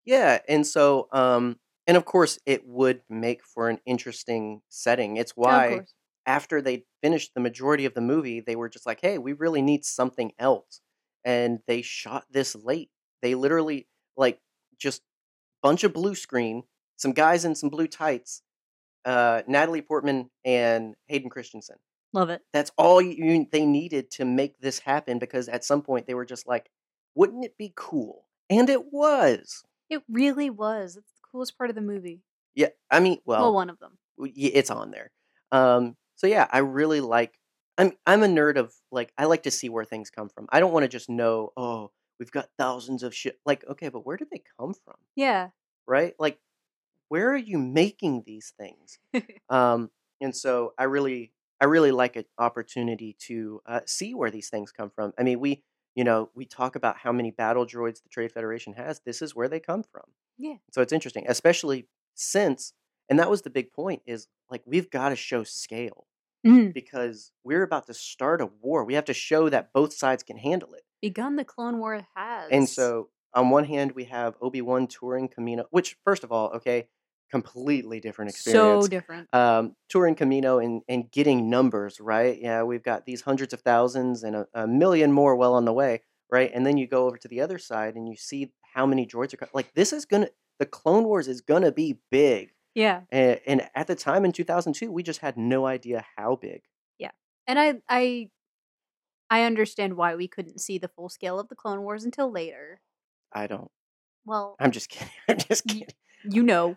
Yeah, 0.04 0.39
and 0.47 0.65
so, 0.65 1.10
um, 1.12 1.60
and 1.86 1.95
of 1.95 2.06
course, 2.06 2.39
it 2.47 2.65
would 2.65 3.04
make 3.08 3.43
for 3.43 3.69
an 3.69 3.78
interesting 3.86 4.62
setting. 4.69 5.17
It's 5.17 5.34
why 5.36 5.82
after 6.25 6.60
they 6.60 6.86
finished 7.04 7.36
the 7.36 7.39
majority 7.39 7.86
of 7.86 7.93
the 7.93 8.02
movie, 8.02 8.39
they 8.39 8.56
were 8.56 8.69
just 8.69 8.88
like, 8.88 8.99
"Hey, 8.99 9.19
we 9.19 9.34
really 9.34 9.62
need 9.62 9.86
something 9.86 10.32
else," 10.39 10.82
and 11.23 11.60
they 11.67 11.84
shot 11.84 12.25
this 12.32 12.56
late. 12.56 12.89
They 13.21 13.36
literally 13.36 13.88
like 14.17 14.39
just 14.80 15.04
bunch 15.62 15.84
of 15.84 15.93
blue 15.93 16.15
screen, 16.15 16.63
some 17.00 17.14
guys 17.14 17.46
in 17.46 17.56
some 17.56 17.70
blue 17.70 17.88
tights, 17.88 18.44
uh, 19.06 19.42
Natalie 19.48 19.82
Portman 19.82 20.30
and 20.46 20.96
Hayden 21.08 21.30
Christensen. 21.30 21.78
Love 22.14 22.30
it. 22.30 22.42
That's 22.54 22.72
all 22.78 23.02
you 23.02 23.48
they 23.52 23.66
needed 23.66 24.12
to 24.12 24.26
make 24.26 24.60
this 24.60 24.80
happen 24.80 25.18
because 25.20 25.48
at 25.48 25.64
some 25.64 25.82
point 25.82 26.08
they 26.08 26.14
were 26.14 26.26
just 26.26 26.48
like, 26.48 26.70
"Wouldn't 27.16 27.46
it 27.46 27.58
be 27.58 27.72
cool?" 27.76 28.26
And 28.50 28.70
it 28.70 28.92
was. 28.92 29.64
It 29.90 30.04
really 30.10 30.50
was. 30.50 30.98
It's 30.98 31.12
the 31.14 31.28
coolest 31.32 31.58
part 31.58 31.70
of 31.70 31.76
the 31.76 31.82
movie. 31.82 32.22
Yeah, 32.56 32.70
I 32.92 33.00
mean, 33.00 33.20
Well, 33.26 33.42
well, 33.42 33.54
one 33.54 33.70
of 33.70 33.80
them. 33.80 33.98
it's 34.18 34.72
on 34.72 34.92
there. 34.92 35.12
Um, 35.52 35.96
so 36.16 36.28
yeah, 36.28 36.48
I 36.52 36.60
really 36.60 37.00
like. 37.02 37.38
I'm 37.78 37.94
I'm 38.06 38.24
a 38.24 38.28
nerd 38.28 38.58
of 38.58 38.74
like 38.92 39.14
I 39.18 39.26
like 39.26 39.44
to 39.44 39.52
see 39.52 39.70
where 39.70 39.86
things 39.86 40.10
come 40.10 40.30
from. 40.30 40.48
I 40.52 40.60
don't 40.60 40.74
want 40.74 40.84
to 40.84 40.90
just 40.90 41.10
know. 41.10 41.54
Oh, 41.56 41.92
we've 42.20 42.32
got 42.32 42.50
thousands 42.58 43.04
of 43.04 43.16
shit. 43.16 43.40
Like, 43.46 43.64
okay, 43.70 43.90
but 43.90 44.06
where 44.06 44.18
did 44.18 44.30
they 44.32 44.44
come 44.60 44.74
from? 44.74 44.96
Yeah. 45.16 45.50
Right? 45.88 46.14
Like, 46.20 46.40
where 47.10 47.32
are 47.32 47.38
you 47.38 47.58
making 47.58 48.24
these 48.26 48.54
things? 48.58 49.00
Um, 49.50 49.89
and 50.22 50.36
so 50.36 50.74
I 50.78 50.84
really, 50.84 51.32
I 51.60 51.65
really 51.65 51.91
like 51.91 52.15
an 52.15 52.26
opportunity 52.38 53.15
to 53.28 53.62
uh, 53.65 53.80
see 53.86 54.13
where 54.13 54.30
these 54.32 54.50
things 54.50 54.72
come 54.72 54.89
from. 54.91 55.12
I 55.17 55.24
mean, 55.24 55.39
we, 55.39 55.63
you 55.95 56.04
know, 56.04 56.30
we 56.36 56.45
talk 56.45 56.76
about 56.76 56.98
how 56.98 57.12
many 57.12 57.32
battle 57.32 57.65
droids 57.65 58.04
the 58.04 58.10
Trade 58.10 58.32
Federation 58.32 58.74
has. 58.74 59.02
This 59.06 59.22
is 59.22 59.36
where 59.36 59.48
they 59.48 59.60
come 59.60 59.84
from. 59.84 60.04
yeah. 60.38 60.56
So 60.72 60.82
it's 60.82 60.93
interesting, 60.93 61.26
especially 61.28 61.88
since, 62.15 62.74
and 63.10 63.17
that 63.19 63.30
was 63.30 63.41
the 63.41 63.50
big 63.50 63.72
point 63.74 64.02
is 64.06 64.28
like 64.52 64.62
we've 64.65 64.89
got 64.91 65.10
to 65.10 65.15
show 65.15 65.43
scale 65.43 66.06
Mhm. 66.45 66.74
because 66.74 67.32
we're 67.43 67.63
about 67.63 67.88
to 67.88 67.93
start 67.93 68.39
a 68.41 68.45
war. 68.62 68.86
We 68.86 68.93
have 68.93 69.06
to 69.06 69.13
show 69.13 69.50
that 69.50 69.74
both 69.74 69.93
sides 69.93 70.22
can 70.24 70.38
handle 70.38 70.74
it. 70.74 70.84
Begun 71.02 71.36
the 71.38 71.43
Clone 71.45 71.80
War 71.80 72.06
has. 72.15 72.50
And 72.52 72.69
so 72.69 73.10
on 73.34 73.50
one 73.50 73.65
hand, 73.65 73.93
we 73.93 74.06
have 74.06 74.36
Obi 74.41 74.62
Wan 74.62 74.86
touring 74.88 75.28
Kamino, 75.28 75.65
which 75.72 75.98
first 76.06 76.24
of 76.24 76.32
all, 76.32 76.50
okay, 76.52 76.88
completely 77.32 78.00
different 78.00 78.32
experience 78.32 78.86
so 78.86 78.88
different. 78.89 79.28
um, 79.34 79.76
touring 79.89 80.15
Kamino 80.15 80.63
and, 80.63 80.82
and 80.88 81.12
getting 81.12 81.50
numbers, 81.50 82.00
right? 82.00 82.38
Yeah, 82.42 82.63
we've 82.63 82.84
got 82.84 83.06
these 83.06 83.22
hundreds 83.22 83.54
of 83.54 83.62
thousands 83.62 84.24
and 84.24 84.36
a, 84.36 84.48
a 84.54 84.68
million 84.68 85.12
more 85.12 85.36
well 85.36 85.54
on 85.54 85.65
the 85.65 85.74
way, 85.74 86.02
right? 86.32 86.52
And 86.54 86.65
then 86.65 86.78
you 86.78 86.88
go 86.88 87.06
over 87.08 87.18
to 87.18 87.28
the 87.28 87.42
other 87.42 87.58
side 87.58 87.96
and 87.96 88.08
you 88.08 88.15
see 88.15 88.52
how 88.74 88.86
many 88.86 89.06
droids 89.06 89.34
are 89.34 89.48
like 89.54 89.74
this 89.74 89.94
is 89.94 90.06
gonna 90.06 90.30
the 90.60 90.65
Clone 90.65 91.06
Wars 91.06 91.28
is 91.28 91.42
gonna 91.42 91.72
be 91.72 92.00
big, 92.12 92.52
Yeah. 92.76 93.02
and, 93.12 93.39
and 93.48 93.70
at 93.76 93.88
the 93.88 93.96
time 93.96 94.26
in 94.26 94.32
two 94.32 94.44
thousand 94.44 94.74
two, 94.74 94.92
we 94.92 95.04
just 95.04 95.22
had 95.22 95.38
no 95.38 95.65
idea 95.65 96.06
how 96.18 96.36
big. 96.36 96.62
Yeah, 96.98 97.12
and 97.48 97.58
I 97.60 97.76
I 97.88 98.30
I 99.30 99.44
understand 99.44 99.96
why 99.96 100.15
we 100.15 100.28
couldn't 100.28 100.60
see 100.60 100.78
the 100.80 100.88
full 100.88 101.10
scale 101.10 101.39
of 101.39 101.50
the 101.50 101.56
Clone 101.56 101.82
Wars 101.84 102.04
until 102.04 102.32
later. 102.32 102.82
I 103.32 103.48
don't. 103.48 103.70
Well, 104.26 104.56
I'm 104.60 104.72
just 104.72 104.89
kidding. 104.89 105.10
I'm 105.30 105.38
just 105.38 105.65
kidding. 105.68 105.88
you 106.30 106.44
know. 106.44 106.76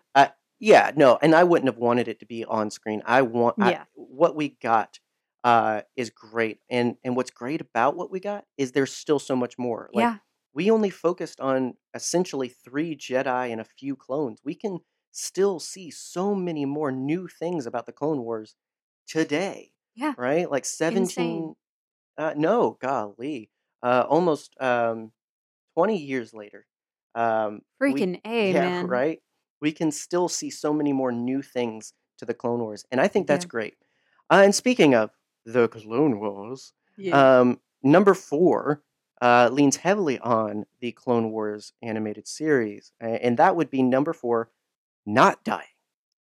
Yeah, 0.63 0.93
no, 0.95 1.19
and 1.21 1.35
I 1.35 1.43
wouldn't 1.45 1.69
have 1.69 1.79
wanted 1.79 2.07
it 2.07 2.21
to 2.21 2.27
be 2.27 2.45
on 2.45 2.71
screen. 2.71 3.03
I 3.05 3.23
want 3.23 3.57
I, 3.61 3.73
Yeah. 3.73 3.85
what 3.95 4.37
we 4.37 4.51
got 4.51 5.01
uh, 5.45 5.83
is 5.97 6.11
great, 6.11 6.61
and 6.71 6.97
and 7.05 7.17
what's 7.17 7.33
great 7.33 7.61
about 7.61 7.97
what 7.97 8.13
we 8.13 8.21
got 8.21 8.47
is 8.57 8.71
there's 8.73 8.93
still 8.93 9.19
so 9.19 9.35
much 9.35 9.59
more. 9.59 9.91
Like 9.93 10.03
yeah. 10.03 10.19
we 10.55 10.71
only 10.71 10.91
focused 10.91 11.41
on 11.41 11.75
essentially 11.95 12.49
three 12.49 12.97
Jedi 12.97 13.51
and 13.51 13.61
a 13.61 13.65
few 13.65 13.97
clones. 13.97 14.41
We 14.45 14.55
can 14.55 14.79
still 15.11 15.59
see 15.59 15.91
so 15.91 16.33
many 16.35 16.65
more 16.65 16.93
new 16.93 17.27
things 17.29 17.67
about 17.67 17.87
the 17.87 17.93
Clone 17.93 18.23
Wars 18.23 18.55
today, 19.07 19.73
Yeah. 19.97 20.15
right? 20.17 20.51
Like 20.51 20.65
seventeen. 20.65 21.55
Uh, 22.19 22.35
no, 22.37 22.73
golly, 22.81 23.51
uh, 23.83 24.05
almost 24.09 24.55
um, 24.61 25.13
twenty 25.75 25.99
years 25.99 26.35
later. 26.35 26.67
Um, 27.15 27.63
we 27.87 28.01
Freaking 28.01 28.21
A, 28.25 28.53
yeah, 28.53 28.61
man. 28.81 28.87
right. 28.89 29.21
We 29.63 29.73
can 29.73 29.91
still 29.93 30.29
see 30.29 30.51
so 30.51 30.75
many 30.75 30.93
more 30.93 31.13
new 31.13 31.41
things 31.41 31.95
to 32.19 32.27
the 32.27 32.35
Clone 32.35 32.61
Wars, 32.61 32.85
and 32.91 33.01
I 33.01 33.09
think 33.09 33.27
that's 33.27 33.45
Yeah. 33.47 33.49
great. 33.51 33.75
Uh, 34.29 34.43
and 34.45 34.55
speaking 34.55 34.95
of 34.95 35.11
the 35.47 35.69
Clone 35.69 36.19
Wars, 36.21 36.73
Yeah. 36.99 37.39
um, 37.41 37.61
number 37.83 38.13
four 38.15 38.83
uh, 39.23 39.49
leans 39.53 39.77
heavily 39.77 40.19
on 40.19 40.67
the 40.81 40.91
Clone 40.91 41.31
Wars 41.31 41.73
animated 41.81 42.27
series, 42.27 42.91
and 42.99 43.37
that 43.37 43.55
would 43.55 43.71
be 43.71 43.81
number 43.81 44.13
four, 44.13 44.51
not 45.07 45.45
dying. 45.45 45.69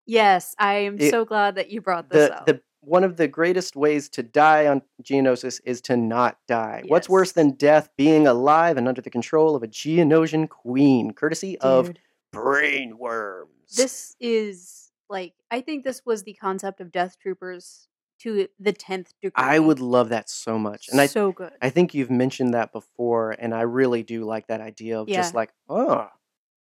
yes, 0.05 0.55
I 0.57 0.75
am 0.75 0.97
It- 0.99 1.09
so 1.11 1.25
glad 1.25 1.55
that 1.55 1.69
you 1.71 1.81
brought 1.81 2.09
this 2.09 2.29
The 2.29 2.37
up. 2.39 2.45
the 2.45 2.61
one 2.81 3.03
of 3.03 3.17
the 3.17 3.27
greatest 3.27 3.75
ways 3.75 4.07
to 4.09 4.21
die 4.23 4.67
on 4.67 4.81
Geonosis 5.03 5.59
is 5.65 5.81
to 5.81 5.97
not 5.97 6.37
die. 6.47 6.83
What's 6.87 7.09
worse 7.09 7.31
than 7.33 7.51
death? 7.51 7.89
Being 7.97 8.27
alive 8.27 8.77
and 8.77 8.87
under 8.87 9.01
the 9.01 9.09
control 9.09 9.55
of 9.55 9.63
a 9.63 9.67
Geonosian 9.67 10.47
queen, 10.47 11.11
courtesy 11.11 11.57
of 11.59 11.87
Dude, 11.87 11.99
brain 12.35 12.97
worms. 12.97 13.75
this 13.75 14.15
is 14.19 14.91
like 15.09 15.33
I 15.51 15.61
think 15.61 15.83
this 15.83 16.01
was 16.05 16.23
the 16.23 16.33
concept 16.33 16.81
of 16.81 16.91
Death 16.91 17.17
Troopers 17.21 17.87
to 18.19 18.47
the 18.59 18.71
tenth 18.73 19.11
degree. 19.21 19.31
I 19.35 19.59
would 19.59 19.79
love 19.79 20.09
that 20.09 20.29
so 20.29 20.57
much, 20.57 20.87
and 20.89 20.99
I 21.01 21.07
so 21.07 21.31
good. 21.31 21.51
I 21.61 21.69
think 21.69 21.93
you've 21.93 22.09
mentioned 22.11 22.53
that 22.53 22.71
before, 22.71 23.31
and 23.31 23.53
I 23.53 23.61
really 23.61 24.03
do 24.03 24.23
like 24.23 24.47
that 24.47 24.61
idea 24.61 24.99
of 24.99 25.07
just 25.07 25.33
like, 25.35 25.51
oh, 25.69 26.07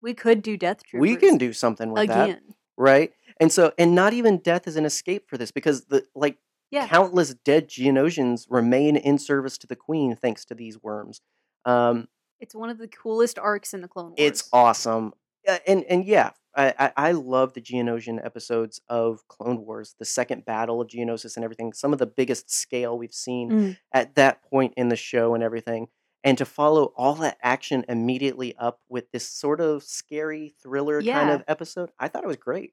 we 0.03 0.15
could 0.15 0.43
do 0.43 0.57
Death 0.57 0.85
Troopers. 0.85 1.01
we 1.01 1.17
can 1.17 1.39
do 1.39 1.53
something 1.53 1.93
with 1.93 2.09
that, 2.09 2.43
right? 2.77 3.13
And 3.41 3.51
so, 3.53 3.73
and 3.79 3.95
not 3.95 4.13
even 4.13 4.39
death 4.39 4.67
is 4.67 4.77
an 4.77 4.85
escape 4.85 5.29
for 5.29 5.39
this 5.39 5.51
because 5.51 5.87
the 5.87 6.05
like 6.15 6.39
Yeah. 6.71 6.87
countless 6.89 7.35
dead 7.35 7.69
Geonosians 7.69 8.47
remain 8.51 8.97
in 8.97 9.19
service 9.19 9.57
to 9.59 9.67
the 9.67 9.77
Queen 9.77 10.15
thanks 10.17 10.45
to 10.47 10.55
these 10.55 10.83
worms. 10.83 11.21
Um, 11.65 12.09
It's 12.41 12.55
one 12.55 12.69
of 12.69 12.79
the 12.79 12.89
coolest 12.89 13.39
arcs 13.39 13.73
in 13.75 13.81
the 13.81 13.89
Clone 13.89 14.07
Wars. 14.09 14.15
it's 14.19 14.49
awesome, 14.53 15.15
Uh, 15.49 15.59
and 15.67 15.85
and 15.85 16.05
yeah, 16.05 16.31
I, 16.57 16.93
I 16.97 17.13
love 17.13 17.53
the 17.55 17.61
Geonosian 17.61 18.25
episodes 18.25 18.81
of 18.89 19.27
Clone 19.29 19.65
Wars, 19.67 19.97
the 19.99 20.05
second 20.05 20.45
battle 20.45 20.81
of 20.81 20.89
Geonosis 20.89 21.37
and 21.37 21.45
everything. 21.45 21.73
Some 21.73 21.93
of 21.93 21.99
the 21.99 22.07
biggest 22.07 22.51
scale 22.51 22.97
we've 22.97 23.13
seen 23.13 23.51
Mm. 23.51 23.77
at 23.93 24.15
that 24.15 24.43
point 24.43 24.75
in 24.77 24.89
the 24.89 24.97
show 24.97 25.35
and 25.35 25.43
everything. 25.43 25.89
And 26.23 26.39
to 26.39 26.45
follow 26.47 26.93
all 26.97 27.15
that 27.17 27.37
action 27.43 27.85
immediately 27.89 28.57
up 28.57 28.81
with 28.89 29.11
this 29.11 29.29
sort 29.29 29.61
of 29.61 29.83
scary 29.83 30.55
thriller 30.63 31.03
kind 31.03 31.31
of 31.31 31.43
episode, 31.49 31.91
I 31.99 32.09
thought 32.09 32.25
it 32.25 32.29
was 32.29 32.37
great. 32.39 32.73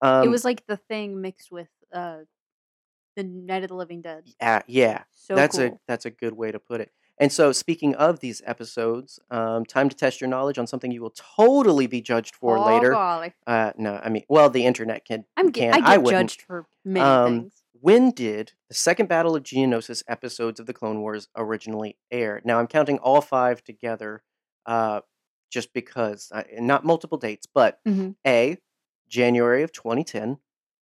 Um, 0.00 0.24
it 0.24 0.28
was 0.30 0.44
like 0.44 0.66
the 0.66 0.76
thing 0.78 1.20
mixed 1.20 1.52
with 1.52 1.68
uh 1.92 2.20
the 3.14 3.22
Night 3.24 3.62
of 3.62 3.68
the 3.68 3.74
Living 3.76 4.00
Dead. 4.02 4.24
yeah, 4.40 4.62
yeah. 4.66 5.02
So 5.14 5.34
that's 5.36 5.58
cool. 5.58 5.66
a 5.66 5.72
that's 5.86 6.06
a 6.06 6.10
good 6.10 6.32
way 6.32 6.50
to 6.50 6.58
put 6.58 6.80
it. 6.80 6.90
And 7.18 7.30
so, 7.30 7.52
speaking 7.52 7.94
of 7.94 8.20
these 8.20 8.42
episodes, 8.46 9.20
um, 9.30 9.64
time 9.64 9.88
to 9.88 9.96
test 9.96 10.20
your 10.20 10.28
knowledge 10.28 10.58
on 10.58 10.66
something 10.66 10.90
you 10.90 11.02
will 11.02 11.14
totally 11.36 11.86
be 11.86 12.00
judged 12.00 12.34
for 12.34 12.58
oh, 12.58 12.64
later. 12.66 12.90
golly. 12.92 13.32
Uh, 13.46 13.72
no, 13.76 14.00
I 14.02 14.08
mean, 14.08 14.24
well, 14.28 14.50
the 14.50 14.66
internet 14.66 15.04
can 15.04 15.24
I'm 15.36 15.52
ge- 15.52 15.56
can. 15.56 15.74
I 15.74 15.78
get 15.80 15.86
I 15.88 15.98
wouldn't. 15.98 16.30
judged 16.30 16.42
for 16.42 16.66
many 16.84 17.04
Um, 17.04 17.40
things. 17.42 17.62
When 17.80 18.10
did 18.12 18.52
the 18.68 18.74
second 18.74 19.08
Battle 19.08 19.34
of 19.36 19.42
Geonosis 19.42 20.02
episodes 20.08 20.58
of 20.60 20.66
the 20.66 20.72
Clone 20.72 21.00
Wars 21.00 21.28
originally 21.36 21.96
air? 22.10 22.40
Now 22.44 22.58
I'm 22.58 22.66
counting 22.66 22.98
all 22.98 23.20
five 23.20 23.62
together, 23.62 24.22
uh, 24.66 25.00
just 25.50 25.72
because, 25.74 26.28
uh, 26.32 26.44
not 26.58 26.84
multiple 26.84 27.18
dates, 27.18 27.46
but 27.52 27.78
Mhm. 27.86 28.14
A, 28.26 28.58
January 29.08 29.62
of 29.62 29.72
2010, 29.72 30.38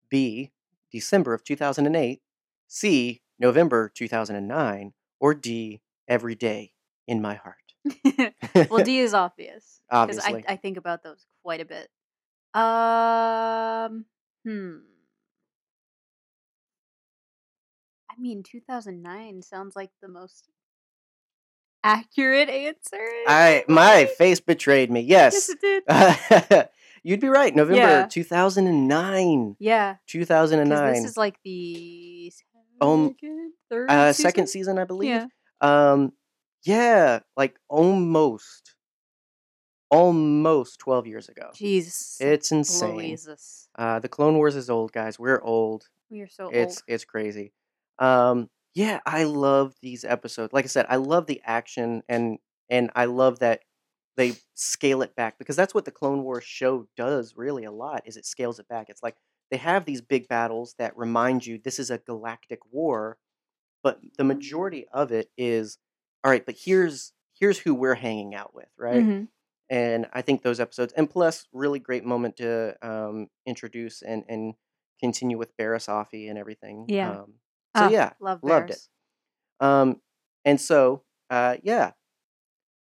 B, 0.10 0.52
December 0.92 1.34
of 1.34 1.44
2008, 1.44 2.22
C, 2.68 3.22
November 3.40 3.88
2009, 3.90 4.94
or 5.20 5.34
D, 5.34 5.82
every 6.10 6.36
day 6.36 6.74
in 7.08 7.22
my 7.22 7.36
heart. 7.36 7.56
well, 8.70 8.84
D 8.84 9.00
is 9.00 9.14
obvious 9.14 9.80
because 9.90 10.18
Obviously. 10.20 10.44
I 10.48 10.54
I 10.54 10.56
think 10.58 10.76
about 10.78 11.02
those 11.04 11.26
quite 11.44 11.62
a 11.62 11.66
bit. 11.66 11.90
Um, 12.54 14.06
hmm. 14.46 14.78
I 18.12 18.20
mean, 18.20 18.44
2009 18.44 19.42
sounds 19.44 19.76
like 19.76 19.92
the 20.02 20.10
most 20.10 20.50
accurate 21.84 22.50
answer. 22.50 22.98
I 23.28 23.64
my 23.68 24.06
face 24.18 24.40
betrayed 24.42 24.92
me. 24.92 25.02
Yes, 25.02 25.50
Yes. 25.50 25.50
it 25.50 26.50
did. 26.50 26.70
You'd 27.04 27.22
be 27.22 27.30
right. 27.30 27.56
November 27.56 27.80
Yeah. 27.82 28.08
2009. 28.08 29.56
Yeah, 29.60 29.96
2009. 30.08 30.94
this 30.94 31.06
is 31.06 31.16
like 31.18 31.38
the 31.46 32.34
Um, 32.82 33.16
third, 33.70 33.90
uh, 33.90 34.12
season? 34.12 34.24
second 34.30 34.48
season, 34.48 34.78
I 34.78 34.84
believe. 34.84 35.10
Yeah, 35.10 35.28
Um, 35.62 36.14
yeah, 36.64 37.20
like 37.38 37.58
almost, 37.68 38.76
almost 39.92 40.80
12 40.80 41.08
years 41.08 41.30
ago. 41.30 41.50
Jesus, 41.54 42.18
It's 42.20 42.52
insane. 42.52 42.96
Louises. 42.96 43.70
Uh, 43.78 44.00
the 44.00 44.10
Clone 44.10 44.36
Wars 44.36 44.56
is 44.56 44.70
old, 44.70 44.92
guys. 44.92 45.18
We're 45.20 45.42
old. 45.42 45.88
We 46.10 46.22
are 46.22 46.28
so 46.28 46.50
It's 46.52 46.78
old. 46.78 46.84
it's 46.88 47.06
crazy. 47.06 47.54
Um, 47.98 48.50
yeah, 48.74 49.00
I 49.06 49.24
love 49.24 49.74
these 49.82 50.04
episodes. 50.04 50.54
Like 50.54 50.66
I 50.66 50.70
said, 50.70 50.86
I 50.90 50.98
love 50.98 51.26
the 51.28 51.42
action 51.46 52.04
and 52.08 52.40
and 52.70 52.92
I 52.96 53.06
love 53.06 53.40
that 53.40 53.62
they 54.16 54.34
scale 54.54 55.02
it 55.02 55.16
back 55.16 55.38
because 55.40 55.56
that's 55.56 55.74
what 55.74 55.86
the 55.86 55.92
Clone 55.92 56.24
Wars 56.24 56.44
show 56.44 56.88
does 56.96 57.34
really 57.36 57.64
a 57.64 57.72
lot. 57.72 58.04
Is 58.06 58.18
it 58.18 58.26
scales 58.26 58.60
it 58.60 58.68
back? 58.68 58.90
It's 58.90 59.02
like 59.02 59.16
they 59.50 59.58
have 59.58 59.86
these 59.86 60.02
big 60.02 60.28
battles 60.28 60.76
that 60.78 60.98
remind 60.98 61.46
you 61.46 61.58
this 61.58 61.80
is 61.80 61.90
a 61.90 61.98
galactic 61.98 62.60
war, 62.72 63.18
but 63.84 64.00
the 64.18 64.24
majority 64.24 64.88
of 64.94 65.12
it 65.12 65.32
is 65.38 65.78
all 66.24 66.32
right. 66.32 66.46
But 66.46 66.58
here's 66.64 67.14
here's 67.40 67.60
who 67.60 67.74
we're 67.76 67.96
hanging 67.96 68.36
out 68.36 68.54
with, 68.54 68.70
right? 68.78 69.06
Mhm. 69.06 69.28
and 69.70 70.08
I 70.14 70.22
think 70.24 70.42
those 70.44 70.60
episodes, 70.60 70.94
and 70.94 71.10
plus, 71.10 71.48
really 71.54 71.80
great 71.80 72.04
moment 72.06 72.38
to 72.38 72.76
um, 72.88 73.28
introduce 73.46 74.02
and 74.02 74.24
and 74.30 74.56
continue 75.00 75.38
with 75.38 75.56
Barriss 75.58 75.88
Offee 75.88 76.30
and 76.30 76.38
everything. 76.40 76.88
Yeah. 76.88 77.12
Um, 77.22 77.36
so 77.76 77.86
Ah, 77.86 77.90
yeah, 77.90 78.14
love 78.20 78.44
loved 78.44 78.72
it. 78.72 78.80
Um, 79.60 80.02
and 80.46 80.60
so 80.62 81.04
uh, 81.30 81.58
yeah, 81.64 81.92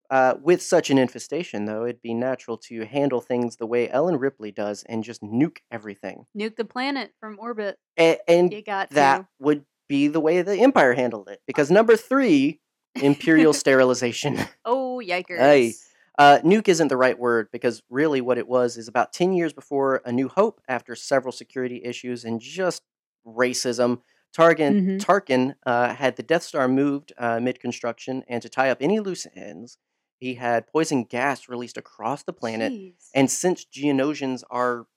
uh, 0.10 0.36
with 0.41 0.62
such 0.62 0.89
an 0.89 0.97
infestation, 0.97 1.66
though, 1.66 1.84
it'd 1.84 2.02
be 2.02 2.16
natural 2.16 2.58
to 2.58 2.84
handle 2.86 3.22
things 3.22 3.58
the 3.58 3.68
way 3.68 3.89
Ellen 3.89 4.18
Ripley 4.18 4.52
does 4.52 4.84
and 4.84 5.04
just 5.04 5.22
nuke 5.22 5.60
everything. 5.70 6.26
Nuke 6.36 6.56
the 6.56 6.66
planet 6.66 7.14
from 7.20 7.38
orbit. 7.39 7.78
A- 8.00 8.20
and 8.30 8.52
You 8.52 8.64
got 8.64 8.89
that 8.91 9.22
to. 9.22 9.28
would 9.39 9.66
be 9.90 10.08
the 10.08 10.22
way 10.22 10.42
the 10.42 10.58
Empire 10.62 10.94
handled 10.94 11.28
it. 11.28 11.42
Because 11.46 11.70
number 11.70 11.98
three, 11.98 12.62
Imperial 13.02 13.52
sterilization. 13.64 14.38
Oh 14.66 15.02
yikers! 15.04 15.38
Hey. 15.40 15.74
Uh, 16.18 16.40
nuke 16.44 16.68
isn't 16.68 16.90
the 16.90 16.98
right 16.98 17.18
word 17.18 17.48
because 17.52 17.82
really 17.90 18.20
what 18.20 18.38
it 18.38 18.46
was 18.48 18.76
is 18.76 18.90
about 18.90 19.14
10 19.14 19.32
years 19.34 19.54
before 19.54 20.02
A 20.06 20.12
New 20.12 20.28
Hope, 20.28 20.60
after 20.68 20.94
several 20.94 21.32
security 21.32 21.82
issues 21.84 22.26
and 22.26 22.42
just 22.42 22.84
racism, 23.26 24.02
Tarkin, 24.38 24.82
Mhm. 24.82 25.00
Tarkin 25.00 25.56
uh, 25.66 25.94
had 25.96 26.18
the 26.18 26.24
Death 26.24 26.44
Star 26.44 26.68
moved 26.68 27.14
uh, 27.18 27.40
mid 27.40 27.60
construction, 27.62 28.24
and 28.28 28.42
to 28.42 28.50
tie 28.50 28.70
up 28.70 28.80
any 28.82 29.00
loose 29.00 29.26
ends, 29.36 29.78
he 30.20 30.34
had 30.36 30.68
poison 30.68 31.06
gas 31.06 31.48
released 31.48 31.78
across 31.78 32.24
the 32.24 32.34
planet. 32.34 32.74
Jeez. 32.74 33.10
And 33.16 33.32
since 33.32 33.66
Geonosians 33.66 34.44
are 34.52 34.88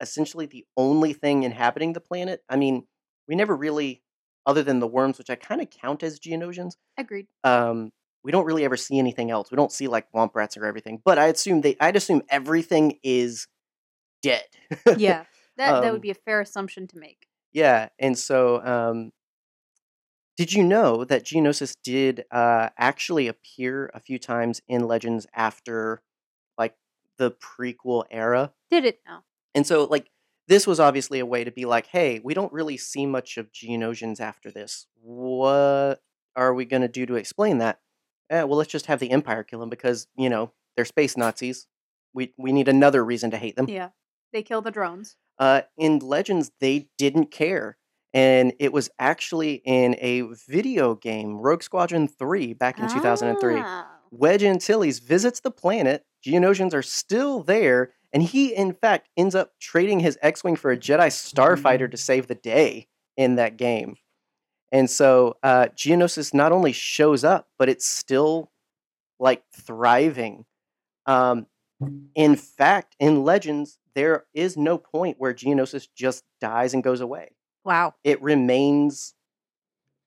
essentially 0.00 0.46
the 0.46 0.64
only 0.78 1.12
thing 1.12 1.42
inhabiting 1.42 1.92
the 1.92 2.00
planet, 2.00 2.42
I 2.48 2.56
mean, 2.56 2.86
we 3.28 3.34
never 3.36 3.54
really, 3.54 4.02
other 4.46 4.62
than 4.62 4.80
the 4.80 4.86
worms, 4.86 5.18
which 5.18 5.30
I 5.30 5.34
kind 5.36 5.60
of 5.60 5.70
count 5.70 6.02
as 6.02 6.18
Geonosians, 6.18 6.72
Agreed. 6.96 7.26
um, 7.44 7.90
we 8.22 8.32
don't 8.32 8.44
really 8.44 8.64
ever 8.64 8.76
see 8.76 8.98
anything 8.98 9.30
else. 9.30 9.50
We 9.50 9.56
don't 9.56 9.72
see 9.72 9.88
like 9.88 10.10
womp 10.12 10.34
rats 10.34 10.56
or 10.56 10.66
everything. 10.66 11.00
But 11.04 11.18
I 11.18 11.26
assume 11.28 11.62
they, 11.62 11.76
I'd 11.80 11.96
assume 11.96 12.22
everything 12.28 12.98
is 13.02 13.46
dead. 14.22 14.44
Yeah, 14.96 15.24
that 15.56 15.80
that 15.80 15.84
Um, 15.84 15.92
would 15.92 16.02
be 16.02 16.10
a 16.10 16.14
fair 16.14 16.40
assumption 16.40 16.86
to 16.88 16.98
make. 16.98 17.26
yeah, 17.52 17.88
and 17.98 18.18
so 18.18 18.62
um, 18.64 19.12
did 20.36 20.52
you 20.52 20.62
know 20.62 21.04
that 21.04 21.24
Geonosis 21.24 21.74
did 21.82 22.24
uh, 22.30 22.70
actually 22.78 23.26
appear 23.28 23.90
a 23.94 24.00
few 24.00 24.18
times 24.18 24.62
in 24.68 24.86
Legends 24.86 25.26
after 25.34 26.02
like 26.56 26.74
the 27.18 27.30
prequel 27.32 28.04
era? 28.10 28.52
Did 28.70 28.84
it 28.84 29.00
now? 29.06 29.24
And 29.54 29.66
so, 29.66 29.84
like, 29.84 30.08
this 30.48 30.66
was 30.66 30.80
obviously 30.80 31.18
a 31.20 31.26
way 31.26 31.44
to 31.44 31.50
be 31.50 31.64
like, 31.64 31.86
hey, 31.86 32.20
we 32.22 32.34
don't 32.34 32.52
really 32.52 32.76
see 32.76 33.06
much 33.06 33.36
of 33.36 33.52
Geonosians 33.52 34.20
after 34.20 34.50
this. 34.50 34.86
What 35.00 36.00
are 36.36 36.54
we 36.54 36.64
going 36.64 36.82
to 36.82 36.88
do 36.88 37.06
to 37.06 37.14
explain 37.14 37.58
that? 37.58 37.80
Eh, 38.30 38.42
well, 38.42 38.58
let's 38.58 38.70
just 38.70 38.86
have 38.86 39.00
the 39.00 39.10
Empire 39.10 39.42
kill 39.42 39.60
them 39.60 39.70
because, 39.70 40.06
you 40.16 40.28
know, 40.28 40.52
they're 40.76 40.84
space 40.84 41.16
Nazis. 41.16 41.66
We, 42.14 42.32
we 42.38 42.52
need 42.52 42.68
another 42.68 43.04
reason 43.04 43.30
to 43.30 43.36
hate 43.36 43.56
them. 43.56 43.66
Yeah, 43.68 43.90
they 44.32 44.42
kill 44.42 44.62
the 44.62 44.70
drones. 44.70 45.16
Uh, 45.38 45.62
in 45.76 45.98
Legends, 46.00 46.50
they 46.60 46.88
didn't 46.98 47.30
care. 47.30 47.76
And 48.12 48.52
it 48.58 48.72
was 48.72 48.90
actually 48.98 49.62
in 49.64 49.94
a 50.00 50.22
video 50.48 50.96
game, 50.96 51.36
Rogue 51.36 51.62
Squadron 51.62 52.08
3, 52.08 52.54
back 52.54 52.78
in 52.78 52.88
2003. 52.88 53.62
Wedge 54.10 54.42
Antilles 54.42 54.98
visits 54.98 55.40
the 55.40 55.50
planet. 55.50 56.04
Geonosians 56.24 56.74
are 56.74 56.82
still 56.82 57.42
there, 57.42 57.92
and 58.12 58.22
he, 58.22 58.54
in 58.54 58.72
fact, 58.72 59.08
ends 59.16 59.34
up 59.34 59.52
trading 59.60 60.00
his 60.00 60.18
X-wing 60.20 60.56
for 60.56 60.70
a 60.70 60.76
Jedi 60.76 61.08
starfighter 61.08 61.90
to 61.90 61.96
save 61.96 62.26
the 62.26 62.34
day 62.34 62.88
in 63.16 63.36
that 63.36 63.56
game. 63.56 63.96
And 64.72 64.88
so 64.88 65.36
uh, 65.42 65.68
Geonosis 65.76 66.32
not 66.32 66.52
only 66.52 66.72
shows 66.72 67.24
up, 67.24 67.48
but 67.58 67.68
it's 67.68 67.86
still 67.86 68.50
like 69.18 69.42
thriving. 69.52 70.44
Um, 71.06 71.46
in 72.14 72.36
fact, 72.36 72.94
in 73.00 73.24
Legends, 73.24 73.78
there 73.94 74.26
is 74.34 74.56
no 74.56 74.78
point 74.78 75.16
where 75.18 75.34
Geonosis 75.34 75.88
just 75.94 76.24
dies 76.40 76.74
and 76.74 76.82
goes 76.82 77.00
away. 77.00 77.32
Wow, 77.64 77.94
It 78.04 78.22
remains 78.22 79.14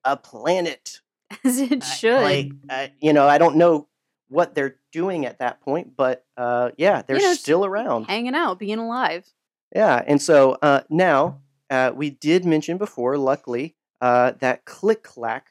a 0.02 0.16
planet 0.16 1.00
as 1.44 1.60
it 1.60 1.84
should. 1.84 2.22
Like, 2.22 2.52
uh, 2.68 2.88
you 3.00 3.12
know, 3.12 3.28
I 3.28 3.38
don't 3.38 3.56
know 3.56 3.88
what 4.28 4.54
they're 4.54 4.76
doing 4.92 5.26
at 5.26 5.38
that 5.38 5.60
point, 5.60 5.96
but 5.96 6.24
uh, 6.36 6.70
yeah, 6.76 7.02
they're 7.02 7.18
know, 7.18 7.34
still 7.34 7.64
around. 7.64 8.04
Hanging 8.04 8.34
out, 8.34 8.58
being 8.58 8.78
alive. 8.78 9.26
Yeah, 9.74 10.02
and 10.06 10.20
so 10.20 10.56
uh, 10.62 10.82
now 10.88 11.40
uh, 11.70 11.92
we 11.94 12.10
did 12.10 12.44
mention 12.44 12.78
before, 12.78 13.16
luckily, 13.18 13.76
uh, 14.00 14.32
that 14.40 14.64
Klik-Klak 14.64 15.42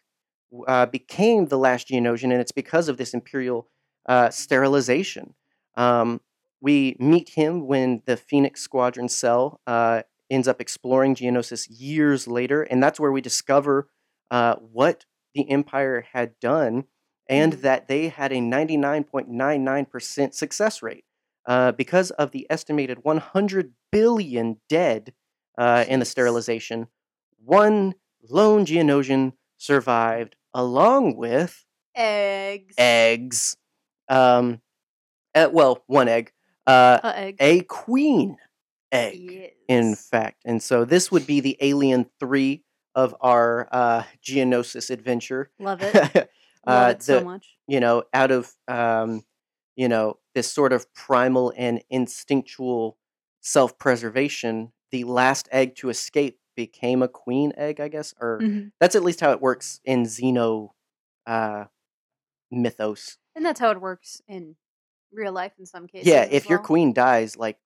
uh, 0.68 0.86
became 0.86 1.48
the 1.48 1.58
last 1.58 1.90
Geonosian, 1.90 2.32
and 2.32 2.42
it's 2.42 2.52
because 2.52 2.88
of 2.88 2.98
this 2.98 3.14
Imperial 3.14 3.68
uh, 4.08 4.30
sterilization. 4.30 5.34
Um, 5.76 6.22
we 6.62 6.96
meet 7.00 7.30
him 7.30 7.68
when 7.68 8.02
the 8.06 8.16
Phoenix 8.16 8.62
Squadron 8.62 9.10
cell 9.10 9.60
uh, 9.68 10.04
ends 10.30 10.48
up 10.48 10.62
exploring 10.62 11.16
Geonosis 11.16 11.68
years 11.70 12.28
later, 12.28 12.64
and 12.64 12.82
that's 12.82 13.00
where 13.00 13.12
we 13.12 13.22
discover 13.22 13.90
uh, 14.32 14.56
what 14.56 15.06
the 15.36 15.50
Empire 15.50 16.06
had 16.14 16.40
done 16.40 16.86
and 17.28 17.54
Mhm. 17.54 17.62
that 17.62 17.88
they 17.88 18.10
had 18.10 18.32
a 18.34 18.42
99.99% 18.42 20.34
success 20.36 20.82
rate 20.82 21.06
uh, 21.46 21.72
because 21.72 22.12
of 22.12 22.32
the 22.32 22.48
estimated 22.50 23.04
100 23.04 23.74
billion 23.92 24.58
dead 24.70 25.14
uh, 25.58 25.86
in 25.88 26.00
the 26.00 26.06
sterilization. 26.06 26.88
One 27.44 27.96
lone 28.30 28.66
Geonosian 28.66 29.34
survived, 29.58 30.36
along 30.54 31.16
with 31.18 31.66
Eggs. 31.96 32.74
eggs. 32.78 33.56
Um, 34.10 34.62
uh, 35.36 35.50
well, 35.52 35.84
one 35.88 36.08
egg. 36.08 36.32
Uh, 36.66 37.00
A 37.04 37.18
egg. 37.20 37.36
a 37.40 37.62
queen 37.62 38.38
egg, 38.92 39.20
Yes. 39.20 39.52
in 39.68 39.96
fact. 39.96 40.42
And 40.46 40.62
so 40.64 40.86
this 40.86 41.12
would 41.12 41.28
be 41.28 41.40
the 41.40 41.58
Alien 41.60 42.10
3 42.20 42.64
of 42.96 43.16
our 43.22 43.68
uh, 43.72 44.04
Geonosis 44.24 44.90
adventure. 44.90 45.50
Love 45.60 45.82
it. 45.82 46.30
Uh, 46.66 46.94
it 46.96 47.04
so 47.04 47.24
much. 47.24 47.58
you 47.68 47.80
know, 47.80 48.04
out 48.14 48.32
of 48.32 48.54
um, 48.68 49.24
you 49.76 49.88
know 49.88 50.18
this 50.36 50.52
sort 50.52 50.74
of 50.74 50.92
primal 50.94 51.54
and 51.58 51.82
instinctual 51.90 52.98
self-preservation, 53.42 54.72
the 54.92 55.04
last 55.04 55.48
egg 55.52 55.76
to 55.76 55.90
escape 55.90 56.40
became 56.56 57.02
a 57.02 57.08
queen 57.08 57.52
egg, 57.58 57.80
I 57.80 57.88
guess, 57.88 58.14
or 58.20 58.40
Mhm. 58.42 58.72
that's 58.80 58.96
at 58.96 59.04
least 59.04 59.20
how 59.22 59.32
it 59.32 59.42
works 59.42 59.80
in 59.84 60.04
Xeno 60.04 60.70
uh, 61.26 61.66
mythos. 62.52 63.18
And 63.36 63.46
that's 63.46 63.60
how 63.60 63.72
it 63.72 63.82
works 63.82 64.22
in 64.28 64.56
real 65.12 65.32
life 65.34 65.54
in 65.58 65.66
some 65.66 65.88
cases. 65.88 66.08
yeah, 66.08 66.24
if 66.30 66.48
your 66.50 66.60
queen 66.60 66.94
dies, 66.94 67.36
like, 67.38 67.58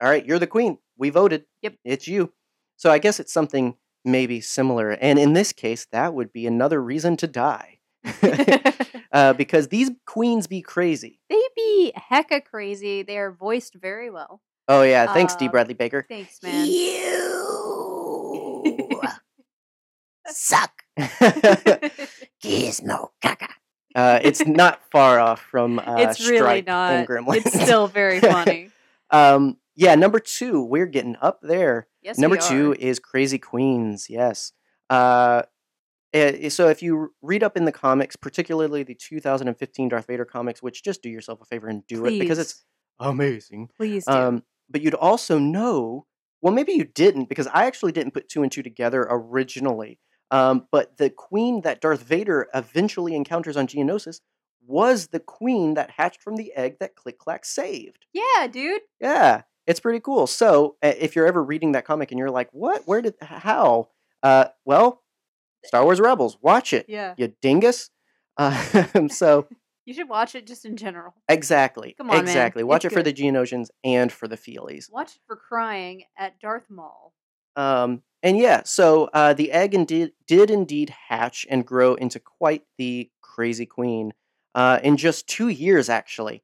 all 0.00 0.08
right, 0.08 0.24
you're 0.24 0.38
the 0.38 0.46
queen. 0.46 0.78
We 0.96 1.10
voted. 1.10 1.44
Yep. 1.62 1.76
it's 1.84 2.06
you. 2.08 2.32
So 2.76 2.90
I 2.90 2.98
guess 2.98 3.20
it's 3.20 3.32
something 3.32 3.76
maybe 4.04 4.40
similar, 4.40 4.90
and 4.92 5.18
in 5.18 5.34
this 5.34 5.52
case, 5.52 5.86
that 5.92 6.14
would 6.14 6.32
be 6.32 6.46
another 6.46 6.82
reason 6.82 7.16
to 7.18 7.26
die. 7.26 7.79
uh, 9.12 9.32
because 9.38 9.68
these 9.68 9.90
queens 10.06 10.46
be 10.46 10.62
crazy. 10.62 11.20
they 11.28 11.42
be 11.56 11.92
hecka 12.10 12.44
crazy. 12.44 13.02
They 13.02 13.18
are 13.18 13.30
voiced 13.32 13.74
very 13.74 14.10
well. 14.10 14.40
Oh 14.68 14.82
yeah, 14.82 15.12
thanks, 15.12 15.34
D. 15.34 15.46
Um, 15.46 15.50
Bradley 15.50 15.74
Baker. 15.74 16.06
Thanks, 16.08 16.42
man. 16.42 16.66
You 16.66 17.40
suck. 20.26 20.82
Gizmo 22.42 23.08
caca. 23.22 23.48
Uh, 23.94 24.20
it's 24.22 24.46
not 24.46 24.80
far 24.92 25.18
off 25.18 25.40
from 25.40 25.80
uh, 25.80 25.96
it's 25.98 26.28
really 26.28 26.62
not. 26.62 26.92
and 26.92 27.08
Gremlins. 27.08 27.46
It's 27.46 27.60
still 27.60 27.88
very 27.88 28.20
funny. 28.20 28.70
um, 29.10 29.56
yeah, 29.74 29.96
number 29.96 30.20
two, 30.20 30.62
we're 30.62 30.86
getting 30.86 31.16
up 31.20 31.40
there. 31.42 31.88
Yes, 32.02 32.18
number 32.18 32.36
we 32.36 32.42
two 32.42 32.76
is 32.78 32.98
Crazy 32.98 33.38
Queens. 33.38 34.08
Yes. 34.08 34.52
Uh, 34.88 35.42
so 36.14 36.68
if 36.68 36.82
you 36.82 37.12
read 37.22 37.42
up 37.42 37.56
in 37.56 37.64
the 37.64 37.72
comics, 37.72 38.16
particularly 38.16 38.82
the 38.82 38.94
2015 38.94 39.88
Darth 39.88 40.06
Vader 40.06 40.24
comics, 40.24 40.62
which 40.62 40.82
just 40.82 41.02
do 41.02 41.08
yourself 41.08 41.40
a 41.40 41.44
favor 41.44 41.68
and 41.68 41.86
do 41.86 42.04
it 42.06 42.18
because 42.18 42.38
it's 42.38 42.64
amazing. 42.98 43.68
please 43.76 44.04
do. 44.04 44.12
Um, 44.12 44.42
but 44.68 44.82
you'd 44.82 44.94
also 44.94 45.38
know, 45.38 46.06
well, 46.42 46.52
maybe 46.52 46.72
you 46.72 46.84
didn't 46.84 47.28
because 47.28 47.46
I 47.48 47.66
actually 47.66 47.92
didn't 47.92 48.14
put 48.14 48.28
two 48.28 48.42
and 48.42 48.50
two 48.50 48.62
together 48.62 49.06
originally. 49.08 49.98
Um, 50.30 50.68
but 50.70 50.96
the 50.96 51.10
queen 51.10 51.62
that 51.62 51.80
Darth 51.80 52.02
Vader 52.02 52.48
eventually 52.54 53.14
encounters 53.16 53.56
on 53.56 53.66
Geonosis 53.66 54.20
was 54.64 55.08
the 55.08 55.18
queen 55.18 55.74
that 55.74 55.90
hatched 55.90 56.22
from 56.22 56.36
the 56.36 56.52
egg 56.54 56.76
that 56.78 56.94
Klik-Klak 56.94 57.44
saved. 57.44 58.06
yeah, 58.12 58.46
dude. 58.46 58.82
Yeah, 59.00 59.42
it's 59.66 59.80
pretty 59.80 59.98
cool. 60.00 60.28
So 60.28 60.76
uh, 60.82 60.92
if 60.98 61.16
you're 61.16 61.26
ever 61.26 61.42
reading 61.42 61.72
that 61.72 61.84
comic 61.84 62.12
and 62.12 62.18
you're 62.18 62.30
like, 62.30 62.48
what? 62.52 62.82
Where 62.86 63.02
did, 63.02 63.14
how? 63.20 63.88
Uh, 64.22 64.46
well, 64.64 65.02
Star 65.64 65.84
Wars 65.84 66.00
Rebels, 66.00 66.38
watch 66.40 66.72
it, 66.72 66.86
Yeah. 66.88 67.14
you 67.16 67.32
dingus. 67.42 67.90
Uh, 68.36 69.08
so 69.08 69.46
You 69.84 69.94
should 69.94 70.08
watch 70.08 70.34
it 70.34 70.46
just 70.46 70.64
in 70.64 70.76
general. 70.76 71.14
Exactly. 71.28 71.94
Come 71.98 72.10
on, 72.10 72.16
man. 72.16 72.24
exactly. 72.24 72.62
Watch 72.62 72.84
It's 72.84 72.92
it 72.92 72.96
for 72.96 73.02
the 73.02 73.12
good. 73.12 73.22
Geonosians 73.22 73.68
and 73.84 74.10
for 74.12 74.28
the 74.28 74.36
Feelies. 74.36 74.90
Watch 74.90 75.16
it 75.16 75.22
for 75.26 75.36
crying 75.36 76.04
at 76.18 76.38
Darth 76.40 76.70
Maul. 76.70 77.12
Um, 77.56 78.02
and 78.22 78.38
yeah, 78.38 78.62
so 78.64 79.10
uh, 79.12 79.32
the 79.34 79.50
egg 79.52 79.74
indeed 79.74 80.12
did 80.26 80.50
indeed 80.50 80.94
hatch 81.08 81.46
and 81.50 81.66
grow 81.66 81.94
into 81.94 82.20
quite 82.20 82.64
the 82.78 83.10
crazy 83.22 83.66
queen 83.66 84.12
uh, 84.54 84.78
in 84.82 84.96
just 84.96 85.26
two 85.26 85.48
years, 85.48 85.88
actually. 85.88 86.42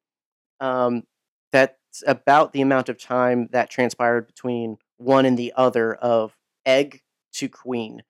Um, 0.61 1.05
that's 1.53 1.75
about 2.07 2.53
the 2.53 2.63
amount 2.63 2.89
of 2.89 2.99
time 2.99 3.49
that 3.53 3.71
transpired 3.71 4.27
between 4.27 4.79
one 4.97 5.25
and 5.27 5.39
the 5.39 5.53
other 5.57 5.95
of 5.95 6.37
egg 6.65 7.03
to 7.35 7.49
queen. 7.49 8.03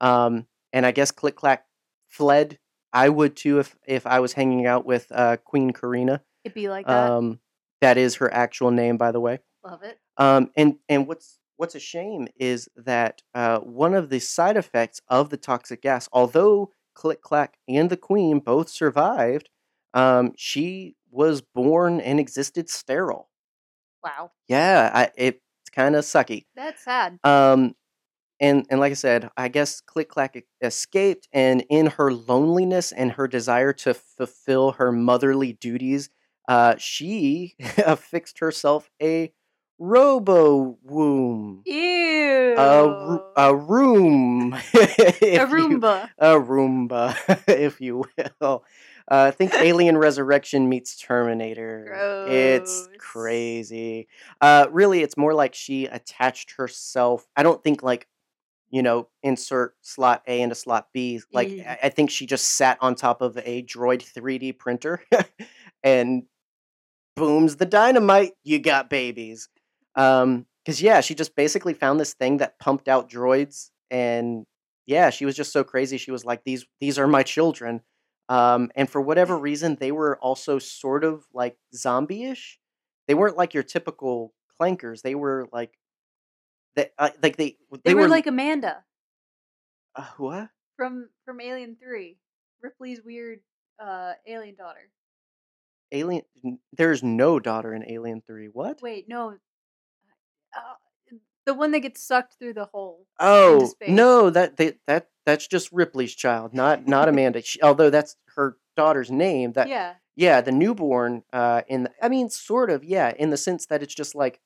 Um, 0.00 0.46
and 0.72 0.86
I 0.86 0.92
guess 0.92 1.10
Klik-Klak 1.10 1.64
fled. 2.08 2.58
I 2.92 3.08
would 3.08 3.36
too 3.36 3.58
if 3.58 3.76
if 3.86 4.06
I 4.06 4.20
was 4.20 4.34
hanging 4.34 4.66
out 4.66 4.84
with 4.84 5.06
uh, 5.10 5.38
Queen 5.38 5.72
Karina. 5.72 6.22
It'd 6.44 6.54
be 6.54 6.68
like 6.68 6.86
that. 6.86 7.10
Um, 7.10 7.40
that 7.80 7.96
is 7.96 8.16
her 8.16 8.32
actual 8.32 8.70
name, 8.70 8.96
by 8.96 9.12
the 9.12 9.20
way. 9.20 9.40
Love 9.64 9.82
it. 9.82 9.98
Um, 10.16 10.50
and 10.56 10.76
and 10.88 11.06
what's 11.06 11.38
what's 11.56 11.74
a 11.74 11.80
shame 11.80 12.28
is 12.36 12.68
that 12.76 13.22
uh, 13.34 13.58
one 13.60 13.94
of 13.94 14.10
the 14.10 14.18
side 14.18 14.56
effects 14.56 15.00
of 15.08 15.30
the 15.30 15.36
toxic 15.36 15.80
gas, 15.80 16.08
although 16.12 16.70
Klik-Klak 16.94 17.54
and 17.68 17.88
the 17.88 17.96
Queen 17.96 18.40
both 18.40 18.68
survived, 18.68 19.48
um, 19.94 20.32
she 20.36 20.96
was 21.10 21.40
born 21.40 22.00
and 22.00 22.18
existed 22.18 22.68
sterile. 22.68 23.30
Wow. 24.02 24.32
Yeah, 24.48 24.90
I, 24.92 25.10
it's 25.16 25.38
kind 25.70 25.94
of 25.94 26.04
sucky. 26.04 26.46
That's 26.56 26.82
sad. 26.84 27.18
Um, 27.22 27.74
and 28.42 28.66
and 28.70 28.80
like 28.80 28.92
I 28.92 28.94
said, 28.96 29.30
I 29.38 29.48
guess 29.48 29.80
Klik-Klak 29.80 30.44
escaped, 30.62 31.28
and 31.32 31.64
in 31.70 31.86
her 31.86 32.12
loneliness 32.12 32.92
and 32.92 33.12
her 33.12 33.28
desire 33.28 33.72
to 33.74 33.94
fulfill 33.94 34.72
her 34.72 34.92
motherly 34.92 35.54
duties, 35.54 36.10
uh, 36.48 36.74
she 36.78 37.54
affixed 37.86 38.40
herself 38.40 38.90
a 39.02 39.32
robo 39.78 40.78
womb, 40.82 41.62
Ew. 41.66 42.54
a, 42.58 43.18
a 43.36 43.56
room, 43.56 44.54
A 44.54 44.58
you- 44.74 45.46
Roomba. 45.46 46.10
a 46.18 46.34
Roomba, 46.34 47.16
if 47.48 47.80
you 47.80 48.04
will. 48.40 48.64
Uh, 49.08 49.30
think 49.32 49.52
Alien 49.54 49.98
Resurrection 49.98 50.68
meets 50.68 50.96
Terminator. 50.96 51.92
It's 52.24 52.86
Gross. 52.86 52.96
crazy. 52.98 54.08
Uh, 54.40 54.66
really, 54.70 55.02
it's 55.02 55.16
more 55.16 55.34
like 55.34 55.54
she 55.54 55.86
attached 55.86 56.52
herself. 56.52 57.26
I 57.36 57.42
don't 57.42 57.62
think 57.62 57.82
like, 57.82 58.06
you 58.72 58.82
know, 58.82 59.06
insert 59.22 59.74
slot 59.82 60.22
A 60.26 60.40
into 60.40 60.56
slot 60.56 60.88
B. 60.92 61.20
Like 61.32 61.50
Ew. 61.50 61.62
I 61.64 61.78
I 61.84 61.88
think 61.90 62.10
she 62.10 62.26
just 62.26 62.56
sat 62.56 62.78
on 62.80 62.96
top 62.96 63.20
of 63.20 63.36
a 63.36 63.62
Droid 63.62 64.02
3D 64.02 64.58
printer 64.58 65.04
and 65.84 66.24
booms 67.14 67.56
the 67.56 67.66
dynamite. 67.66 68.32
You 68.42 68.58
got 68.58 68.90
babies. 68.90 69.48
Um, 69.94 70.46
because 70.64 70.80
yeah, 70.80 71.00
she 71.00 71.14
just 71.14 71.36
basically 71.36 71.74
found 71.74 72.00
this 72.00 72.14
thing 72.14 72.38
that 72.38 72.58
pumped 72.58 72.88
out 72.88 73.10
droids, 73.10 73.70
and 73.90 74.46
yeah, 74.86 75.10
she 75.10 75.24
was 75.24 75.34
just 75.34 75.52
so 75.52 75.64
crazy. 75.64 75.98
She 75.98 76.12
was 76.12 76.24
like, 76.24 76.44
"These, 76.44 76.64
these 76.80 76.98
are 76.98 77.08
my 77.08 77.24
children." 77.24 77.80
Um, 78.28 78.70
and 78.76 78.88
for 78.88 79.00
whatever 79.00 79.36
reason, 79.36 79.76
they 79.80 79.90
were 79.90 80.16
also 80.18 80.60
sort 80.60 81.02
of 81.04 81.26
like 81.34 81.56
zombie-ish. 81.74 82.60
They 83.08 83.14
weren't 83.14 83.36
like 83.36 83.54
your 83.54 83.64
typical 83.64 84.32
clankers. 84.58 85.02
They 85.02 85.16
were 85.16 85.48
like, 85.52 85.72
they, 86.76 86.90
uh, 86.98 87.10
like 87.22 87.36
they, 87.36 87.56
They, 87.84 87.94
were, 87.94 88.08
like 88.08 88.26
Amanda 88.26 88.84
uh, 89.94 90.06
what? 90.16 90.48
from 90.76 91.08
from 91.24 91.40
Alien 91.40 91.76
Three, 91.82 92.18
Ripley's 92.62 93.00
weird 93.04 93.40
uh 93.82 94.12
alien 94.26 94.54
daughter. 94.56 94.90
Alien? 95.92 96.22
There's 96.72 97.02
no 97.02 97.38
daughter 97.38 97.74
in 97.74 97.84
Alien 97.90 98.22
Three. 98.26 98.46
What? 98.46 98.80
Wait, 98.82 99.08
no. 99.08 99.36
Uh, 100.56 100.74
the 101.44 101.54
one 101.54 101.72
that 101.72 101.80
gets 101.80 102.02
sucked 102.02 102.34
through 102.38 102.54
the 102.54 102.66
hole. 102.66 103.06
Oh 103.18 103.72
no, 103.88 104.30
that 104.30 104.56
they, 104.56 104.74
that 104.86 105.08
that's 105.26 105.46
just 105.46 105.70
Ripley's 105.72 106.14
child, 106.14 106.54
not 106.54 106.86
not 106.86 107.08
Amanda. 107.08 107.42
She, 107.42 107.60
although 107.62 107.90
that's 107.90 108.16
her 108.36 108.56
daughter's 108.76 109.10
name. 109.10 109.52
That 109.52 109.68
yeah. 109.68 109.94
yeah, 110.16 110.40
the 110.40 110.52
newborn. 110.52 111.22
Uh, 111.32 111.62
in 111.68 111.84
the, 111.84 111.90
I 112.00 112.08
mean, 112.08 112.30
sort 112.30 112.70
of 112.70 112.84
yeah, 112.84 113.12
in 113.18 113.30
the 113.30 113.36
sense 113.36 113.66
that 113.66 113.82
it's 113.82 113.94
just 113.94 114.14
like 114.14 114.40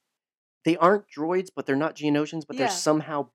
they 0.66 0.76
aren't 0.76 1.04
droids, 1.08 1.48
but 1.54 1.64
they're 1.64 1.76
not 1.76 1.94
Geonosians, 1.96 2.44
but 2.46 2.56
Yeah. 2.56 2.66
they're 2.66 2.76
somehow 2.76 3.30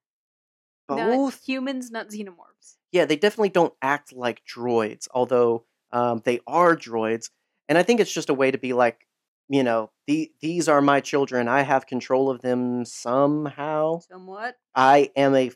Not 0.89 0.97
both. 1.15 1.43
humans, 1.45 1.89
not 1.89 2.09
xenomorphs. 2.09 2.75
Yeah, 2.91 3.05
they 3.05 3.15
definitely 3.15 3.49
don't 3.49 3.73
act 3.81 4.11
like 4.11 4.43
droids, 4.45 5.07
although 5.13 5.65
um, 5.93 6.21
they 6.25 6.41
are 6.45 6.75
droids. 6.75 7.29
And 7.69 7.77
I 7.77 7.83
think 7.83 8.01
it's 8.01 8.11
just 8.13 8.29
a 8.29 8.33
way 8.33 8.51
to 8.51 8.57
be 8.57 8.73
like, 8.73 9.07
you 9.47 9.63
know, 9.63 9.91
the, 10.07 10.31
these 10.41 10.67
are 10.67 10.81
my 10.81 10.99
children. 10.99 11.47
I 11.47 11.61
have 11.61 11.85
control 11.87 12.29
of 12.29 12.41
them 12.41 12.83
somehow. 12.83 13.99
Somewhat. 13.99 14.57
I 14.75 15.11
am 15.15 15.33
a 15.35 15.51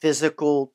physical, 0.00 0.72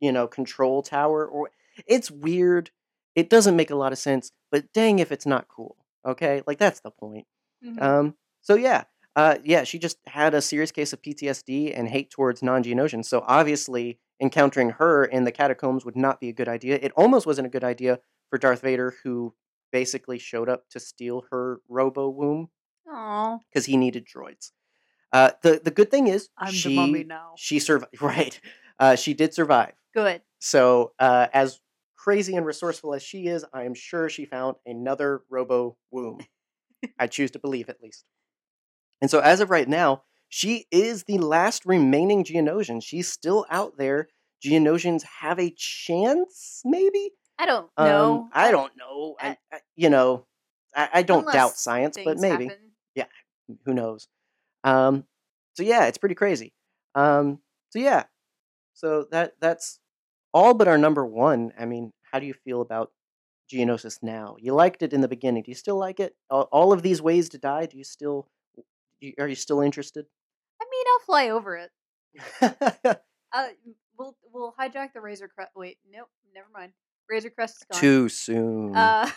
you 0.00 0.12
know, 0.12 0.28
control 0.28 0.82
tower. 0.82 1.26
Or 1.26 1.50
it's 1.86 2.10
weird. 2.10 2.70
It 3.16 3.28
doesn't 3.28 3.56
make 3.56 3.70
a 3.70 3.76
lot 3.76 3.92
of 3.92 3.98
sense. 3.98 4.30
But 4.52 4.72
dang, 4.72 5.00
if 5.00 5.10
it's 5.10 5.26
not 5.26 5.48
cool. 5.48 5.76
Okay, 6.06 6.42
like 6.46 6.58
that's 6.58 6.80
the 6.80 6.90
point. 6.92 7.26
Mhm. 7.64 7.80
Um, 7.82 8.16
so 8.40 8.54
yeah, 8.54 8.84
uh, 9.16 9.36
yeah, 9.44 9.64
she 9.64 9.78
just 9.78 9.98
had 10.06 10.34
a 10.34 10.40
serious 10.42 10.70
case 10.72 10.92
of 10.92 11.02
PTSD 11.02 11.76
and 11.78 11.88
hate 11.88 12.10
towards 12.10 12.42
non-Geonosians. 12.42 13.04
So 13.06 13.22
obviously, 13.26 13.98
encountering 14.20 14.70
her 14.70 15.04
in 15.04 15.24
the 15.24 15.32
catacombs 15.32 15.84
would 15.84 15.96
not 15.96 16.20
be 16.20 16.28
a 16.28 16.32
good 16.32 16.48
idea. 16.48 16.78
It 16.80 16.92
almost 16.96 17.26
wasn't 17.26 17.46
a 17.46 17.50
good 17.50 17.64
idea 17.64 18.00
for 18.30 18.38
Darth 18.38 18.62
Vader, 18.62 18.94
who 19.04 19.34
basically 19.70 20.18
showed 20.18 20.48
up 20.48 20.68
to 20.70 20.80
steal 20.80 21.24
her 21.30 21.60
robo 21.68 22.08
womb 22.08 22.48
because 23.50 23.66
he 23.66 23.76
needed 23.76 24.06
droids. 24.06 24.50
Uh, 25.12 25.30
the 25.42 25.60
the 25.62 25.70
good 25.70 25.90
thing 25.90 26.06
is 26.06 26.30
I'm 26.38 26.52
she 26.52 26.70
the 26.70 26.76
mummy 26.76 27.04
now. 27.04 27.32
she 27.36 27.58
survived. 27.58 27.92
Right, 28.00 28.40
uh, 28.78 28.96
she 28.96 29.12
did 29.14 29.34
survive. 29.34 29.72
Good. 29.94 30.22
So 30.38 30.92
uh, 30.98 31.26
as 31.32 31.60
crazy 31.96 32.34
and 32.34 32.46
resourceful 32.46 32.94
as 32.94 33.02
she 33.02 33.26
is, 33.26 33.44
I 33.52 33.64
am 33.64 33.74
sure 33.74 34.08
she 34.08 34.24
found 34.24 34.56
another 34.64 35.22
robo 35.30 35.76
womb. 35.90 36.20
I 36.98 37.06
choose 37.06 37.30
to 37.32 37.38
believe 37.38 37.68
at 37.68 37.82
least. 37.82 38.04
And 39.02 39.10
so 39.10 39.18
as 39.20 39.40
of 39.40 39.50
right 39.50 39.68
now, 39.68 40.04
she 40.30 40.66
is 40.70 41.04
the 41.04 41.18
last 41.18 41.66
remaining 41.66 42.24
Geonosian. 42.24 42.82
She's 42.82 43.12
still 43.12 43.44
out 43.50 43.76
there. 43.76 44.08
Geonosians 44.42 45.02
have 45.20 45.38
a 45.38 45.50
chance, 45.50 46.62
maybe. 46.64 47.10
I 47.38 47.44
don't 47.46 47.68
Um, 47.76 47.86
know. 47.86 48.28
I 48.32 48.50
don't 48.50 48.72
know. 48.76 49.16
I, 49.20 49.36
I, 49.52 49.58
you 49.76 49.90
know, 49.90 50.26
I, 50.74 50.88
I 50.94 51.02
don't 51.02 51.30
doubt 51.30 51.52
science, 51.58 51.98
but 52.02 52.18
maybe 52.18 52.44
happen. 52.96 53.10
who 53.66 53.74
knows? 53.74 54.08
Um, 54.64 55.04
so 55.54 55.62
yeah, 55.62 55.86
it's 55.86 55.98
pretty 55.98 56.14
crazy. 56.14 56.54
Um, 56.94 57.40
so 57.70 57.78
yeah, 57.78 58.04
so 58.74 59.06
that 59.10 59.34
that's 59.40 59.80
all 60.32 60.54
but 60.54 60.68
our 60.68 60.78
number 60.78 61.04
one. 61.04 61.52
I 61.58 61.66
mean, 61.66 61.92
how 62.10 62.20
do 62.20 62.26
you 62.26 62.34
feel 62.34 62.60
about 62.62 62.90
Geonosis 63.52 64.02
now? 64.02 64.36
You 64.40 64.54
liked 64.54 64.82
it 64.82 64.92
in 64.92 65.00
the 65.00 65.08
beginning. 65.08 65.42
Do 65.42 65.50
you 65.50 65.54
still 65.56 65.76
like 65.76 66.00
it? 66.00 66.14
All, 66.30 66.48
all 66.52 66.72
of 66.72 66.82
these 66.82 67.02
ways 67.02 67.28
to 67.30 67.38
die. 67.38 67.66
Do 67.66 67.76
you 67.76 67.84
still? 67.84 68.28
Are 69.18 69.28
you 69.28 69.34
still 69.34 69.60
interested? 69.60 70.06
I 70.60 70.64
mean, 70.70 70.84
I'll 70.92 71.06
fly 71.06 71.28
over 71.30 71.56
it. 71.56 72.98
Uh, 73.34 73.48
we'll 73.98 74.14
we'll 74.30 74.54
hijack 74.60 74.92
the 74.92 75.00
Razor 75.00 75.26
Crest. 75.26 75.52
Wait, 75.56 75.78
nope, 75.90 76.06
never 76.34 76.48
mind. 76.52 76.70
Razor 77.08 77.30
Crest 77.30 77.56
is 77.56 77.62
gone. 77.72 77.80
Too 77.80 78.08
soon. 78.10 78.76
Uh, 78.76 79.08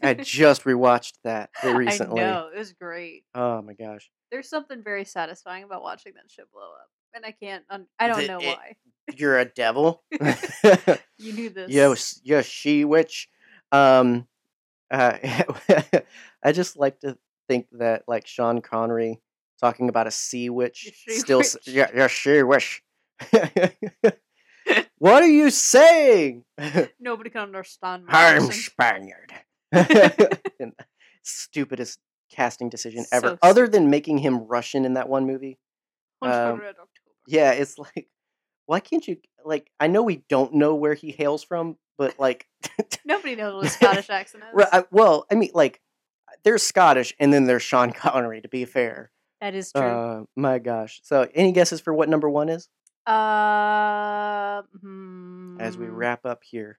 I 0.00 0.14
just 0.22 0.62
rewatched 0.62 1.14
that 1.24 1.50
recently. 1.64 2.22
I 2.22 2.30
know 2.30 2.50
it 2.54 2.56
was 2.56 2.72
great. 2.72 3.24
Oh 3.34 3.62
my 3.62 3.74
gosh. 3.74 4.08
There's 4.30 4.48
something 4.48 4.80
very 4.84 5.04
satisfying 5.04 5.64
about 5.64 5.82
watching 5.82 6.12
that 6.14 6.30
ship 6.30 6.46
blow 6.52 6.62
up, 6.62 6.88
and 7.14 7.26
I 7.26 7.32
can't. 7.32 7.64
Un- 7.68 7.88
I 7.98 8.06
don't 8.06 8.20
The- 8.20 8.28
know 8.28 8.38
it- 8.38 8.46
why. 8.56 8.76
You're 9.12 9.40
a 9.40 9.44
devil. 9.44 10.04
You 11.18 11.32
knew 11.32 11.50
this. 11.50 11.68
Yo, 11.70 11.96
yo, 12.22 12.42
she 12.42 12.84
witch. 12.84 13.28
Um, 13.72 14.28
uh, 14.92 15.16
I 16.44 16.52
just 16.52 16.76
like 16.76 17.00
to 17.00 17.18
think 17.48 17.66
that 17.72 18.02
like 18.06 18.26
Sean 18.26 18.60
Connery 18.60 19.20
talking 19.60 19.88
about 19.88 20.06
a 20.06 20.10
sea 20.10 20.50
witch 20.50 20.92
she 20.94 21.12
still, 21.12 21.38
witch. 21.38 21.56
yeah, 21.66 21.88
yeah, 21.94 22.06
she 22.06 22.42
witch. 22.42 22.82
what 24.98 25.22
are 25.22 25.28
you 25.28 25.50
saying? 25.50 26.44
Nobody 27.00 27.30
can 27.30 27.42
understand. 27.42 28.04
I'm. 28.08 28.50
Spaniard. 28.52 29.32
Stupidest 31.22 31.98
casting 32.30 32.68
decision 32.68 33.04
So 33.04 33.16
ever, 33.16 33.38
other 33.42 33.68
than 33.68 33.90
making 33.90 34.18
him 34.18 34.46
Russian 34.46 34.84
in 34.84 34.94
that 34.94 35.08
one 35.08 35.26
movie. 35.26 35.58
Um, 36.22 36.62
Yeah, 37.26 37.52
it's 37.52 37.78
like, 37.78 38.08
why 38.66 38.80
can't 38.80 39.06
you 39.06 39.18
like? 39.44 39.70
I 39.78 39.86
know 39.86 40.02
we 40.02 40.24
don't 40.28 40.54
know 40.54 40.74
where 40.74 40.94
he 40.94 41.10
hails 41.10 41.44
from, 41.44 41.76
but 41.98 42.18
like, 42.18 42.46
Nobody 43.04 43.36
knows 43.36 43.54
what 43.54 43.66
a 43.66 43.70
Scottish 43.70 44.10
accent 44.10 44.44
is. 44.44 44.50
Right, 44.54 44.68
I, 44.72 44.84
well, 44.90 45.26
I 45.30 45.34
mean, 45.34 45.50
like, 45.54 45.80
there's 46.46 46.62
Scottish, 46.62 47.12
and 47.18 47.32
then 47.32 47.44
there's 47.44 47.62
Sean 47.62 47.92
Connery. 47.92 48.40
To 48.40 48.48
be 48.48 48.64
fair, 48.64 49.10
that 49.40 49.54
is 49.54 49.72
true. 49.72 49.82
uh, 49.82 50.22
my 50.36 50.58
gosh. 50.60 51.00
So, 51.02 51.28
any 51.34 51.52
guesses 51.52 51.80
for 51.80 51.92
what 51.92 52.08
number 52.08 52.30
one 52.30 52.48
is 52.48 52.68
Uh, 53.06 54.62
as 55.58 55.76
we 55.76 55.86
hmm, 55.86 55.94
wrap 55.94 56.24
up 56.24 56.42
here? 56.44 56.78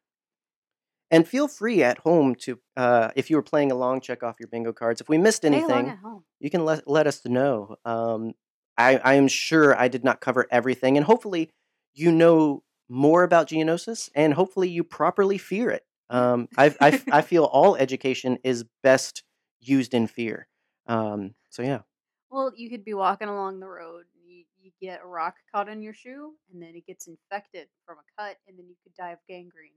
And 1.11 1.27
feel 1.27 1.47
free 1.47 1.83
at 1.83 1.99
home 1.99 2.35
to, 2.35 2.59
uh, 2.75 3.11
if 3.15 3.29
you 3.29 3.37
were 3.37 3.43
playing 3.43 3.71
along, 3.71 4.01
check 4.01 4.23
off 4.23 4.35
your 4.39 4.49
bingo 4.49 4.73
cards. 4.73 4.99
If 4.99 5.07
we 5.07 5.17
missed 5.17 5.45
anything, 5.45 5.97
you 6.39 6.49
can 6.49 6.65
let, 6.65 6.85
let 6.85 7.07
us 7.07 7.23
know. 7.25 7.77
Um, 7.85 8.33
I, 8.77 8.97
I 8.97 9.13
am 9.13 9.29
sure 9.29 9.77
I 9.77 9.87
did 9.87 10.03
not 10.03 10.19
cover 10.19 10.47
everything, 10.51 10.97
and 10.97 11.05
hopefully 11.05 11.49
you 11.93 12.11
know 12.11 12.63
more 12.89 13.23
about 13.23 13.47
Geonosis, 13.49 14.09
and 14.15 14.33
hopefully 14.33 14.69
you 14.69 14.83
properly 14.83 15.37
fear 15.37 15.69
it. 15.69 15.83
Um, 16.09 16.47
I, 16.57 16.73
I 17.11 17.21
feel 17.21 17.43
all 17.43 17.75
education 17.75 18.37
is 18.45 18.63
best 18.81 19.23
used 19.59 19.93
in 19.93 20.07
fear. 20.07 20.47
Um, 20.87 21.33
so 21.49 21.61
yeah, 21.63 21.79
Well, 22.29 22.51
you 22.55 22.69
could 22.69 22.85
be 22.85 22.93
walking 22.93 23.27
along 23.27 23.59
the 23.59 23.67
road, 23.67 24.05
and 24.15 24.29
you, 24.31 24.43
you 24.61 24.71
get 24.81 25.01
a 25.03 25.07
rock 25.07 25.35
caught 25.53 25.67
in 25.69 25.81
your 25.81 25.93
shoe, 25.93 26.33
and 26.51 26.61
then 26.61 26.75
it 26.75 26.85
gets 26.85 27.07
infected 27.07 27.67
from 27.85 27.97
a 27.97 28.21
cut, 28.21 28.37
and 28.47 28.57
then 28.57 28.67
you 28.67 28.75
could 28.83 28.93
die 28.95 29.11
of 29.11 29.19
gangrene. 29.27 29.71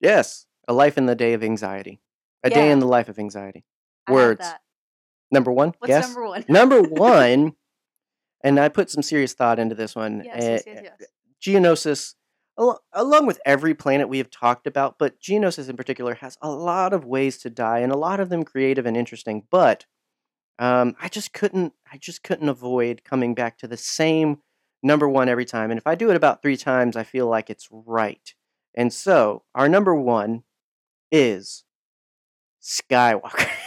yes, 0.00 0.46
a 0.68 0.72
life 0.72 0.96
in 0.96 1.06
the 1.06 1.14
day 1.14 1.32
of 1.34 1.42
anxiety, 1.42 2.00
a 2.42 2.50
day 2.50 2.70
in 2.70 2.78
the 2.78 2.86
life 2.86 3.08
of 3.08 3.18
anxiety. 3.18 3.64
I 4.06 4.12
Words. 4.12 4.40
that. 4.40 4.60
Number 5.30 5.50
one, 5.52 5.74
What's 5.78 5.88
yes. 5.90 6.06
number 6.06 6.24
one? 6.26 6.44
Number 6.48 6.82
one, 6.82 7.52
and 8.42 8.58
I 8.60 8.68
put 8.68 8.90
some 8.90 9.02
serious 9.02 9.34
thought 9.34 9.58
into 9.58 9.74
this 9.74 9.94
one. 9.96 10.22
yes, 10.24 10.36
yes, 10.40 10.62
eh, 10.66 10.80
yes, 10.82 10.92
yes. 11.00 11.08
Geonosis, 11.42 12.14
al- 12.58 12.82
along 12.92 13.26
with 13.26 13.40
every 13.44 13.74
planet 13.74 14.08
we 14.08 14.18
have 14.18 14.30
talked 14.30 14.66
about, 14.66 14.98
but 14.98 15.20
Geonosis 15.20 15.68
in 15.68 15.76
particular 15.76 16.14
has 16.14 16.38
a 16.40 16.50
lot 16.50 16.92
of 16.92 17.04
ways 17.04 17.38
to 17.38 17.50
die, 17.50 17.78
and 17.80 17.92
a 17.92 17.96
lot 17.96 18.20
of 18.20 18.28
them 18.28 18.44
creative 18.44 18.86
and 18.86 18.96
interesting. 18.96 19.44
But 19.50 19.86
um, 20.58 20.96
I 21.00 21.08
just 21.08 21.32
couldn't, 21.32 21.72
I 21.92 21.96
just 21.96 22.22
couldn't 22.22 22.48
avoid 22.48 23.04
coming 23.04 23.34
back 23.34 23.58
to 23.58 23.68
the 23.68 23.76
same 23.76 24.38
number 24.82 25.08
one 25.08 25.28
every 25.28 25.44
time. 25.44 25.70
And 25.70 25.78
if 25.78 25.86
I 25.86 25.94
do 25.94 26.10
it 26.10 26.16
about 26.16 26.42
three 26.42 26.56
times, 26.56 26.96
I 26.96 27.02
feel 27.02 27.26
like 27.26 27.50
it's 27.50 27.68
right. 27.70 28.34
And 28.74 28.92
so 28.92 29.42
our 29.54 29.68
number 29.68 29.94
one 29.94 30.44
is 31.10 31.64
Skywalker. 32.62 33.48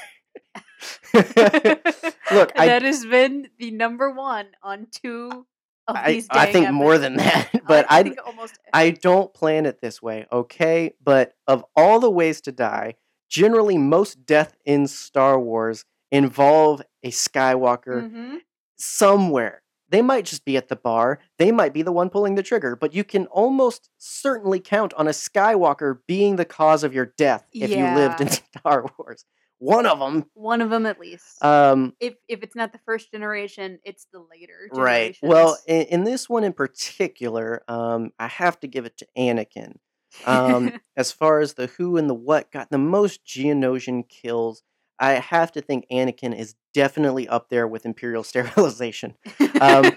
Look, 1.14 2.52
I 2.56 2.68
that 2.68 2.82
has 2.84 3.06
been 3.06 3.50
the 3.58 3.72
number 3.72 4.12
one 4.12 4.48
on 4.62 4.88
two 4.92 5.46
I. 5.88 6.24
I 6.30 6.52
think 6.52 6.72
more 6.72 6.98
than 6.98 7.16
that, 7.18 7.50
but 7.68 7.86
I, 7.90 8.00
I, 8.00 8.04
think 8.04 8.18
almost. 8.26 8.60
I 8.74 8.92
don't 8.92 9.34
plan 9.34 9.66
it 9.66 9.82
this 9.82 10.02
way, 10.02 10.26
okay? 10.32 10.94
But 11.04 11.34
of 11.48 11.64
all 11.76 12.00
the 12.00 12.12
ways 12.12 12.42
to 12.42 12.52
die, 12.52 12.96
generally 13.30 13.78
most 13.78 14.26
death 14.26 14.56
in 14.66 14.88
Star 14.88 15.40
Wars 15.40 15.86
involve 16.12 16.82
a 17.04 17.12
Skywalker 17.12 18.10
Mhm. 18.12 18.38
somewhere. 18.78 19.62
They 19.90 20.02
might 20.02 20.26
just 20.26 20.44
be 20.44 20.58
at 20.58 20.68
the 20.68 20.76
bar, 20.76 21.20
they 21.40 21.52
might 21.52 21.74
be 21.74 21.82
the 21.82 21.94
one 21.94 22.10
pulling 22.10 22.36
the 22.36 22.44
trigger, 22.44 22.76
but 22.76 22.94
you 22.94 23.04
can 23.06 23.26
almost 23.28 23.90
certainly 23.98 24.60
count 24.60 24.94
on 24.96 25.08
a 25.08 25.12
Skywalker 25.12 26.00
being 26.08 26.36
the 26.36 26.44
cause 26.46 26.84
of 26.84 26.94
your 26.94 27.14
death 27.18 27.46
if 27.54 27.70
you 27.72 27.86
lived 27.96 28.20
in 28.22 28.28
Star 28.60 28.86
Wars. 28.98 29.24
One 29.60 29.86
of 29.86 30.00
them. 30.00 30.26
One 30.34 30.62
of 30.62 30.70
them 30.70 30.86
at 30.86 31.00
least. 31.00 31.44
Um, 31.44 31.94
if 32.00 32.16
if 32.28 32.44
it's 32.44 32.56
not 32.56 32.72
the 32.74 32.80
first 32.86 33.12
generation, 33.12 33.80
it's 33.84 34.08
the 34.12 34.20
later. 34.20 34.70
Right. 34.72 35.18
Well, 35.22 35.58
in, 35.68 35.84
in 35.84 36.04
this 36.04 36.30
one 36.30 36.44
in 36.44 36.54
particular, 36.54 37.64
um, 37.68 38.12
I 38.20 38.28
have 38.28 38.60
to 38.62 38.68
give 38.68 38.86
it 38.86 38.98
to 38.98 39.08
Anakin. 39.18 39.78
Um, 40.26 40.80
as 40.98 41.12
far 41.12 41.40
as 41.40 41.56
the 41.56 41.68
who 41.68 41.98
and 41.98 42.10
the 42.10 42.14
what 42.14 42.52
got 42.52 42.70
the 42.70 42.78
most 42.78 43.26
Geonosian 43.26 44.08
kills, 44.08 44.64
I 45.00 45.14
have 45.14 45.52
to 45.54 45.62
think 45.62 45.86
Anakin 45.92 46.38
is 46.38 46.56
definitely 46.74 47.28
up 47.28 47.50
there 47.50 47.68
with 47.68 47.86
Imperial 47.86 48.24
sterilization. 48.24 49.16
um, 49.60 49.92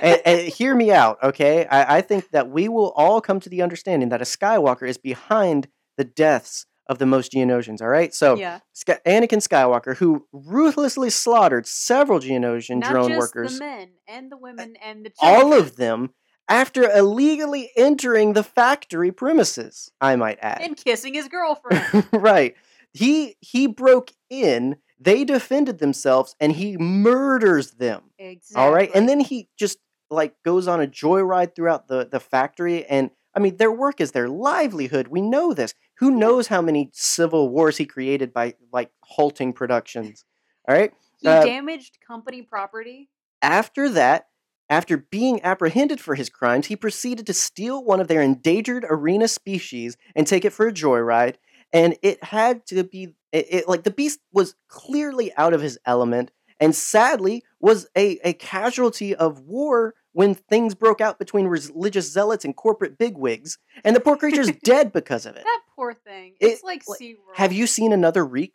and, 0.00 0.22
and 0.24 0.48
hear 0.48 0.74
me 0.74 0.90
out, 0.90 1.18
okay? 1.22 1.66
I, 1.66 1.98
I 1.98 2.00
think 2.00 2.30
that 2.30 2.48
we 2.48 2.68
will 2.68 2.92
all 2.92 3.20
come 3.20 3.40
to 3.40 3.48
the 3.48 3.62
understanding 3.62 4.08
that 4.10 4.22
a 4.22 4.26
Skywalker 4.26 4.88
is 4.88 4.98
behind 4.98 5.68
the 5.96 6.04
deaths 6.04 6.66
of 6.86 6.98
the 6.98 7.06
most 7.06 7.32
Geonosians, 7.32 7.80
all 7.80 7.88
right? 7.88 8.12
So, 8.14 8.34
yeah, 8.34 8.60
Sky- 8.72 9.00
Anakin 9.06 9.46
Skywalker, 9.46 9.96
who 9.96 10.26
ruthlessly 10.32 11.10
slaughtered 11.10 11.66
several 11.66 12.18
Geonosian 12.20 12.80
not 12.80 12.90
drone 12.90 13.16
workers 13.16 13.58
the 13.58 13.64
men 13.64 13.90
and 14.08 14.30
the 14.30 14.36
women 14.36 14.76
and 14.82 15.06
the 15.06 15.12
all 15.20 15.52
of 15.52 15.76
them 15.76 16.10
after 16.48 16.82
illegally 16.90 17.70
entering 17.76 18.32
the 18.32 18.42
factory 18.42 19.12
premises 19.12 19.90
i 20.00 20.16
might 20.16 20.38
add 20.42 20.60
and 20.60 20.76
kissing 20.76 21.14
his 21.14 21.28
girlfriend. 21.28 22.06
right 22.12 22.54
he 22.92 23.36
he 23.40 23.66
broke 23.66 24.10
in 24.28 24.76
they 24.98 25.24
defended 25.24 25.78
themselves 25.78 26.34
and 26.40 26.52
he 26.52 26.76
murders 26.76 27.72
them 27.72 28.02
exactly. 28.18 28.62
all 28.62 28.72
right 28.72 28.90
and 28.94 29.08
then 29.08 29.20
he 29.20 29.48
just 29.58 29.78
like 30.10 30.34
goes 30.44 30.68
on 30.68 30.80
a 30.80 30.86
joyride 30.86 31.54
throughout 31.54 31.88
the 31.88 32.06
the 32.10 32.20
factory 32.20 32.84
and 32.86 33.10
i 33.34 33.38
mean 33.38 33.56
their 33.56 33.72
work 33.72 34.00
is 34.00 34.12
their 34.12 34.28
livelihood 34.28 35.08
we 35.08 35.20
know 35.20 35.54
this 35.54 35.74
who 36.02 36.10
knows 36.10 36.48
how 36.48 36.60
many 36.60 36.90
civil 36.92 37.48
wars 37.48 37.76
he 37.76 37.86
created 37.86 38.34
by 38.34 38.54
like 38.72 38.90
halting 39.02 39.52
productions 39.52 40.24
all 40.68 40.74
right 40.74 40.92
he 41.22 41.28
uh, 41.28 41.44
damaged 41.44 41.98
company 42.06 42.42
property. 42.42 43.08
after 43.40 43.88
that, 43.90 44.26
after 44.68 44.96
being 44.96 45.42
apprehended 45.44 46.00
for 46.00 46.14
his 46.14 46.28
crimes, 46.28 46.66
he 46.66 46.76
proceeded 46.76 47.26
to 47.26 47.32
steal 47.34 47.84
one 47.84 48.00
of 48.00 48.08
their 48.08 48.22
endangered 48.22 48.84
arena 48.88 49.28
species 49.28 49.96
and 50.16 50.26
take 50.26 50.44
it 50.44 50.52
for 50.52 50.66
a 50.66 50.72
joyride. 50.72 51.36
And 51.72 51.96
it 52.02 52.24
had 52.24 52.66
to 52.66 52.82
be 52.82 53.14
it, 53.30 53.46
it- 53.50 53.68
like 53.68 53.84
the 53.84 53.90
beast 53.90 54.18
was 54.32 54.54
clearly 54.68 55.32
out 55.36 55.54
of 55.54 55.60
his 55.62 55.78
element, 55.86 56.32
and 56.58 56.74
sadly 56.74 57.44
was 57.60 57.86
a, 57.96 58.18
a 58.24 58.32
casualty 58.32 59.14
of 59.14 59.40
war 59.40 59.94
when 60.12 60.34
things 60.34 60.74
broke 60.74 61.00
out 61.00 61.18
between 61.18 61.46
religious 61.46 62.10
zealots 62.10 62.44
and 62.44 62.54
corporate 62.54 62.98
bigwigs. 62.98 63.58
And 63.84 63.96
the 63.96 64.00
poor 64.00 64.16
creature's 64.16 64.50
dead 64.64 64.92
because 64.92 65.26
of 65.26 65.36
it. 65.36 65.44
That 65.44 65.60
poor 65.74 65.94
thing. 65.94 66.34
It's 66.40 66.62
like 66.62 66.82
like, 66.86 67.00
SeaWorld. 67.00 67.36
Have 67.36 67.52
you 67.52 67.66
seen 67.66 67.92
another 67.92 68.24
reek? 68.24 68.54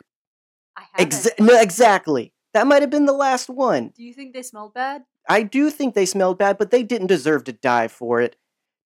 I 0.77 0.83
haven't. 0.93 1.13
Exa- 1.13 1.39
no, 1.39 1.59
exactly. 1.59 2.33
That 2.53 2.67
might 2.67 2.81
have 2.81 2.89
been 2.89 3.05
the 3.05 3.13
last 3.13 3.49
one. 3.49 3.91
Do 3.95 4.03
you 4.03 4.13
think 4.13 4.33
they 4.33 4.43
smelled 4.43 4.73
bad? 4.73 5.03
I 5.29 5.43
do 5.43 5.69
think 5.69 5.93
they 5.93 6.05
smelled 6.05 6.37
bad, 6.37 6.57
but 6.57 6.71
they 6.71 6.83
didn't 6.83 7.07
deserve 7.07 7.43
to 7.45 7.53
die 7.53 7.87
for 7.87 8.21
it. 8.21 8.35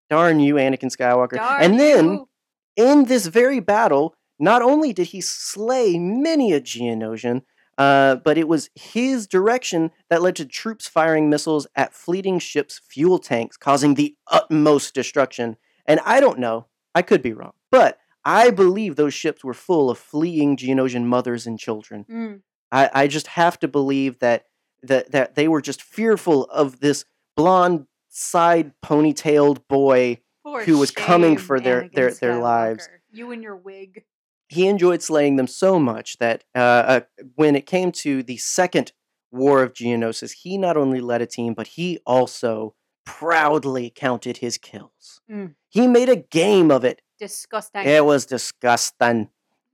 Darn 0.10 0.40
you, 0.40 0.56
Anakin 0.56 0.96
Skywalker. 0.96 1.38
Darn 1.38 1.62
and 1.64 1.80
then, 1.80 2.06
you. 2.12 2.30
in 2.76 3.06
this 3.06 3.28
very 3.28 3.60
battle, 3.60 4.16
not 4.40 4.62
only 4.62 4.92
did 4.92 5.08
he 5.08 5.22
slay 5.22 5.98
many 6.00 6.52
a 6.52 6.60
Geonosian, 6.60 7.44
uh, 7.82 8.16
but 8.28 8.38
it 8.38 8.48
was 8.48 8.70
his 8.76 9.28
direction 9.28 9.92
that 10.10 10.22
led 10.22 10.36
to 10.36 10.46
troops 10.46 10.88
firing 10.88 11.30
missiles 11.30 11.66
at 11.76 11.94
fleeting 11.94 12.40
ships' 12.40 12.80
fuel 12.94 13.20
tanks, 13.20 13.58
causing 13.58 13.96
the 13.96 14.16
utmost 14.30 14.94
destruction. 14.94 15.58
And 15.86 16.00
I 16.06 16.20
don't 16.20 16.40
know, 16.40 16.68
I 16.94 17.02
could 17.02 17.22
be 17.22 17.34
wrong, 17.34 17.54
but 17.72 17.98
I 18.24 18.52
believe 18.52 18.96
those 18.96 19.14
ships 19.14 19.44
were 19.44 19.54
full 19.68 19.90
of 19.90 19.98
fleeing 19.98 20.58
Geonosian 20.58 21.06
mothers 21.06 21.48
and 21.48 21.58
children. 21.58 22.06
Mm. 22.10 22.42
I, 22.72 22.90
I 23.04 23.08
just 23.08 23.28
have 23.28 23.58
to 23.60 23.68
believe 23.68 24.20
that, 24.20 24.46
that 24.84 25.12
that 25.12 25.36
they 25.36 25.48
were 25.48 25.62
just 25.62 25.82
fearful 25.82 26.46
of 26.46 26.80
this 26.80 27.04
blonde 27.36 27.86
side 28.10 28.74
ponytailed 28.86 29.60
boy. 29.68 30.20
For 30.44 30.64
who 30.64 30.78
was 30.78 30.92
coming 30.92 31.38
for 31.38 31.60
their- 31.60 31.84
Anakin 31.84 31.94
their- 31.94 32.12
their 32.14 32.38
lives. 32.38 32.90
You 33.12 33.32
and 33.32 33.44
your 33.44 33.56
wig. 33.56 34.04
He 34.52 34.68
enjoyed 34.68 35.02
slaying 35.02 35.38
them 35.38 35.48
so 35.48 35.80
much 35.80 36.18
that 36.18 36.44
uh, 36.54 36.60
uh, 36.60 37.00
when 37.36 37.56
it 37.56 37.66
came 37.66 37.94
to 37.94 38.22
the 38.22 38.36
second 38.36 38.92
War 39.32 39.64
of 39.64 39.72
Geonosis, 39.72 40.34
he 40.44 40.58
not 40.58 40.76
only 40.76 41.00
led 41.00 41.22
a 41.22 41.26
team, 41.26 41.54
but 41.54 41.68
he 41.68 42.00
also 42.06 42.76
proudly 43.06 43.90
counted 43.96 44.38
his 44.38 44.58
kills. 44.58 45.22
Mm. 45.32 45.56
He 45.70 45.88
made 45.88 46.10
a 46.10 46.18
game 46.18 46.70
of 46.70 46.84
it. 46.84 47.02
Disgusting. 47.18 47.86
It 47.86 48.04
was 48.04 48.26
disgusting. 48.26 49.30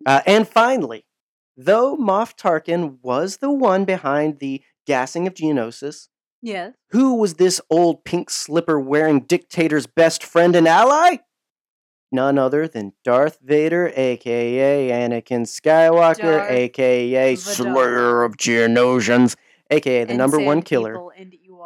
Uh, 0.06 0.22
and 0.28 0.48
finally, 0.48 1.06
though 1.58 1.98
Moff 1.98 2.38
Tarkin 2.38 3.00
was 3.02 3.38
the 3.38 3.52
one 3.52 3.84
behind 3.84 4.38
the 4.38 4.62
gassing 4.86 5.26
of 5.26 5.34
Geonosis, 5.34 6.10
yes. 6.44 6.74
who 6.92 7.16
was 7.16 7.34
this 7.36 7.60
old 7.72 8.06
pink 8.06 8.30
slipper 8.30 8.80
wearing 8.80 9.22
dictator's 9.22 9.88
best 9.88 10.24
friend 10.24 10.56
and 10.56 10.68
ally? 10.68 11.18
None 12.12 12.38
other 12.38 12.68
than 12.68 12.93
Darth 13.03 13.39
Vader, 13.43 13.91
aka 13.95 14.89
Anakin 14.89 15.41
Skywalker, 15.45 16.38
Darth 16.38 16.51
aka. 16.51 17.36
Slayer 17.36 18.24
of 18.24 18.38
Geonosians, 18.38 19.36
aka 19.70 20.03
the 20.05 20.12
And 20.12 20.18
number 20.18 20.39
one 20.39 20.62
killer. 20.62 20.97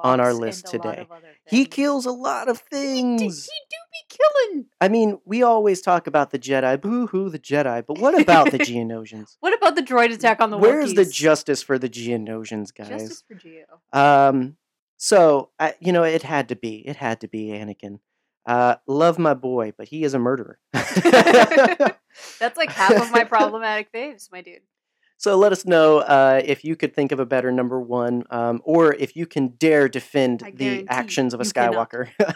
On 0.03 0.19
our 0.19 0.33
list 0.33 0.73
and 0.73 0.83
a 0.83 0.87
lot 0.87 0.95
today. 0.95 1.07
He 1.45 1.65
kills 1.67 2.07
a 2.07 2.11
lot 2.11 2.49
of 2.49 2.63
He, 2.71 2.75
d- 2.75 3.07
things. 3.19 3.45
he 3.45 3.59
do 3.69 3.77
be 3.91 4.17
killing. 4.49 4.65
I 4.79 4.87
mean, 4.87 5.19
we 5.25 5.43
always 5.43 5.79
talk 5.81 6.07
about 6.07 6.31
the 6.31 6.39
Jedi, 6.39 6.81
boo 6.81 7.05
hoo, 7.05 7.29
the 7.29 7.37
Jedi, 7.37 7.85
but 7.85 7.99
what 7.99 8.19
about 8.19 8.49
the 8.49 8.57
Geonosians? 8.59 9.37
What 9.41 9.53
about 9.55 9.75
the 9.75 9.83
droid 9.83 10.11
attack 10.11 10.41
on 10.41 10.49
the 10.49 10.57
Where's 10.57 10.95
the 10.95 11.05
justice 11.05 11.61
for 11.61 11.77
the 11.77 11.87
Geonosians, 11.87 12.73
guys? 12.73 12.89
Justice 12.89 13.23
for 13.27 13.35
Geo. 13.35 13.65
Um, 13.93 14.57
so 14.97 15.49
I, 15.59 15.75
you 15.79 15.91
know, 15.93 16.01
it 16.03 16.23
had 16.23 16.49
to 16.49 16.55
be, 16.55 16.77
it 16.87 16.95
had 16.95 17.21
to 17.21 17.27
be 17.27 17.49
Anakin. 17.49 17.99
Uh, 18.45 18.75
love 18.87 19.19
my 19.19 19.33
boy, 19.33 19.73
but 19.77 19.87
he 19.87 20.03
is 20.03 20.13
a 20.13 20.19
murderer. 20.19 20.59
That's 20.73 22.57
like 22.57 22.71
half 22.71 22.99
of 22.99 23.11
my 23.11 23.23
problematic 23.29 23.91
faves, 23.93 24.31
my 24.31 24.41
dude. 24.41 24.61
so 25.17 25.37
let 25.37 25.51
us 25.51 25.65
know 25.65 25.99
uh, 25.99 26.41
if 26.43 26.65
you 26.65 26.75
could 26.75 26.95
think 26.95 27.11
of 27.11 27.19
a 27.19 27.25
better 27.25 27.51
number 27.51 27.79
one, 27.79 28.23
um, 28.31 28.61
or 28.63 28.93
if 28.93 29.15
you 29.15 29.25
can 29.25 29.49
dare 29.49 29.87
defend 29.87 30.43
the 30.55 30.85
actions 30.89 31.33
of 31.33 31.41
a. 31.41 31.43
Skywalker. 31.43 32.09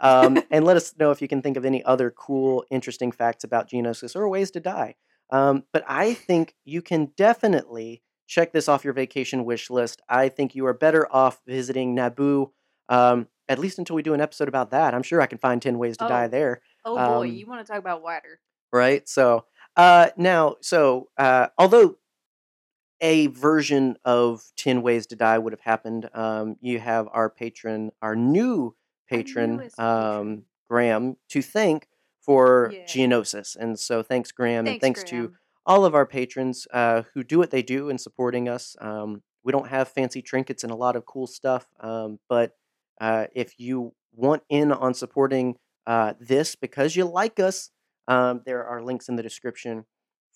Um, 0.00 0.42
and 0.50 0.64
let 0.64 0.76
us 0.76 0.94
know 0.98 1.10
if 1.10 1.20
you 1.20 1.28
can 1.28 1.42
think 1.42 1.56
of 1.56 1.64
any 1.64 1.84
other 1.84 2.10
cool, 2.10 2.64
interesting 2.70 3.12
facts 3.12 3.44
about 3.44 3.68
Geonosis 3.68 4.16
or 4.16 4.28
ways 4.28 4.50
to 4.52 4.60
die. 4.60 4.96
Um, 5.30 5.64
but 5.72 5.84
I 5.86 6.14
think 6.14 6.54
you 6.64 6.82
can 6.82 7.12
definitely 7.16 8.02
check 8.26 8.52
this 8.52 8.68
off 8.68 8.84
your 8.84 8.94
vacation 8.94 9.44
wish 9.44 9.70
list. 9.70 10.02
I 10.08 10.28
think 10.28 10.54
you 10.54 10.66
are 10.66 10.74
better 10.74 11.06
off 11.12 11.40
visiting 11.46 11.94
Naboo, 11.94 12.50
um, 12.88 13.28
at 13.48 13.58
least 13.58 13.78
until 13.78 13.96
we 13.96 14.02
do 14.02 14.14
an 14.14 14.20
episode 14.20 14.48
about 14.48 14.70
that. 14.70 14.94
I'm 14.94 15.02
sure 15.02 15.20
I 15.20 15.26
can 15.26 15.38
find 15.38 15.60
10 15.60 15.78
ways 15.78 15.96
to 15.98 16.08
die 16.08 16.24
Oh. 16.24 16.28
there. 16.28 16.62
Oh 16.84 16.96
boy, 16.96 17.26
Um, 17.28 17.34
you 17.34 17.46
want 17.46 17.64
to 17.66 17.70
talk 17.70 17.78
about 17.80 18.02
water? 18.02 18.40
right? 18.72 19.08
So 19.08 19.44
uh, 19.76 20.10
now, 20.16 20.56
so 20.60 21.08
uh, 21.18 21.48
although 21.58 21.96
a 23.00 23.26
version 23.28 23.96
of 24.04 24.42
Ten 24.56 24.82
Ways 24.82 25.06
to 25.08 25.16
Die 25.16 25.38
would 25.38 25.52
have 25.52 25.60
happened, 25.60 26.08
um, 26.14 26.56
you 26.60 26.78
have 26.78 27.08
our 27.12 27.28
patron, 27.28 27.90
our 28.00 28.16
new 28.16 28.74
patron, 29.08 29.56
newest 29.58 29.78
um. 29.78 30.44
Graham, 30.70 31.16
to 31.28 31.42
thank 31.42 31.88
for 32.22 32.70
Yeah. 32.72 32.84
Geonosis, 32.84 33.54
and 33.56 33.78
so 33.78 34.02
thanks, 34.02 34.32
Graham, 34.32 34.60
and 34.66 34.80
Thanks, 34.80 35.00
thanks 35.00 35.10
to 35.10 35.34
all 35.66 35.84
of 35.84 35.94
our 35.94 36.06
patrons 36.06 36.66
uh, 36.72 37.02
who 37.12 37.22
do 37.22 37.38
what 37.38 37.50
they 37.50 37.62
do 37.62 37.90
in 37.90 37.98
supporting 37.98 38.48
us. 38.48 38.76
Um, 38.80 39.22
we 39.44 39.52
don't 39.52 39.68
have 39.68 39.88
fancy 39.88 40.22
trinkets 40.22 40.62
and 40.62 40.72
a 40.72 40.76
lot 40.76 40.96
of 40.96 41.04
cool 41.04 41.26
stuff, 41.26 41.66
um, 41.80 42.18
but 42.28 42.52
uh, 43.00 43.26
if 43.34 43.58
you 43.58 43.94
want 44.12 44.42
in 44.48 44.72
on 44.72 44.94
supporting 44.94 45.56
uh, 45.86 46.14
this 46.20 46.56
because 46.56 46.96
you 46.96 47.04
like 47.04 47.38
us, 47.40 47.70
um, 48.08 48.42
there 48.46 48.64
are 48.64 48.82
links 48.82 49.08
in 49.08 49.16
the 49.16 49.22
description 49.22 49.84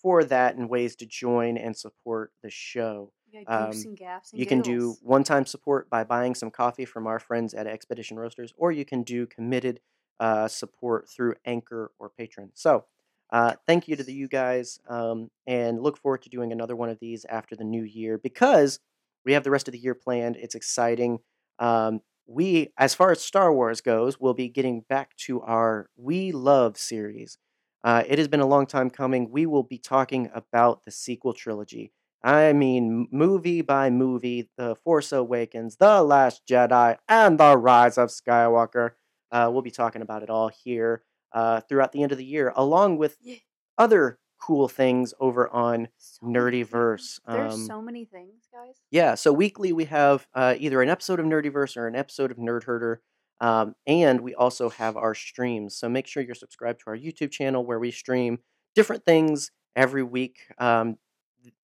for 0.01 0.23
that 0.23 0.55
and 0.55 0.69
ways 0.69 0.95
to 0.97 1.05
join 1.05 1.57
and 1.57 1.75
support 1.75 2.31
the 2.43 2.49
show. 2.49 3.11
You 3.31 3.43
Um, 3.47 3.71
and 3.71 3.85
and 4.31 4.39
You 4.39 4.45
can 4.45 4.61
do 4.61 4.95
one 5.01 5.23
time 5.23 5.45
support 5.45 5.89
by 5.89 6.03
buying 6.03 6.35
some 6.35 6.51
coffee 6.51 6.85
from 6.85 7.05
our 7.05 7.19
friends 7.19 7.53
at 7.53 7.67
Expedition 7.67 8.17
Roasters, 8.17 8.53
or 8.57 8.71
you 8.71 8.85
can 8.85 9.03
do 9.03 9.27
committed 9.27 9.81
uh, 10.19 10.47
support 10.47 11.09
through 11.09 11.35
Anchor 11.45 11.91
or 11.99 12.11
Patreon. 12.19 12.49
So, 12.53 12.85
uh, 13.31 13.53
thank 13.67 13.87
you 13.87 13.95
to 13.95 14.03
the, 14.03 14.13
you 14.13 14.27
guys, 14.27 14.79
um, 14.87 15.29
and 15.45 15.81
look 15.81 15.97
forward 15.97 16.23
to 16.23 16.29
doing 16.29 16.51
another 16.51 16.75
one 16.75 16.89
of 16.89 16.99
these 16.99 17.25
after 17.25 17.55
the 17.55 17.63
new 17.63 17.83
year 17.83 18.17
because 18.17 18.79
we 19.23 19.33
have 19.33 19.43
the 19.43 19.51
rest 19.51 19.67
of 19.67 19.71
the 19.73 19.77
year 19.79 19.93
planned. 19.93 20.35
It's 20.35 20.55
exciting. 20.55 21.19
Um, 21.59 22.01
we, 22.29 22.71
as 22.77 22.93
far 22.93 23.11
as 23.11 23.21
Star 23.21 23.51
Wars 23.53 23.81
goes, 23.81 24.19
will 24.19 24.33
be 24.35 24.49
getting 24.49 24.81
back 24.81 25.15
to 25.17 25.41
our 25.41 25.89
We 25.97 26.31
Love 26.31 26.77
series. 26.77 27.37
Uh, 27.83 28.03
it 28.07 28.19
has 28.19 28.27
been 28.27 28.39
a 28.41 28.45
long 28.47 28.65
time 28.67 28.89
coming. 28.89 29.31
We 29.31 29.45
will 29.45 29.63
be 29.63 29.77
talking 29.79 30.29
about 30.33 30.83
the 30.83 30.91
sequel 30.91 31.33
trilogy. 31.33 31.91
I 32.23 32.53
mean, 32.53 33.07
movie 33.11 33.61
by 33.61 33.89
movie, 33.89 34.49
The 34.57 34.75
Force 34.83 35.11
Awakens, 35.11 35.77
The 35.77 36.03
Last 36.03 36.43
Jedi, 36.47 36.97
and 37.07 37.39
The 37.39 37.57
Rise 37.57 37.97
of 37.97 38.09
Skywalker. 38.09 38.91
Uh, 39.31 39.49
we'll 39.51 39.61
be 39.61 39.71
talking 39.71 40.01
about 40.01 40.21
it 40.23 40.29
all 40.29 40.49
here 40.49 41.03
uh, 41.31 41.61
throughout 41.61 41.93
the 41.93 42.03
end 42.03 42.11
of 42.11 42.17
the 42.17 42.25
year, 42.25 42.51
along 42.55 42.97
with 42.97 43.17
Yeah. 43.21 43.37
other 43.77 44.19
cool 44.39 44.67
things 44.67 45.13
over 45.19 45.49
on 45.49 45.89
So 45.97 46.25
Nerdyverse. 46.25 47.19
There's 47.27 47.53
Um, 47.53 47.65
so 47.65 47.81
many 47.81 48.05
things, 48.05 48.47
guys. 48.51 48.75
yeah, 48.89 49.15
so 49.15 49.31
weekly 49.33 49.71
we 49.73 49.85
have 49.85 50.27
uh, 50.33 50.55
either 50.57 50.81
an 50.81 50.89
episode 50.89 51.19
of 51.19 51.25
Nerdyverse 51.25 51.75
or 51.77 51.87
an 51.87 51.95
episode 51.95 52.31
of 52.31 52.37
Nerd 52.37 52.63
Herder. 52.63 53.01
Um, 53.41 53.75
and 53.87 54.21
we 54.21 54.35
also 54.35 54.69
have 54.69 54.97
our 54.97 55.13
streams. 55.15 55.75
So 55.75 55.87
make 55.87 56.07
sure 56.07 56.21
you're 56.23 56.35
subscribed 56.35 56.79
to 56.81 56.87
our 56.87 56.97
YouTube 56.97 57.31
channel 57.31 57.65
where 57.65 57.79
we 57.79 57.91
stream 57.91 58.39
different 58.75 59.05
things 59.05 59.51
every 59.75 60.03
week. 60.03 60.39
Um, 60.57 60.97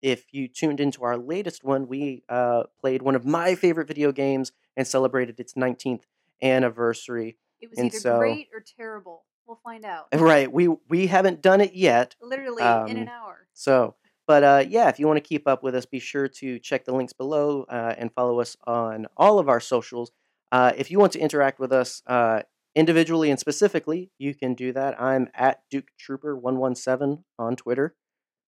if 0.01 0.33
you 0.33 0.47
tuned 0.47 0.79
into 0.79 1.03
our 1.03 1.17
latest 1.17 1.63
one, 1.65 1.87
we 1.87 2.23
uh, 2.29 2.63
played 2.79 3.01
one 3.01 3.15
of 3.15 3.25
my 3.25 3.55
favorite 3.55 3.87
video 3.89 4.11
games 4.13 4.53
and 4.77 4.87
celebrated 4.87 5.37
its 5.39 5.53
19th 5.55 6.03
anniversary. 6.41 7.37
It 7.59 7.69
was 7.69 7.79
and 7.79 7.87
either 7.87 7.99
so- 7.99 8.19
great 8.19 8.47
or 8.53 8.61
terrible. 8.77 9.25
We'll 9.47 9.59
find 9.63 9.85
out. 9.85 10.07
Right, 10.13 10.51
we 10.51 10.67
we 10.89 11.07
haven't 11.07 11.41
done 11.41 11.61
it 11.61 11.73
yet, 11.73 12.15
Literally 12.21 12.63
in 12.63 12.67
Um, 12.67 12.87
an 12.87 13.07
hour. 13.09 13.47
So, 13.53 13.95
but 14.27 14.43
uh, 14.43 14.63
yeah, 14.67 14.89
if 14.89 14.99
you 14.99 15.07
want 15.07 15.17
to 15.17 15.27
keep 15.27 15.47
up 15.47 15.63
with 15.63 15.75
us, 15.75 15.85
be 15.85 15.99
sure 15.99 16.27
to 16.27 16.59
check 16.59 16.85
the 16.85 16.93
links 16.93 17.13
below 17.13 17.63
uh, 17.69 17.93
and 17.97 18.11
follow 18.13 18.39
us 18.39 18.57
on 18.65 19.07
all 19.17 19.39
of 19.39 19.47
our 19.47 19.59
socials. 19.59 20.11
Uh, 20.51 20.71
if 20.77 20.89
you 20.91 20.99
want 20.99 21.11
to 21.13 21.19
interact 21.19 21.59
with 21.59 21.71
us 21.71 22.01
uh, 22.07 22.41
individually 22.75 23.29
and 23.29 23.39
specifically, 23.39 24.09
you 24.17 24.33
can 24.33 24.53
do 24.55 24.73
that. 24.73 24.99
I'm 25.01 25.29
at 25.33 25.61
Duke 25.69 25.89
Trooper 25.97 26.35
one 26.35 26.57
one 26.57 26.75
seven 26.75 27.23
on 27.37 27.55
Twitter. 27.55 27.95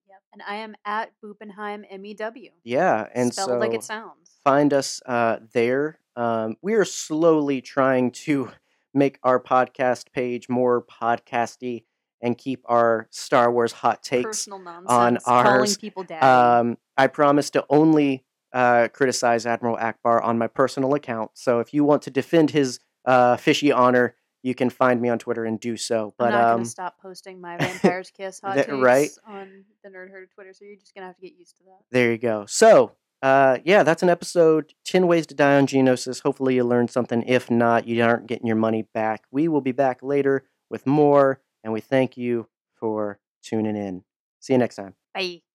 Yep. 0.09 0.19
And 0.33 0.41
I 0.47 0.55
am 0.55 0.75
at 0.85 1.11
Bupenheim 1.23 1.83
MEW. 1.99 2.51
Yeah, 2.63 3.07
and 3.13 3.33
Spelled 3.33 3.49
so 3.49 3.57
like 3.57 3.73
it 3.73 3.83
sounds. 3.83 4.39
find 4.43 4.73
us 4.73 5.01
uh, 5.05 5.37
there. 5.53 5.99
Um, 6.15 6.55
we 6.61 6.73
are 6.73 6.85
slowly 6.85 7.61
trying 7.61 8.09
to 8.11 8.51
make 8.93 9.19
our 9.23 9.39
podcast 9.39 10.11
page 10.11 10.49
more 10.49 10.83
podcasty 10.83 11.83
and 12.21 12.37
keep 12.37 12.61
our 12.65 13.07
Star 13.11 13.51
Wars 13.51 13.71
hot 13.71 14.01
takes 14.03 14.47
on 14.47 15.17
ours. 15.25 15.77
Um, 16.21 16.77
I 16.97 17.07
promise 17.07 17.49
to 17.51 17.65
only 17.69 18.25
uh, 18.53 18.87
criticize 18.91 19.45
Admiral 19.45 19.77
Ackbar 19.77 20.23
on 20.23 20.37
my 20.37 20.47
personal 20.47 20.95
account. 20.95 21.31
So 21.35 21.59
if 21.59 21.73
you 21.73 21.83
want 21.83 22.01
to 22.03 22.11
defend 22.11 22.51
his 22.51 22.79
uh, 23.05 23.37
fishy 23.37 23.71
honor, 23.71 24.15
you 24.41 24.55
can 24.55 24.69
find 24.69 25.01
me 25.01 25.09
on 25.09 25.19
Twitter 25.19 25.45
and 25.45 25.59
do 25.59 25.77
so. 25.77 26.13
But 26.17 26.27
I'm 26.27 26.31
not 26.31 26.43
um, 26.45 26.55
gonna 26.57 26.65
stop 26.65 26.99
posting 27.01 27.41
my 27.41 27.57
Vampire's 27.59 28.11
Kiss 28.11 28.39
hot 28.43 28.55
that- 28.55 28.67
takes 28.67 28.77
right? 28.77 29.09
on 29.27 29.65
the 29.83 29.89
Nerd 29.89 30.09
Herd 30.09 30.31
Twitter, 30.31 30.53
so 30.53 30.65
you're 30.65 30.75
just 30.75 30.95
gonna 30.95 31.07
have 31.07 31.15
to 31.17 31.21
get 31.21 31.33
used 31.37 31.57
to 31.57 31.63
that. 31.65 31.79
there 31.91 32.11
you 32.11 32.17
go. 32.17 32.45
So 32.47 32.93
uh, 33.21 33.57
yeah, 33.63 33.83
that's 33.83 34.03
an 34.03 34.09
episode. 34.09 34.73
Ten 34.85 35.07
ways 35.07 35.25
to 35.27 35.35
die 35.35 35.55
on 35.57 35.67
Geonosis. 35.67 36.21
Hopefully 36.21 36.55
you 36.55 36.63
learned 36.63 36.91
something. 36.91 37.23
If 37.23 37.49
not, 37.49 37.87
you 37.87 38.03
aren't 38.03 38.27
getting 38.27 38.47
your 38.47 38.55
money 38.55 38.87
back. 38.93 39.23
We 39.31 39.47
will 39.47 39.61
be 39.61 39.71
back 39.71 39.99
later 40.01 40.45
with 40.69 40.85
more, 40.85 41.41
and 41.63 41.73
we 41.73 41.81
thank 41.81 42.17
you 42.17 42.47
for 42.79 43.19
tuning 43.43 43.75
in. 43.75 44.03
See 44.39 44.53
you 44.53 44.59
next 44.59 44.75
time. 44.75 44.95
Bye. 45.13 45.46